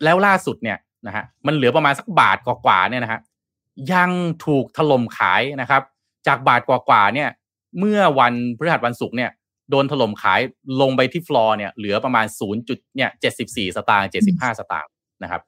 [0.04, 3.20] แล้วล่าสุดเนี่ยนะฮะมันเหลือประมาณสักบาทกว่าๆเนี่ยนะฮะ
[3.92, 4.10] ยัง
[4.46, 5.82] ถูกถล่มขายนะครับ
[6.26, 7.28] จากบาทกว่าๆเนี่ย
[7.78, 9.30] เมื่อวันพฤหัสวันศุกร์เนี่ย
[9.70, 10.40] โดนถล่มขาย
[10.80, 13.10] ลงไปที่ฟลอร์เนี่ยเหลือประมาณ0จุดเนี่ย
[13.44, 14.90] 74สตางค์75สตางค์
[15.22, 15.42] นะครับ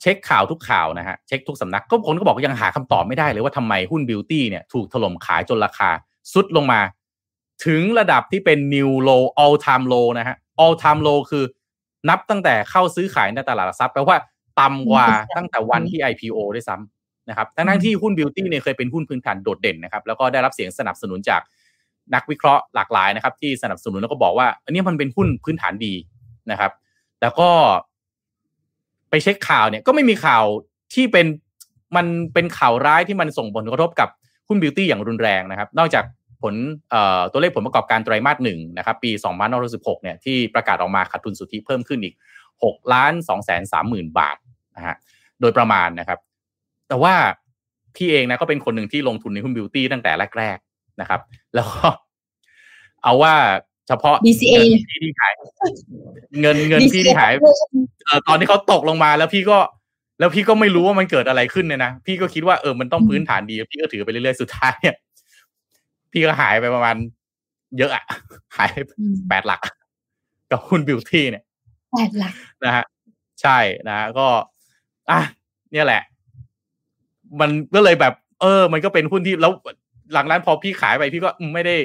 [0.00, 5.90] เช็คข่าวทุกข่าวนะฮะเช็คทุกสำนักก็คนก็บอกยังหาคำตอบไม่ได้เลยว่าทำไมหุ้นบิวตี้เนี่ยถูกถล่มขายจนราคา
[6.32, 6.80] ซุดลงมา
[7.66, 11.44] ถึงระดับที่เป็น new low all time low นะฮะ all time low คือ
[12.08, 14.16] นับตั้งแต่เข้าซื้อขายในตลาดหลักทรัพย์แปลว่า
[14.60, 15.06] ต่ำกว่า
[15.36, 21.40] ตั้งแต่วันที่ IPO ด้วยซ้ำนะครับทั้งที่หุ้นบิวตี้เนี่ยเคยเป็นหุ้นพื้นฐานโดดเด่นนะครับแล้วก็ได้รับเสียงสนับสนุนจาก
[22.14, 25.94] นักวิเคราะห์หลากหลายนะครับ ที่สนับสนุนแล้วก็บอกว่า อันนี้มันเป็นหุ้นพื้นฐานดี
[26.50, 26.72] นะครับ
[27.22, 27.48] แล้วก็
[29.10, 30.44] ไปเช็คข่าวเนี่ยก็ไม่มีข่าว
[30.94, 31.26] ที่เป็น
[31.96, 34.08] มันเป็นข่าวร้ายที่มันส่งผลกระทบกับ
[34.48, 36.04] หุ้นบิวตี้อย่างรุนแรงนะครับ นอกจาก
[36.42, 36.54] ผล
[37.32, 39.10] ตัวเลขผลประกอบการไตรมาสหนึ่งนะครับ ปี
[39.56, 42.14] 2566เนี่ยที่ประกาศออกมาขาดทุนสุทธิเพิ่มขึ้นอีก
[42.54, 44.36] 6ล้าน2แสน3หมื่นบาท
[44.76, 44.96] นะฮะ
[45.40, 46.18] โดยประมาณนะครับ
[46.88, 47.14] แต่ว่า
[47.96, 50.58] พี่เองนะก็เป็นคนหนึ่งที่ลงทุนในหุ้นบิวตี้ตั้งแต่แรก
[51.00, 51.20] นะครับ
[51.54, 51.86] แล้วก็
[53.02, 53.34] เอาว่า
[53.88, 55.32] เฉพาะ DCA เงินพี่ที่หาย
[56.40, 57.32] เงินเงินพี่ที่หาย
[58.04, 59.58] เออตอนที่เขาตกลงมาแล้วพี่ก็
[60.18, 64.96] แล้วพี่ก็ไม่รู้ว่ามันเกิดอะไรขึ้นเนี่ยนะพี่ก็คิดว่าเออมันต้องพื้นฐานดี พี่ก็ถือไปเรื่อยๆสุดท้ายเนี่ย
[66.12, 66.96] พี่ก็หายไปประมาณ
[67.78, 68.04] เยอะอะ
[68.56, 68.68] หาย
[69.28, 69.60] แปดหลัก
[70.50, 71.44] กับหุ้นบิวตี้เนี่ย
[71.92, 72.34] แปดหลัก
[72.64, 72.84] นะฮะ
[73.42, 74.26] ใช่นะก็
[75.10, 75.20] อะ
[75.72, 76.02] เนี่ยแหละ
[77.40, 79.52] มันก็เลยแบบ เออ มันก็เป็นหุ้นที่แล้ว
[80.12, 81.76] หลังนั้นพอพี่ขายไปพี่ก็ไม่ได้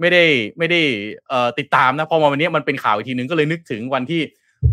[0.00, 0.24] ไม่ได้
[0.58, 0.80] ไม่ได้
[1.28, 4.22] เอ่อติดตามนะพอมาวันนี้มันเป็นข่าวอีกทีนึงก็เลยนึกถึงวันที่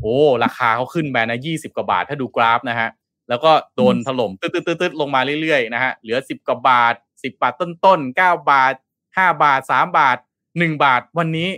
[0.01, 2.89] โอ้ราคาเขาขึ้นไปนะยี่สิบกว่าบาทถ้าดูกราฟนะฮะ
[3.29, 8.73] แล้วก็โดนถล่มตึ๊ดตึ๊ดตึ๊ดลงมาเรื่อยๆนะฮะเหลือสิบกว่าบาทสิบบาทต้นๆเก้าบาท
[9.17, 10.17] ห้าบาทสามบาท
[10.59, 11.49] หนึ่งบาทวันนี้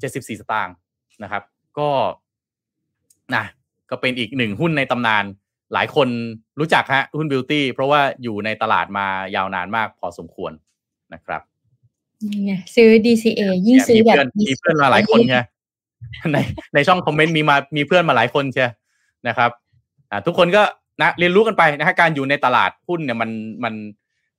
[0.00, 0.74] เจ็ดสิบสี่สตางค์
[1.22, 1.42] นะครับ
[1.78, 1.88] ก็
[3.34, 3.44] นะ
[3.90, 5.24] ก็เป็นอีกหนึ่งหุ้นในตำนาน
[5.72, 6.08] หลายคน
[6.60, 10.52] รู้จักฮะหุ้นบิวตี้เพราะว่าอยู่ในตลาดมายาวนานมากพอสมควร
[11.12, 11.42] นะครับ
[12.30, 15.36] นี่ไงซื้อ DCA ยิ่งซื้อแบบมีเพื่อนมาหลายคนไง
[16.32, 16.38] ใน
[16.74, 18.66] ในช่องคอมเมนต์มีมามีเพื่อนมาหลายคนใช่
[19.28, 19.50] นะครับ
[20.10, 20.62] อ่าทุกคนก็
[21.02, 23.30] นะเรียนรู้กันไปนะฮะการอยู่ในตลาดหุ้นเนี่ยมัน
[23.64, 23.74] มัน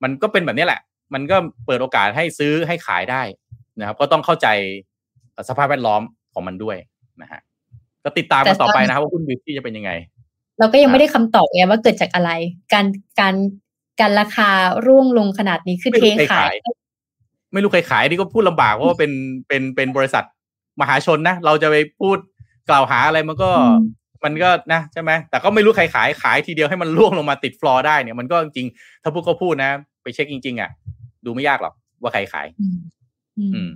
[0.04, 0.82] มันก็เป็นแบบนี้แหละ
[1.14, 3.22] มันก็เปิดโอกาสให้ซื้อให้ขายได้
[3.80, 4.48] นะครับ ก็ต้องเข้าใจ
[5.50, 6.02] สภาพแวดล้อม
[6.34, 6.78] ของมันด้วย
[7.22, 7.40] นะฮะ
[8.04, 9.92] ก็ติดตามกันต่อไปนะครับว่าหุ้นบิวตี้จะเป็นยังไง
[10.60, 12.32] เราก็ยังไม่ได้คำตอบไงว่าเกิดจากอะไร
[12.74, 12.86] การ
[13.20, 13.36] การ
[14.00, 14.50] การราคา
[14.86, 16.56] ร่วงลงขนาดนี้คือเทขาย
[17.54, 19.12] ไม่รู้ใครขายนี่ก็พูดลำบากเพราะว่าเป็น
[19.48, 20.24] เป็นเป็นบริษัท
[20.82, 22.18] มหาชนนะ เราจะไปพูด
[22.70, 23.52] กล่าวหาอะไรมันก็
[24.24, 28.68] มันก็นะใช่ไหมแต่ก็ไม่รู้ใครขายขายทีเดียวให้มันล่วงลงมาติดฟลอร์ได้เนี่ยมันก็จริง
[29.04, 29.72] ถ้าพูดก็พูดนะ
[30.04, 30.70] ไปเช็คจริง ๆ อะ
[31.26, 32.48] ดูไม่ยากหรอกว่าใครขาย
[33.40, 33.70] อืม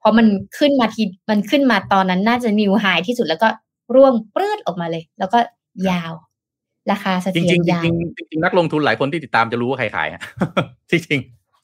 [0.00, 0.26] เพราะมัน
[0.58, 3.48] ขึ้นมาทีมันขึ้นมาตอนนั้นน่าจะนิวไฮที่สุดแล้วก็
[3.94, 5.38] ร่วงปลื้ดออกมาเลย แล้วก็
[5.90, 6.12] ยาว
[6.90, 7.94] ราคาเสถียรยาวจริง
[8.30, 10.08] จริงนักลงทุนหลายคนที่ติดตามจะรู้ว่าใครขาย
[10.90, 11.20] จริงจริง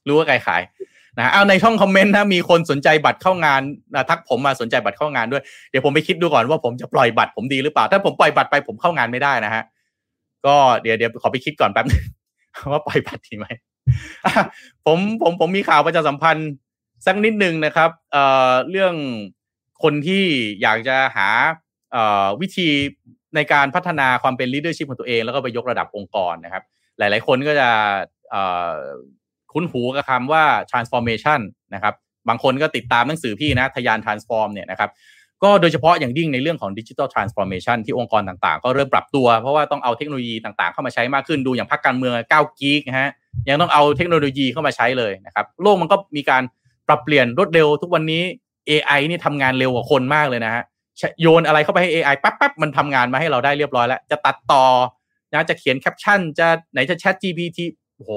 [0.08, 0.62] รู้ว่าใครขาย
[1.18, 3.60] นะเอาในช่องคอมเมนต์นะมีคนสนใจบัตรเข้างาน
[3.94, 9.62] นะทักผมมาสนใจบัตรเข้างานด้วย เดี๋ยวผมไปคิดดูก่อนว่าผมจะปล่อยบัตรผมดีหรือเปล่า ถ้าผมปล่อยบัตรไปผมเข้างานไม่ได้นะฮะ
[10.46, 12.02] ก็เดี๋ยวเดี๋ยวขอไปคิดก่อนแป๊บนึง
[12.72, 13.46] ว่าปล่อยบัตรดีไหม
[14.86, 16.50] ผมผมผมมีข่าวประชาสัมพันธ์
[17.06, 18.94] สักนิดนึงนะครับเอ่อเรื่อง
[19.82, 20.24] คนที่
[20.62, 21.28] อยากจะหา
[21.92, 22.68] เอ่อวิธี
[23.35, 26.62] ในการพัฒนาความเป็น leadership ของตัวเอง แล้วก็ไปยกระดับองค์กรนะครับ
[26.99, 27.68] หลาย ๆ คนก็จะ
[29.53, 31.41] คุ้นหูกับคำว่า transformation
[31.74, 31.95] นะครับ
[32.28, 34.91] บางคนก็ติดตามหนังสือพี่นะทยาน transform เนี่ยนะครับ
[35.43, 43.11] ก็โดยเฉพาะอย่างยิ่งในเรื่องของ digital transformation ที่องค์กรต่างๆ ก็เริ่มปรับตัว เพราะว่าต้องเอาเทคโนโลยีต่างๆ เข้ามาใช้มากขึ้นดูอย่างพรรคการเมือง9กิกนะฮะ
[43.49, 46.43] ยังต้องเอาเทคโนโลยีเข้ามาใช้เลยนะครับโลกมันก็มีการ
[46.89, 48.22] ปรับเปลี่ยนรวดเร็วทุกวันนี้
[48.68, 50.62] AI นี่ทำงานเร็วกว่าคนมากเลยนะฮะ
[51.20, 54.64] โยนอะไรเข้าไปให้ AI ปั๊บปั๊บมันทำงานมาให้เราได้เรียบร้อยแล้ว จะตัดต่อ
[55.32, 57.59] นะจะเขียนแคปชั่น จะไหนจะ Chat GPT
[57.97, 58.11] โอ้โห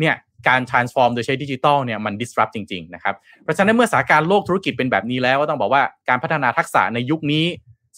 [0.00, 0.14] เนี่ย
[0.48, 7.44] การ transform โดยใช้ดิจิตอลเนี่ยมัน disrupt จริง ๆ นะครับ เพราะฉะนั้นเมื่อสถานการณ์โลกธุรกิจเป็นแบบนี้แล้วก็ต้องบอกว่าการพัฒนาทักษะในยุคนี้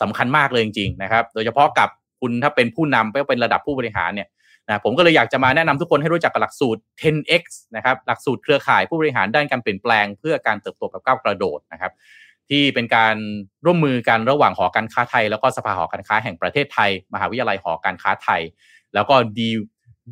[0.03, 1.89] สำคัญมากเลยจริง ๆ นะครับ โดยเฉพาะกับ
[2.21, 4.29] คุณถ้าเป็นผู้นำไปเป็นระดับผู้บริหารเนี่ย
[4.67, 7.43] นะผมก็เลยอยากจะมาแนะนำทุกคนให้รู้จักกับหลักสูตร 10x
[7.77, 11.93] นะครับหลักสูตรเครือข่ายผู้บริหารด้านการเปลี่ยนแปลง เพื่อการเติบโตแบบก้าวกระโดดนะครับ
[12.53, 13.17] ที่เป็นการ
[13.65, 18.43] ร่วมมือกันระหว่างหอการค้าไทย แล้วก็สภาหอการค้าแห่งประเทศไทย มหาวิทยาลัยหอการค้าไทย
[18.95, 19.51] แล้วก็ดี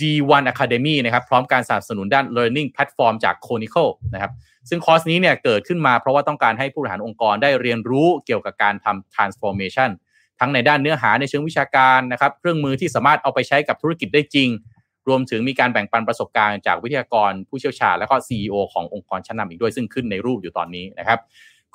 [0.01, 4.33] D1 Academy นะครับพร้อมการสนับสนุนด้าน learning platform จาก Conical นะครับ
[4.69, 9.91] ซึ่งคอร์สนี้เนี่ยเกิดขึ้นมาเพราะว่าต้องการให้ผู้บริหารองค์กรได้เรียนรู้เกี่ยวกับการทำ transformation
[10.41, 14.49] ทั้งในด้านเนื้อหาในเชิงวิชาการนะครับเครื่องมือที่สามารถเอาไปใช้กับธุรกิจได้จริง
[15.09, 21.19] รวมถึงมีการแบ่งปันประสบการณ์จากวิทยากรผู้เชี่ยวชาญ และก็ CEO ขององค์กรชั้นนำอีกด้วยซึ่งขึ้นในรูปอยู่ตอนนี้นะครับ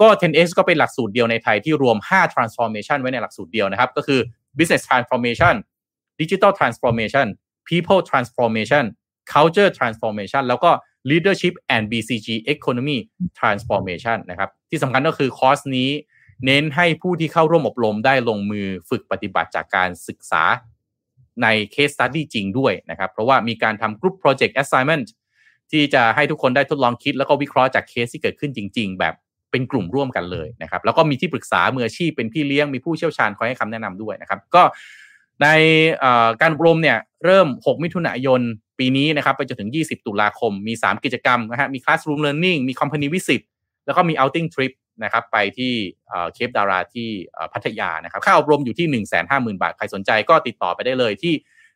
[0.02, 4.20] ก็ 10x ก็เป็นหลักสูตรเดียวในไทยที่รวม 5 transformation ไว้ในหลักสูตรเดียวนะครับ ก็คือ
[4.58, 5.56] business transformation
[6.22, 7.28] digital transformation
[7.70, 8.86] people transformation
[9.34, 10.70] culture transformation แล้วก็
[11.10, 12.98] leadership and BCG economy
[13.39, 15.89] transformation นะครับ ที่สำคัญก็คือคอร์สนี้
[16.46, 20.43] เน้นให้ผู้ที่เข้าร่วมอบรมได้ลงมือฝึกปฏิบัติจากการศึกษา
[21.43, 25.08] ใน case study จริงด้วยนะครับ เพราะว่ามีการทำ group project assignment
[25.72, 29.16] ที่จะให้ทุกคนได้ทดลองคิดแล้วก็วิเคราะห์จากเคสที่เกิดขึ้นจริง ๆ แบบ
[29.56, 34.64] เป็นกลุ่มร่วมกันเลยนะครับ แล้วก็มีที่ปรึกษามืออาชีพเป็นพี่เลี้ยงมีผู้เชี่ยวชาญคอยให้คำแนะนำด้วยนะครับ ก็
[35.41, 35.47] ใน
[36.41, 38.41] การอบรมเนี่ยเริ่ม 6 มิถุนายน
[38.80, 43.41] ปีนี้นะครับไปจนถึง 20 ตุลาคมมี 3 กิจกรรมนะฮะมี Classroom Learning มี Company Visit
[43.86, 45.74] แล้วก็มี Outing Trip นะครับไปที่
[46.34, 47.10] เคปดาราที่
[47.53, 51.34] พัทยานะครับค่าอบรมอยู่ที่ 1 5 0 0 0 0 บาท ใครสนใจก็ติดต่อไปได้เลยที่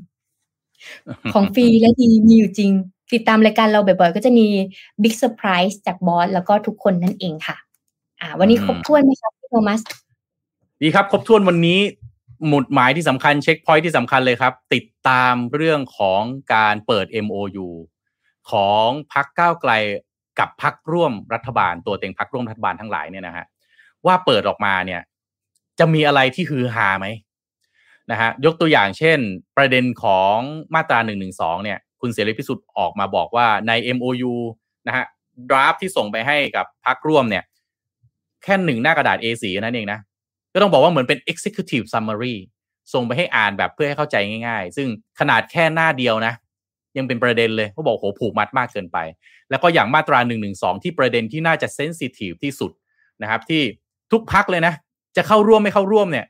[1.32, 2.70] ของฟรีและดีมีอยู่จริง
[3.12, 4.46] ติดตามรายการเราบ่อยๆ ก็จะมี
[5.02, 7.56] big surprise จากบอสแล้วก็ทุกคนนั่นเองค่ะ
[8.20, 9.80] อ่า วันนี้ครบถ้วนไหมครับพี่โทมัส
[10.82, 11.80] ดีครับ ครบถ้วนวันนี้
[12.48, 16.22] หมุดหมายที่สำคัญ checkpoint ที่สำคัญเลยครับ ติดตามเรื่องของ
[16.54, 17.68] การเปิด MOU
[18.50, 19.72] ของพักก้าวไกล
[20.38, 23.46] กับพักร่วมรัฐบาล ตัวเต็งพักร่วมรัฐบาลทั้งหลายเนี่ยนะฮะ
[24.06, 25.00] ว่าเปิดออกมาเนี่ย
[25.78, 27.06] จะมีอะไรที่ฮือฮาไหม
[28.10, 29.18] นะฮะยกตัวอย่างเช่น
[29.56, 30.36] ประเด็นของ
[30.74, 31.14] มาตรา1นึ
[31.64, 34.34] เนี่ยคุณเสรีพิสุทธิ์ออกมาบอกว่าใน MOU
[34.86, 35.04] นะฮะ
[35.50, 37.44] ดราฟที่ส่งไปให้กับพักร่วมเนี่ย
[38.42, 40.00] แค่หนึ่งหน้ากระดาษ A4 นั่นเองนะ
[40.52, 42.36] ก็ต้องบอกว่าเหมือนเป็น executive summary
[42.94, 44.88] ส่งไปให้อ่านแบบเพื่อให้เข้าใจง่าย ๆ ซึ่ง
[45.20, 46.34] ขนาดแค่หน้าเดียวนะ
[46.96, 48.98] ยังเป็นประเด็นเลยเขาบอกโหผูกมัดมากเกินไป
[49.50, 50.50] แล้วก็อย่างมาตรา1นึ
[50.82, 52.70] ที่ประเด็นที่น่าจะเซนซิทีฟที่สุด
[53.22, 53.62] นะครับ ที่
[54.12, 54.74] ทุกพักเลยนะ
[55.16, 56.26] จะเข้าร่วมไม่เข้าร่วมเนี่ย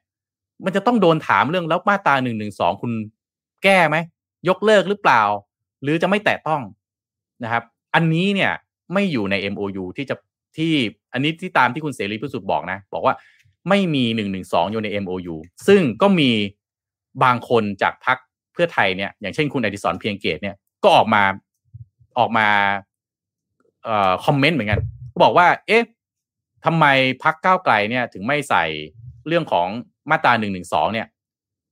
[0.65, 2.47] มันจะต้องโดนถามเรื่องแล้วมาตรา1นึ
[2.83, 2.93] คุณ
[3.65, 3.97] แก้ไหม
[4.49, 5.23] ยกเลิกหรือเปล่า
[5.83, 6.63] หรือจะไม่แตะต้อง
[7.45, 7.63] นะครับ
[7.95, 8.53] อันนี้เนี่ย
[8.93, 10.17] ไม่อยู่ใน MOU ที่จะ
[10.57, 10.73] ที่
[11.13, 13.15] อันนี้ที่ตามที่คุณเสรีพิสุทธิ์บอกนะ บอกว่า
[13.69, 15.37] ไม่มีหนึ่งหนึ่งสองอยู่ใน MOU
[15.67, 16.31] ซึ่งก็มี
[17.25, 18.19] บางคนจากพัก
[18.53, 21.23] เพื่อไทยเนี่ย อย่างเช่นคุณอดิศรเพียงเกตเนี่ยก็ออกมา
[22.19, 22.49] ออกมา
[23.85, 24.81] เอ่อคอมเมนต์เหมือนกัน
[25.13, 25.83] ก็บอกว่า เอ๊ะ
[26.65, 26.87] ทำไม
[27.23, 28.65] พักก้าวไกลเนี่ย ถึงไม่ใส่
[29.27, 29.69] เรื่องของ
[30.11, 31.07] มาตราหนึ่งหนึ่งสองเนี่ย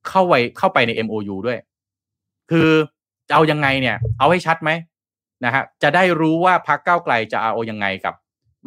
[0.09, 1.59] เข้าไปเข้าไปใน MOU ด้วย
[2.51, 2.71] คือ
[3.29, 4.71] จะเอายังไงเนี่ย เอาให้ชัดไหม
[5.45, 8.15] นะฮะจะได้รู้ว่าพักก้าไกลจะเอายังไงกับ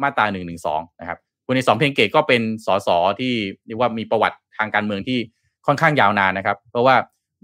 [0.02, 2.88] มาตราหนึ่งหนึ่งสองนะครับคุณอดิศรเพียงเกษก็เป็นสส
[3.20, 3.32] ที่
[3.66, 5.18] เรียกว่ามีประวัติทางการเมืองที่
[5.66, 6.96] ค่อนข้างยาวนานนะครับ เพราะว่า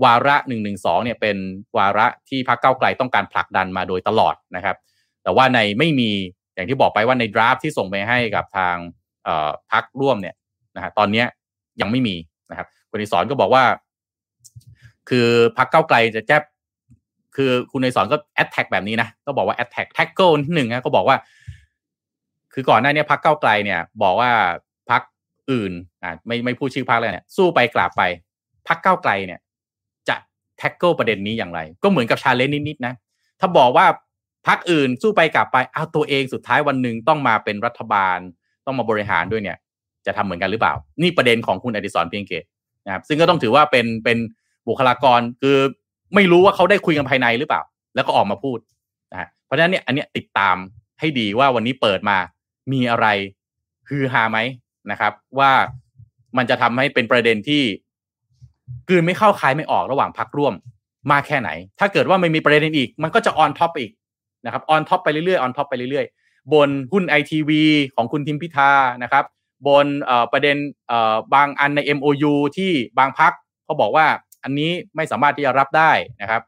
[0.04, 1.36] วาระหนึ่งหนึ่งสองเนี่ยเป็น
[1.76, 4.76] วาระที่พรรคก้าวไกลต้องการผลักดันมาโดยตลอดนะครับ
[5.22, 6.10] แต่ว่าในไม่มี
[6.54, 8.76] อย่างที่บอกไปว่าใน draft ที่ส่งไปให้กับทาง
[9.72, 10.34] พรรคร่วมเนี่ย
[10.76, 11.24] นะฮะตอนนี้
[11.80, 12.16] ยังไม่มี
[12.50, 13.64] นะครับคุณอดิศรก็บอกว่า
[15.08, 16.38] คือพรรคก้าวไกลจะแจ้
[17.36, 21.16] คือคุณอดิศรก็ attack แบบนี้นะก็บอกว่า attack tackle นิดหนึ่งนะก็บอกว่า
[22.54, 24.30] คือก่อนหน้านี้พรรคก้าวไกลเนี่ย บอกว่า
[24.90, 25.02] พรรค
[25.50, 25.72] อื่น
[26.02, 28.02] อ่าไม่ไม่พูดชื่อพรรคเลยเนี่ย สู้ไปกลับไป
[28.68, 29.40] พรรคก้าวไกลเนี่ย
[30.08, 30.16] จะ
[30.58, 32.94] tackle ประเด็นนี้อย่างไร ก็เหมือนกับ challenge นิดๆนะ
[33.40, 33.86] ถ้าบอกว่า
[34.46, 38.18] พรรคอื่นสู้ไปกลับไปเอาตัวเองสุดท้ายวันหนึ่งต้องมาเป็นรัฐบาล
[38.66, 39.58] ต้องมาบริหารด้วยเนี่ย
[40.06, 42.44] จะทำเหมือนกันหรือเปล่า นี่ประเด็นของคุณอดิศรเพียงเกษ
[42.86, 44.18] นะครับซึ่งก็ต้องถือว่าเป็นเป็น
[44.68, 45.56] บุคลากรคือ
[46.14, 47.62] ไม่รู้ว่าเขาได้คุยกันภายในหรือเปล่า
[47.94, 48.58] แล้วก็ออกมาพูด
[49.12, 50.56] นะเพราะฉะนั้นเนี่ยอันเนี้ยติดตาม
[51.00, 52.16] ให้ดีว่าวันนี้เปิดมา
[52.72, 53.06] มีอะไร
[53.88, 54.38] ฮือฮาไหม
[54.90, 55.52] นะครับ ว่า
[56.36, 57.62] มันจะทำให้เป็นประเด็นที่
[58.88, 60.54] กลืนไม่เข้าคายไม่ออกระหว่างพรรคร่วม
[61.12, 63.90] มากแค่ไหน ถ้าเกิดว่าไม่มีประเด็นอีก มันก็จะ on top อีก
[64.44, 67.62] นะครับ on top ไปเรื่อยๆ on top ไปเรื่อยๆ บนหุ้นไอทีวี
[67.94, 68.70] ของคุณทิมพิธา
[69.02, 69.24] นะครับ
[69.66, 69.86] บน
[70.32, 70.56] ประเด็น
[71.34, 73.32] บางอันใน MOU ที่บางพัก
[73.64, 74.06] เขาบอกว่า
[74.44, 75.92] อันนี้ไม่สามารถที่จะรับได้
[76.22, 76.42] นะครับ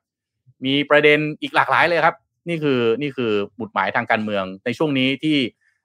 [0.64, 2.16] มีประเด็นอีกหลากหลายเลยครับ
[2.48, 5.36] นี่คือนี่คือบุตรหมายทางการเมือง ในช่วงนี้ที่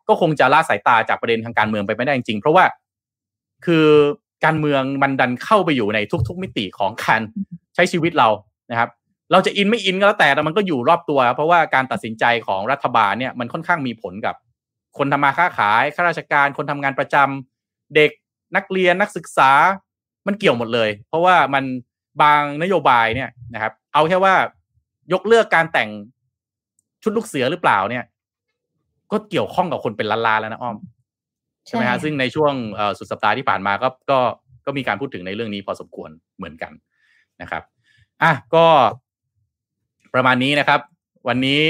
[0.08, 2.66] ก็คงจะละสายตาจากประเด็นทางการเมืองไปไม่ได้จริงเพราะว่า
[3.66, 3.88] คือ
[4.46, 7.22] การเมืองมันดันเข้าไปอยู่ในทุก ๆ มิติของการ
[7.76, 8.30] ใช้ชีวิตเรา
[8.72, 8.90] นะครับ
[9.32, 14.36] เราจะอินไม่อินก็แล้วแต่แต่มันก็อยู่รอบตัว เพราะว่าการตัดสินใจของรัฐบาลเนี่ยมันค่อนข้างมีผลกับ
[14.98, 18.12] คนทำมาค้าขายข้าราชการ คนทำงานประจำเด็ก
[18.56, 19.52] นักเรียนนักศึกษา
[20.28, 21.64] มันเกี่ยวหมดเลย เพราะว่ามัน
[22.22, 24.34] บางนโยบายเนี่ยนะครับ เอาแค่ว่า
[25.14, 25.90] ยกเลิกการแต่ง
[27.04, 28.04] ชุดลูกเสือหรือเปล่าเนี่ย
[29.12, 30.78] ก็เกี่ยวข้องกับคนเป็นล้านๆแล้วนะอ้อม
[31.66, 32.54] ใช่ไหมฮะซึ่งในช่วง
[32.98, 34.20] สุดสัปดาห์ที่ผ่านมาก็ก็
[34.66, 36.72] ก็มีการพูดถึงในเรื่องนี้พอสมควรเหมือนกัน
[37.42, 37.64] นะครับ
[38.24, 38.66] อะก็
[40.14, 40.80] ประมาณนี้นะครับ
[41.28, 41.62] วันนี้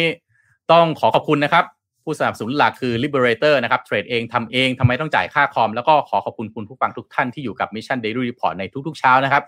[0.71, 1.65] ต้องขอขอบคุณนะครับ
[2.05, 9.43] ผู้สนับสนุนหลักคือ Liberator นะครับเทรดเองทำเองทำไมต้องจ่ายค่าคอม แล้วก็ขอขอบคุณคุณผู้ฟังทุกท่านที่อยู่กับ Mission Daily Report ในทุกๆเช้านะครับ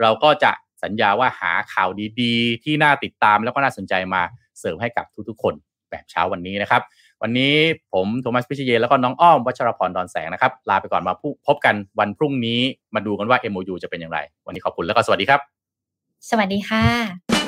[0.00, 0.50] เราก็จะ
[0.82, 1.88] สัญญาว่าหาข่าว
[2.20, 4.22] ดีๆ ที่น่าติดตามแล้วก็น่าสนใจมา
[4.60, 5.54] เสริมให้กับทุกๆ คน
[5.90, 6.82] แบบเช้าวันนี้นะครับ
[7.22, 7.54] วันนี้
[7.92, 11.14] ผมโทมัสพิชเยแล้วก็น้องอ้อมวัชรพรดอนแสงนะครับ ลาไปก่อนมา
[11.46, 12.60] พบกันวันพรุ่งนี้
[12.94, 15.40] มาดูกันว่า MOU จะเป็นอย่างไร วันนี้ขอบคุณแล้วก็สวัสดีครับ
[16.30, 17.47] สวัสดีค่ะ